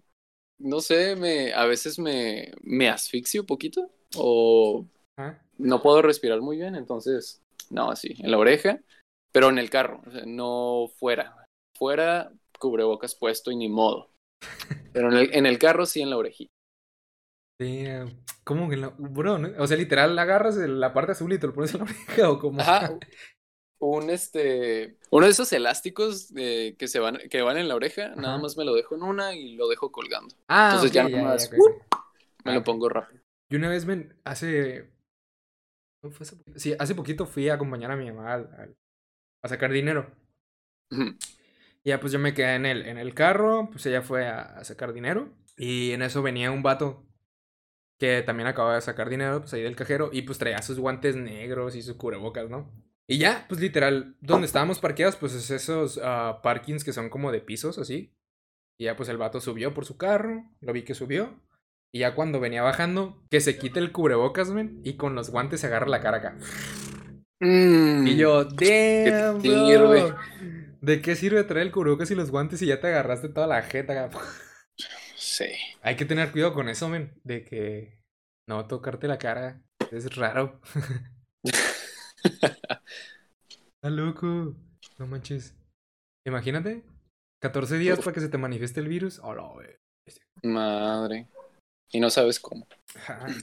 no 0.59 0.81
sé, 0.81 1.17
me, 1.17 1.53
a 1.55 1.67
veces 1.67 1.99
me, 1.99 2.53
me 2.63 2.89
asfixio 2.91 3.43
un 3.43 3.47
poquito 3.47 3.91
o 4.17 4.87
Ah, 5.19 5.35
no 5.59 5.83
puedo 5.83 6.03
respirar 6.03 6.41
muy 6.43 6.57
bien, 6.59 6.75
entonces, 6.77 7.43
no, 7.71 7.97
sí, 7.97 8.15
en 8.19 8.31
la 8.31 8.39
oreja, 8.39 8.81
pero 9.33 9.49
en 9.51 9.59
el 9.59 9.71
carro, 9.71 10.03
o 10.07 10.11
sea, 10.11 10.23
no 10.27 10.89
fuera. 10.99 11.37
Fuera, 11.75 12.33
cubrebocas 12.63 13.17
puesto 13.17 13.51
y 13.51 13.57
ni 13.57 13.69
modo. 13.69 14.09
Pero 14.93 15.11
en 15.11 15.19
el, 15.19 15.35
en 15.35 15.47
el 15.47 15.59
carro 15.59 15.87
sí 15.87 16.03
en 16.03 16.11
la 16.11 16.19
orejita. 16.19 16.53
damn. 17.59 18.25
¿Cómo 18.45 18.69
que 18.69 18.75
en 18.75 18.81
la... 18.83 18.89
Bro, 18.99 19.39
¿no? 19.39 19.63
O 19.63 19.67
sea, 19.67 19.77
literal, 19.77 20.19
agarras 20.19 20.57
la 20.57 20.93
parte 20.93 21.13
azul 21.13 21.33
y 21.33 21.39
te 21.39 21.47
lo 21.47 21.55
pones 21.55 21.73
en 21.75 21.79
la 21.81 21.85
oreja 21.85 22.31
o 22.31 22.39
como... 22.39 22.61
Ajá. 22.61 22.91
Un 23.79 24.11
este. 24.11 24.97
Uno 25.11 25.27
de 25.27 25.33
esos 25.33 25.53
elásticos 25.53 26.33
eh, 26.37 26.77
que 26.79 26.87
se 26.89 27.01
van, 27.01 27.19
que 27.31 27.43
van 27.43 27.57
en 27.59 27.69
la 27.69 27.75
oreja, 27.75 28.15
nada 28.17 28.39
más 28.39 28.57
me 28.57 28.65
lo 28.65 28.75
dejo 28.75 28.95
en 28.95 29.03
una 29.03 29.35
y 29.35 29.55
lo 29.57 29.69
dejo 29.69 29.91
colgando. 29.91 30.35
Ah, 30.49 30.71
Entonces 30.75 30.93
ya 30.93 31.03
ya, 31.09 31.19
nomás, 31.19 31.51
ya, 31.51 31.59
ok. 31.59 31.65
Me 32.45 32.53
Ah, 32.53 32.55
lo 32.55 32.61
ok. 32.61 32.67
pongo 32.67 32.89
rápido. 32.89 33.23
Yo 33.51 33.59
una 33.59 33.69
vez 33.69 33.85
me... 33.87 34.09
Hace... 34.25 34.93
¿cuándo 36.01 36.17
fue 36.17 36.25
hace 36.27 36.37
poquito? 36.37 36.59
Sí, 36.59 36.75
hace 36.79 36.95
poquito 36.95 37.27
fui 37.27 37.49
a 37.49 37.55
acompañar 37.55 37.91
a 37.91 37.97
mi 37.97 38.11
mamá 38.11 38.35
al- 38.35 38.55
al- 38.57 38.77
a 39.45 39.49
sacar 39.49 39.73
dinero. 39.73 40.15
Y 41.85 41.91
ya 41.91 42.01
pues 42.01 42.13
yo 42.13 42.19
me 42.19 42.35
quedé 42.35 42.55
en 42.55 42.67
el, 42.67 42.87
en 42.87 42.99
el 42.99 43.15
carro, 43.15 43.69
pues 43.71 43.85
ella 43.87 44.03
fue 44.03 44.27
a, 44.27 44.41
a 44.41 44.65
sacar 44.65 44.93
dinero. 44.93 45.33
Y 45.57 45.93
en 45.93 46.03
eso 46.03 46.23
venía 46.23 46.51
un 46.51 46.63
vato 46.63 47.07
que 47.99 48.23
también 48.23 48.49
acababa 48.49 48.75
de 48.75 48.81
sacar 48.81 49.09
dinero, 49.09 49.41
pues 49.41 49.53
ahí 49.55 49.63
del 49.63 49.77
cajero. 49.77 50.11
Y 50.13 50.23
pues 50.23 50.39
traía 50.39 50.61
sus 50.63 50.79
guantes 50.79 51.17
negros 51.17 51.77
y 51.77 51.83
sus 51.83 51.97
cubrebocas, 51.97 52.51
¿no? 52.51 52.71
Y 53.07 53.19
ya, 53.19 53.47
pues 53.49 53.61
literal, 53.61 54.17
donde 54.21 54.47
estábamos 54.47 54.81
parqueados, 54.81 55.17
pues 55.17 55.35
es 55.35 55.51
esos 55.51 56.01
ah, 56.03 56.41
parkings 56.43 56.83
que 56.83 56.93
son 56.93 57.11
como 57.11 57.31
de 57.31 57.41
pisos, 57.41 57.79
así. 57.79 58.15
Y 58.79 58.85
ya 58.85 58.97
pues 58.97 59.09
el 59.09 59.19
vato 59.19 59.41
subió 59.41 59.75
por 59.75 59.85
su 59.85 59.97
carro, 59.97 60.45
lo 60.61 60.73
vi 60.73 60.83
que 60.83 60.95
subió. 60.95 61.41
Y 61.93 62.01
ya 62.01 62.15
cuando 62.15 62.41
venía 62.41 62.63
bajando, 62.63 63.23
que 63.31 63.41
se 63.41 63.59
quite 63.59 63.81
el 63.81 63.93
cubrebocas, 63.93 64.51
men, 64.51 64.81
y 64.83 64.95
con 64.95 65.15
los 65.15 65.31
guantes 65.31 65.61
se 65.61 65.67
agarra 65.67 65.89
la 65.89 66.01
cara 66.01 66.17
acá. 66.19 66.39
Mm. 67.39 68.07
Y 68.07 68.17
yo, 68.17 68.45
damn, 68.45 69.43
bro. 69.43 70.17
¿De 70.83 71.01
qué 71.01 71.15
sirve 71.15 71.45
traer 71.45 71.67
el 71.67 71.73
cubrebocas 71.73 72.11
y 72.11 72.15
los 72.15 72.31
guantes 72.31 72.59
si 72.59 72.67
ya 72.67 72.81
te 72.81 72.89
agarraste 72.89 73.29
toda 73.29 73.47
la 73.47 73.63
jeta? 73.63 74.11
Sí. 75.17 75.47
Hay 75.83 75.97
que 75.97 76.05
tener 76.05 76.33
cuidado 76.33 76.55
con 76.55 76.69
eso, 76.69 76.89
men. 76.89 77.13
De 77.23 77.45
que 77.45 78.01
no 78.49 78.67
tocarte 78.67 79.07
la 79.07 79.19
cara. 79.19 79.63
Es 79.93 80.17
raro. 80.17 80.61
Está 82.25 83.91
loco. 83.91 84.57
No 84.99 85.07
manches. 85.07 85.55
Imagínate. 86.27 86.83
14 87.41 87.79
días 87.79 87.99
Uf. 87.99 88.05
para 88.05 88.15
que 88.15 88.21
se 88.21 88.29
te 88.29 88.39
manifieste 88.39 88.81
el 88.81 88.89
virus. 88.89 89.21
Oh, 89.23 89.35
no. 89.35 89.55
Madre. 90.43 91.29
Y 91.93 92.01
no 92.01 92.11
sabes 92.11 92.41
cómo. 92.41 92.67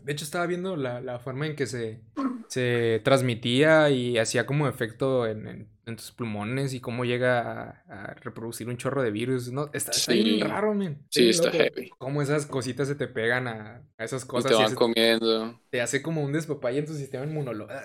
De 0.04 0.12
hecho, 0.12 0.26
estaba 0.26 0.46
viendo 0.48 0.76
la, 0.76 1.02
la 1.02 1.20
forma 1.20 1.46
en 1.46 1.56
que 1.56 1.68
se, 1.68 2.02
se 2.48 3.00
transmitía 3.04 3.90
y 3.92 4.18
hacía 4.18 4.46
como 4.46 4.68
efecto 4.68 5.28
en, 5.28 5.48
en- 5.48 5.79
en 5.90 5.96
tus 5.98 6.12
pulmones 6.12 6.74
y 6.74 6.80
cómo 6.80 7.04
llega 7.06 7.42
a, 7.42 7.84
a 7.90 8.14
reproducir 8.16 8.68
un 8.70 8.78
chorro 8.78 9.02
de 9.04 9.12
virus. 9.12 9.52
No, 9.52 9.66
está, 9.74 9.92
está 9.92 10.12
Sí. 10.14 10.24
bien 10.24 10.50
raro, 10.50 10.74
men. 10.74 11.06
Sí, 11.10 11.30
está 11.30 11.46
loco. 11.46 11.58
heavy. 11.58 11.90
Cómo 11.98 12.22
esas 12.22 12.46
cositas 12.46 12.88
se 12.88 12.96
te 12.96 13.08
pegan 13.08 13.48
a, 13.48 13.84
a 13.98 14.04
esas 14.04 14.24
Y 14.24 14.28
cosas 14.28 14.50
te 14.52 14.56
y 14.56 14.58
van 14.58 14.66
ese- 14.68 14.76
comiendo. 14.76 15.60
te 15.70 15.82
hace 15.82 16.02
como 16.02 16.24
un 16.24 16.32
despapalle 16.34 16.80
en 16.80 16.86
tu 16.86 16.94
sistema 16.94 17.26
inmunológico. 17.26 17.80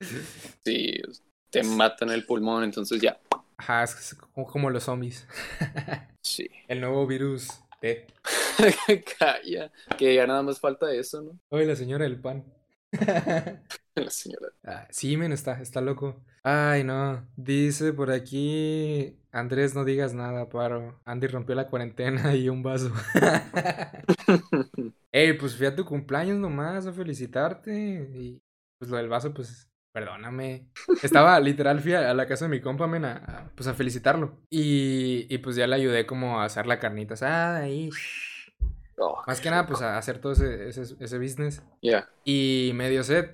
Sí. 0.64 1.00
Te 1.50 1.62
matan 1.62 2.10
el 2.10 2.24
pulmón, 2.24 2.64
entonces 2.64 3.00
ya. 3.02 3.20
Ajá, 3.56 3.82
es 3.82 3.94
es 3.98 4.14
como, 4.14 4.46
como 4.46 4.70
los 4.70 4.84
zombies. 4.84 5.26
Sí. 6.22 6.48
El 6.68 6.80
nuevo 6.80 7.06
virus 7.06 7.48
T. 7.80 8.06
Calla. 9.18 9.72
Que 9.98 10.14
ya 10.14 10.26
nada 10.26 10.42
más 10.42 10.60
falta 10.60 10.92
eso, 10.92 11.22
¿no? 11.22 11.38
Oye, 11.48 11.64
la 11.66 11.76
señora 11.76 12.04
del 12.04 12.20
pan. 12.20 12.44
La 13.94 14.10
señora. 14.10 14.48
Ah, 14.64 14.86
sí, 14.90 15.16
men, 15.16 15.32
está, 15.32 15.60
está 15.60 15.80
loco. 15.80 16.22
Ay, 16.42 16.84
no. 16.84 17.26
Dice 17.36 17.92
por 17.92 18.10
aquí. 18.10 19.16
Andrés, 19.32 19.74
no 19.74 19.84
digas 19.84 20.14
nada, 20.14 20.48
paro. 20.48 21.00
Andy 21.04 21.26
rompió 21.26 21.54
la 21.54 21.68
cuarentena 21.68 22.34
y 22.36 22.48
un 22.48 22.62
vaso. 22.62 22.92
Ey, 25.12 25.34
pues 25.34 25.56
fui 25.56 25.66
a 25.66 25.74
tu 25.74 25.84
cumpleaños 25.84 26.38
nomás 26.38 26.86
a 26.86 26.92
felicitarte. 26.92 28.10
Y 28.14 28.42
pues 28.78 28.90
lo 28.90 28.96
del 28.96 29.08
vaso, 29.08 29.32
pues. 29.34 29.66
Perdóname. 29.92 30.68
Estaba 31.02 31.40
literal, 31.40 31.80
fui 31.80 31.94
a, 31.94 32.14
la 32.14 32.28
casa 32.28 32.44
de 32.44 32.50
mi 32.52 32.60
compa, 32.60 32.86
men, 32.86 33.04
a, 33.04 33.16
a, 33.16 33.50
pues 33.56 33.66
a 33.66 33.74
felicitarlo. 33.74 34.38
Y, 34.48 35.26
y 35.28 35.38
pues 35.38 35.56
ya 35.56 35.66
le 35.66 35.74
ayudé 35.74 36.06
como 36.06 36.40
a 36.40 36.44
hacer 36.44 36.68
la 36.68 36.78
carnita 36.78 37.14
asada 37.14 37.58
ahí. 37.58 37.90
Oh, 39.02 39.22
Más 39.26 39.40
que 39.40 39.48
nada, 39.50 39.66
pues 39.66 39.80
a 39.80 39.96
hacer 39.96 40.18
todo 40.18 40.32
ese, 40.32 40.68
ese, 40.68 40.82
ese 41.00 41.18
business. 41.18 41.62
Ya. 41.80 42.08
Y 42.22 42.72
me 42.74 42.90
dio 42.90 43.02
sed. 43.02 43.30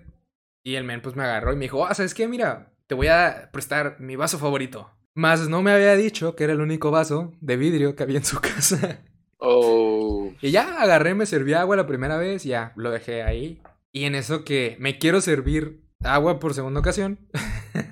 Y 0.65 0.77
el 0.77 0.85
men 0.85 1.03
pues 1.03 1.17
me 1.17 1.25
agarró 1.25 1.53
y 1.53 1.57
me 1.57 1.65
dijo, 1.65 1.85
ah, 1.85 1.93
¿sabes 1.95 2.15
qué? 2.15 2.29
Mira, 2.29 2.73
te 2.87 2.95
voy 2.95 3.09
a 3.09 3.51
prestar 3.53 4.01
mi 4.01 4.15
vaso 4.17 4.39
favorito. 4.39 4.91
Más 5.15 5.49
no 5.49 5.63
me 5.63 5.73
había 5.73 5.97
dicho 5.97 6.37
que 6.37 6.45
era 6.45 6.53
el 6.53 6.61
único 6.61 6.91
vaso 6.91 7.33
de 7.41 7.57
vidrio 7.57 7.97
que 7.97 8.03
había 8.05 8.19
en 8.19 8.25
su 8.25 8.41
casa. 8.41 9.01
Oh. 9.39 10.33
y 10.41 10.51
ya 10.51 10.81
agarré, 10.81 11.15
me 11.15 11.27
serví 11.27 11.53
agua 11.53 11.77
la 11.77 11.87
primera 11.87 12.17
vez, 12.17 12.45
ya 12.45 12.73
lo 12.77 12.91
dejé 12.91 13.23
ahí. 13.23 13.61
Y 13.93 14.05
en 14.05 14.15
eso 14.15 14.45
que 14.45 14.77
me 14.79 14.99
quiero 14.99 15.21
servir 15.21 15.83
agua 16.03 16.39
por 16.39 16.55
segunda 16.55 16.81
ocasión, 16.81 17.19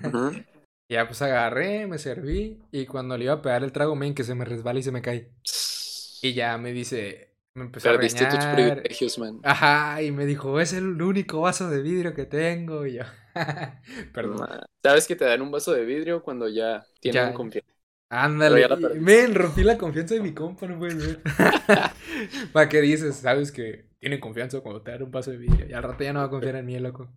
Ujú. 0.05 0.33
ya 0.89 1.07
pues 1.07 1.23
agarré, 1.23 1.87
me 1.87 1.99
serví. 1.99 2.63
Y 2.73 2.87
cuando 2.87 3.17
le 3.19 3.25
iba 3.25 3.35
a 3.35 3.43
pegar 3.43 3.63
el 3.65 3.73
trago, 3.73 3.95
men, 3.97 4.15
que 4.15 4.25
se 4.25 4.35
me 4.35 4.45
resbala 4.45 4.79
y 4.79 4.83
se 4.83 4.93
me 4.93 5.03
cae. 5.03 5.33
Y 6.23 6.33
ya 6.33 6.57
me 6.57 6.73
dice, 6.73 7.34
me 7.55 7.65
empezó 7.65 7.89
Perdiste 7.89 8.25
a 8.25 8.29
tus 8.29 8.45
privilegios, 8.47 9.19
man. 9.19 9.41
Ajá, 9.45 10.03
y 10.03 10.11
me 10.11 10.27
dijo, 10.27 10.61
es 10.61 10.73
el 10.73 11.01
único 11.01 11.41
vaso 11.41 11.71
de 11.71 11.83
vidrio 11.83 12.15
que 12.15 12.27
tengo. 12.27 12.87
Y 12.87 12.95
yo, 12.95 13.03
perdón. 14.13 14.47
Sabes 14.83 15.07
que 15.07 15.17
te 15.17 15.25
dan 15.25 15.41
un 15.43 15.51
vaso 15.51 15.73
de 15.73 15.85
vidrio 15.85 16.23
cuando 16.23 16.49
ya 16.49 16.85
tienen 17.01 17.31
Ya. 17.31 17.35
confianza. 17.35 17.71
Ándale. 18.11 18.69
Men, 19.01 19.35
rompí 19.35 19.63
la 19.63 19.79
confianza 19.79 20.15
de 20.15 20.21
mi 20.21 20.35
compa, 20.35 20.67
no 20.67 20.79
puede 20.79 21.01
ser. 21.01 21.23
¿Para 22.53 22.69
qué 22.69 22.81
dices? 22.81 23.17
Sabes 23.17 23.51
que 23.51 23.87
tienen 23.99 24.21
confianza 24.21 24.61
cuando 24.61 24.83
te 24.83 24.91
dan 24.93 25.03
un 25.03 25.11
vaso 25.11 25.31
de 25.31 25.39
vidrio. 25.39 25.67
Y 25.69 25.73
al 25.73 25.83
rato 25.83 26.05
ya 26.05 26.13
no 26.13 26.21
va 26.21 26.27
a 26.27 26.31
confiar 26.31 26.57
en 26.57 26.67
mí, 26.67 26.79
loco. 26.79 27.13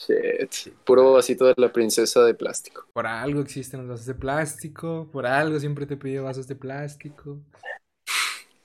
Shit. 0.00 0.74
Puro 0.84 1.12
vasito 1.12 1.46
de 1.46 1.54
la 1.56 1.72
princesa 1.72 2.24
de 2.24 2.34
plástico. 2.34 2.86
Por 2.92 3.06
algo 3.06 3.40
existen 3.40 3.80
los 3.80 3.88
vasos 3.88 4.06
de 4.06 4.14
plástico. 4.14 5.10
Por 5.12 5.26
algo 5.26 5.58
siempre 5.58 5.86
te 5.86 5.96
pido 5.96 6.24
vasos 6.24 6.46
de 6.46 6.56
plástico. 6.56 7.40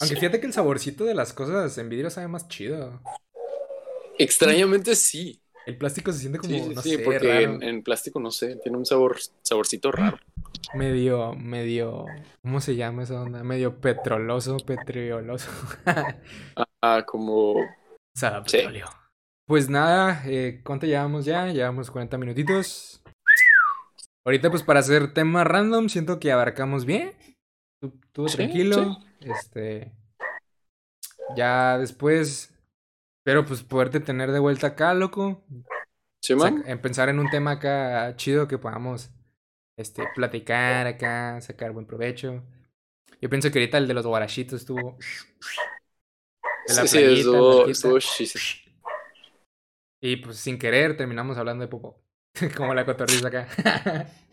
Aunque 0.03 0.15
Sí. 0.15 0.19
fíjate 0.21 0.39
que 0.39 0.47
el 0.47 0.53
saborcito 0.53 1.05
de 1.05 1.15
las 1.15 1.33
cosas 1.33 1.77
en 1.77 1.89
vidrio 1.89 2.09
sabe 2.09 2.27
más 2.27 2.47
chido. 2.47 3.01
Extrañamente 4.17 4.95
sí. 4.95 5.39
El 5.65 5.77
plástico 5.77 6.11
se 6.11 6.19
siente 6.19 6.39
como, 6.39 6.53
Sí, 6.53 6.73
no 6.75 6.81
sí, 6.81 6.97
sé, 6.97 6.99
porque 6.99 7.19
raro. 7.27 7.53
en, 7.55 7.63
en 7.63 7.83
plástico 7.83 8.19
no 8.19 8.31
sé, 8.31 8.57
tiene 8.57 8.77
un 8.77 8.85
sabor, 8.85 9.17
saborcito 9.41 9.91
raro. 9.93 10.17
Medio, 10.73 11.33
medio, 11.35 12.05
¿cómo 12.41 12.59
se 12.59 12.75
llama 12.75 13.03
esa 13.03 13.21
onda? 13.21 13.43
Medio 13.43 13.79
petroloso, 13.79 14.57
petrioloso. 14.57 15.49
Ah, 16.85 17.05
como 17.05 17.55
Sabe 18.13 18.37
a 18.37 18.43
Sí. 18.45 18.57
petróleo. 18.57 18.87
Pues 19.47 19.69
nada, 19.69 20.21
eh, 20.25 20.61
¿cuánto 20.65 20.85
llevamos 20.85 21.23
ya? 21.23 21.47
Llevamos 21.47 21.89
40 21.89 22.17
minutitos. 22.17 23.01
Ahorita, 24.25 24.49
pues 24.49 24.63
para 24.63 24.81
hacer 24.81 25.13
tema 25.13 25.45
random, 25.45 25.87
siento 25.87 26.19
que 26.19 26.31
abarcamos 26.33 26.85
bien. 26.85 27.13
Tú, 27.83 27.99
tú 28.13 28.29
Sí, 28.29 28.37
tranquilo. 28.37 28.97
Este. 29.19 29.91
Ya 31.35 31.77
después. 31.77 32.49
Espero 33.19 33.45
pues 33.45 33.61
poderte 33.61 33.99
tener 33.99 34.31
de 34.31 34.39
vuelta 34.39 34.67
acá, 34.67 34.93
loco. 34.93 35.43
¿Sí, 36.21 36.33
en 36.65 36.81
pensar 36.81 37.09
en 37.09 37.19
un 37.19 37.29
tema 37.29 37.51
acá 37.51 38.15
chido 38.15 38.47
que 38.47 38.57
podamos 38.57 39.11
este, 39.77 40.03
platicar 40.15 40.87
acá, 40.87 41.41
sacar 41.41 41.73
buen 41.73 41.85
provecho. 41.85 42.41
Yo 43.19 43.29
pienso 43.29 43.51
que 43.51 43.59
ahorita 43.59 43.79
el 43.79 43.87
de 43.89 43.93
los 43.95 44.05
guarachitos 44.05 44.61
estuvo. 44.61 44.97
de 46.67 46.73
la 46.73 46.81
Sí, 46.83 46.87
sí, 46.87 47.03
estuvo, 47.19 47.67
estuvo 47.67 47.97
Y 49.99 50.15
pues 50.17 50.37
sin 50.37 50.57
querer 50.57 50.95
terminamos 50.95 51.37
hablando 51.37 51.63
de 51.63 51.67
popo. 51.67 52.01
Como 52.55 52.73
la 52.73 52.85
cotorriza 52.85 53.27
acá. 53.27 54.07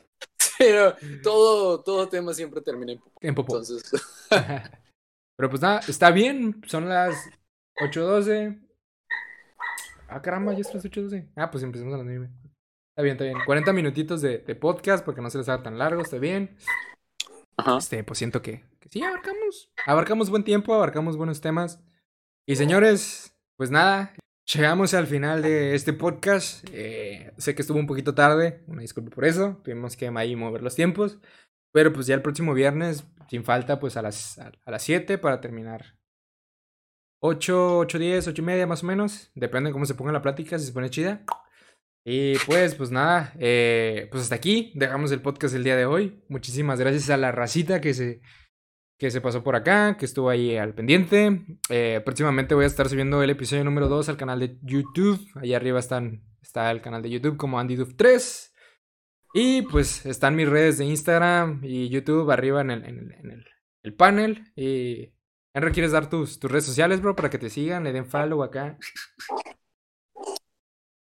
Pero 0.61 0.95
todo, 1.23 1.81
todo 1.81 2.07
tema 2.07 2.35
siempre 2.35 2.61
termina 2.61 2.93
en 2.93 3.35
popo. 3.35 3.55
Entonces, 3.55 3.83
Pero 5.37 5.49
pues 5.49 5.63
nada, 5.63 5.81
está 5.89 6.11
bien. 6.11 6.61
Son 6.67 6.87
las 6.87 7.15
8.12. 7.77 8.61
Ah, 10.07 10.21
caramba, 10.21 10.53
ya 10.53 10.63
son 10.65 10.75
las 10.75 10.85
8.12. 10.85 11.31
Ah, 11.35 11.51
pues 11.51 11.65
empezamos 11.65 11.95
a 11.95 11.97
las 11.97 12.05
9. 12.05 12.31
Está 12.91 13.03
bien, 13.03 13.13
está 13.13 13.25
bien. 13.25 13.39
40 13.47 13.73
minutitos 13.73 14.21
de, 14.21 14.37
de 14.37 14.55
podcast 14.55 15.03
porque 15.03 15.23
no 15.23 15.31
se 15.31 15.39
les 15.39 15.49
haga 15.49 15.63
tan 15.63 15.79
largo, 15.79 16.03
está 16.03 16.19
bien. 16.19 16.59
Ajá. 17.57 17.79
Este, 17.79 18.05
pues 18.05 18.19
siento 18.19 18.43
que, 18.43 18.63
que 18.81 18.91
sí, 18.91 19.03
abarcamos. 19.03 19.71
Abarcamos 19.87 20.29
buen 20.29 20.45
tiempo, 20.45 20.75
abarcamos 20.75 21.17
buenos 21.17 21.41
temas. 21.41 21.81
Y 22.47 22.57
señores, 22.57 23.35
pues 23.57 23.71
nada, 23.71 24.13
llegamos 24.55 24.95
al 24.95 25.07
final 25.07 25.43
de 25.43 25.75
este 25.75 25.93
podcast. 25.93 26.67
Eh, 26.73 27.33
sé 27.37 27.55
que 27.55 27.63
estuvo 27.63 27.79
un 27.79 27.87
poquito 27.87 28.15
tarde, 28.15 28.63
una 28.67 28.83
disculpa 28.83 29.11
por 29.11 29.25
eso. 29.25 29.61
Tuvimos 29.65 29.97
que 29.97 30.09
ahí 30.09 30.37
mover 30.37 30.63
los 30.63 30.75
tiempos. 30.75 31.19
Pero 31.73 31.93
pues 31.93 32.07
ya 32.07 32.15
el 32.15 32.23
próximo 32.23 32.53
viernes, 32.53 33.05
sin 33.29 33.45
falta, 33.45 33.79
pues 33.79 33.97
a 33.97 34.03
las, 34.03 34.39
a, 34.39 34.51
las 34.67 34.83
7 34.83 35.19
para 35.19 35.41
terminar 35.41 35.97
8, 37.21 37.79
8, 37.79 37.99
10, 37.99 38.29
8 38.29 38.43
y 38.43 38.45
media 38.45 38.67
más 38.67 38.83
o 38.83 38.87
menos. 38.87 39.31
Depende 39.35 39.69
de 39.69 39.73
cómo 39.73 39.87
se 39.87 39.95
ponga 39.95 40.11
la 40.11 40.23
plática, 40.23 40.59
si 40.59 40.67
se 40.67 40.73
pone 40.73 40.91
chida. 40.91 41.25
Y 42.05 42.37
pues, 42.39 42.75
pues 42.75 42.91
nada, 42.91 43.35
eh, 43.39 44.09
pues 44.11 44.25
hasta 44.25 44.35
aquí 44.35 44.73
dejamos 44.75 45.13
el 45.13 45.23
podcast 45.23 45.55
el 45.55 45.65
día 45.65 45.77
de 45.77 45.87
hoy. 45.87 46.25
Muchísimas 46.29 46.81
gracias 46.81 47.11
a 47.11 47.17
la 47.17 47.31
racita 47.31 47.81
que 47.81 47.95
se, 47.95 48.21
que 49.01 49.11
se 49.11 49.23
pasó 49.23 49.43
por 49.43 49.57
acá, 49.57 49.97
que 49.97 50.05
estuvo 50.05 50.29
ahí 50.29 50.59
al 50.59 50.75
pendiente. 50.75 51.41
Eh, 51.71 52.03
próximamente 52.05 52.55
voy 52.55 52.65
a 52.65 52.67
estar 52.67 52.87
subiendo 52.87 53.23
el 53.23 53.31
episodio 53.31 53.65
número 53.65 53.89
2 53.89 54.11
al 54.11 54.19
canal 54.19 54.39
de 54.39 54.59
YouTube. 54.61 55.27
Allá 55.37 55.57
arriba 55.57 55.79
están, 55.79 56.23
está 56.43 56.71
el 56.71 56.83
canal 56.83 57.01
de 57.01 57.09
YouTube 57.09 57.39
como 57.39 57.59
AndyDuff3. 57.59 58.53
Y 59.33 59.63
pues 59.63 60.05
están 60.05 60.37
mis 60.37 60.47
redes 60.47 60.77
de 60.77 60.85
Instagram 60.85 61.63
y 61.65 61.89
YouTube 61.89 62.31
arriba 62.31 62.61
en 62.61 62.73
el, 62.73 62.85
en 62.85 62.99
el, 62.99 63.13
en 63.13 63.31
el, 63.31 63.45
el 63.85 63.95
panel. 63.95 64.45
Y 64.55 65.15
Henry, 65.55 65.73
¿quieres 65.73 65.93
dar 65.93 66.11
tus, 66.11 66.39
tus 66.39 66.51
redes 66.51 66.67
sociales, 66.67 67.01
bro? 67.01 67.17
Para 67.17 67.31
que 67.31 67.39
te 67.39 67.49
sigan, 67.49 67.85
le 67.85 67.95
den 67.95 68.05
follow 68.05 68.43
acá. 68.43 68.77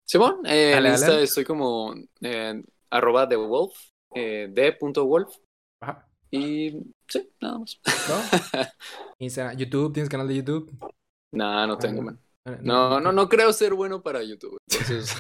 Simón, 0.04 0.42
eh, 0.46 0.72
Dale, 0.72 0.90
en 0.90 0.94
Insta 0.96 1.22
estoy 1.22 1.46
como 1.46 1.96
eh, 2.20 2.62
arroba 2.90 3.26
de 3.26 3.38
wolf, 3.38 3.74
eh, 4.14 4.50
de.wolf. 4.52 5.34
Ajá. 5.80 6.06
Y 6.36 6.94
sí, 7.08 7.30
nada 7.42 7.60
más. 7.60 7.80
¿No? 7.86 8.64
Instagram, 9.20 9.58
YouTube, 9.58 9.94
¿tienes 9.94 10.10
canal 10.10 10.28
de 10.28 10.36
YouTube? 10.36 10.72
Nah, 11.34 11.66
no 11.68 11.74
Ah, 11.74 11.78
tengo, 11.80 12.02
man. 12.02 12.20
Eh, 12.46 12.58
No, 12.62 13.00
no, 13.00 13.12
no 13.12 13.28
creo 13.30 13.52
ser 13.54 13.74
bueno 13.74 14.02
para 14.04 14.24
YouTube. 14.24 14.58
Entonces, 14.72 15.18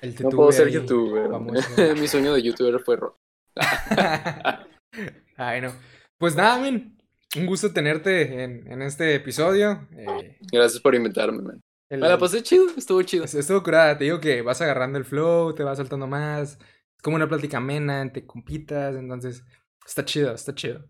El 0.00 0.14
no 0.22 0.30
puedo 0.30 0.52
ser 0.52 0.68
youtuber. 0.70 1.28
Mi 2.00 2.08
sueño 2.08 2.34
de 2.34 2.42
youtuber 2.42 2.80
fue 2.80 2.96
rock. 2.96 3.16
Ay, 5.36 5.60
no. 5.60 5.72
Pues 6.18 6.36
nada, 6.36 6.58
men. 6.58 6.98
Un 7.34 7.46
gusto 7.46 7.72
tenerte 7.72 8.42
en, 8.44 8.70
en 8.70 8.82
este 8.82 9.14
episodio. 9.14 9.88
Eh, 9.92 10.36
Gracias 10.52 10.82
por 10.82 10.94
invitarme, 10.94 11.40
man. 11.42 11.60
el- 11.90 12.00
Me 12.00 12.08
la 12.08 12.18
pasé 12.18 12.42
chido, 12.42 12.66
estuvo 12.76 13.02
chido. 13.02 13.24
es- 13.24 13.34
Estuvo 13.34 13.62
curada. 13.62 13.96
Te 13.96 14.04
digo 14.04 14.20
que 14.20 14.42
vas 14.42 14.60
agarrando 14.60 14.98
el 14.98 15.04
flow, 15.06 15.54
te 15.54 15.62
vas 15.64 15.78
saltando 15.78 16.06
más. 16.06 16.52
Es 16.60 17.02
como 17.02 17.16
una 17.16 17.28
plática 17.28 17.56
amena 17.56 18.02
entre 18.02 18.26
compitas. 18.26 18.94
Entonces, 18.96 19.44
está 19.86 20.04
chido, 20.04 20.32
está 20.34 20.54
chido. 20.54 20.84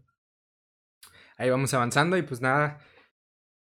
Ahí 1.37 1.51
vamos 1.51 1.73
avanzando 1.75 2.17
y 2.17 2.23
pues 2.23 2.41
nada. 2.41 2.79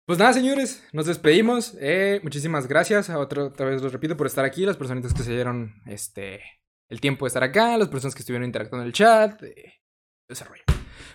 Pues 0.05 0.19
nada, 0.19 0.33
señores, 0.33 0.83
nos 0.93 1.07
despedimos. 1.07 1.75
Eh, 1.79 2.19
muchísimas 2.23 2.67
gracias. 2.67 3.09
Otra, 3.09 3.45
otra 3.45 3.65
vez 3.65 3.81
los 3.81 3.91
repito 3.91 4.15
por 4.15 4.27
estar 4.27 4.45
aquí. 4.45 4.65
Las 4.65 4.77
personitas 4.77 5.13
que 5.13 5.23
se 5.23 5.31
dieron 5.31 5.81
este, 5.87 6.43
el 6.89 7.01
tiempo 7.01 7.25
de 7.25 7.29
estar 7.29 7.43
acá. 7.43 7.77
Las 7.77 7.87
personas 7.89 8.13
que 8.13 8.19
estuvieron 8.19 8.45
interactuando 8.45 8.83
en 8.83 8.87
el 8.87 8.93
chat. 8.93 9.41
eh, 9.43 9.81
desarrollo. 10.29 10.63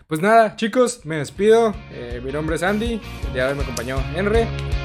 Pues 0.08 0.20
nada, 0.20 0.56
chicos, 0.56 1.06
me 1.06 1.18
despido. 1.18 1.72
Eh, 1.92 2.20
mi 2.24 2.32
nombre 2.32 2.56
es 2.56 2.64
Andy. 2.64 3.00
El 3.26 3.32
día 3.32 3.44
de 3.44 3.50
hoy 3.52 3.56
me 3.58 3.62
acompañó 3.62 4.02
Henry. 4.16 4.42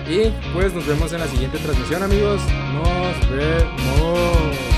Y 0.08 0.30
pues 0.54 0.72
nos 0.72 0.86
vemos 0.86 1.12
en 1.14 1.22
la 1.22 1.28
siguiente 1.28 1.58
transmisión, 1.58 2.04
amigos. 2.04 2.42
Nos 2.74 3.30
vemos. 3.32 4.75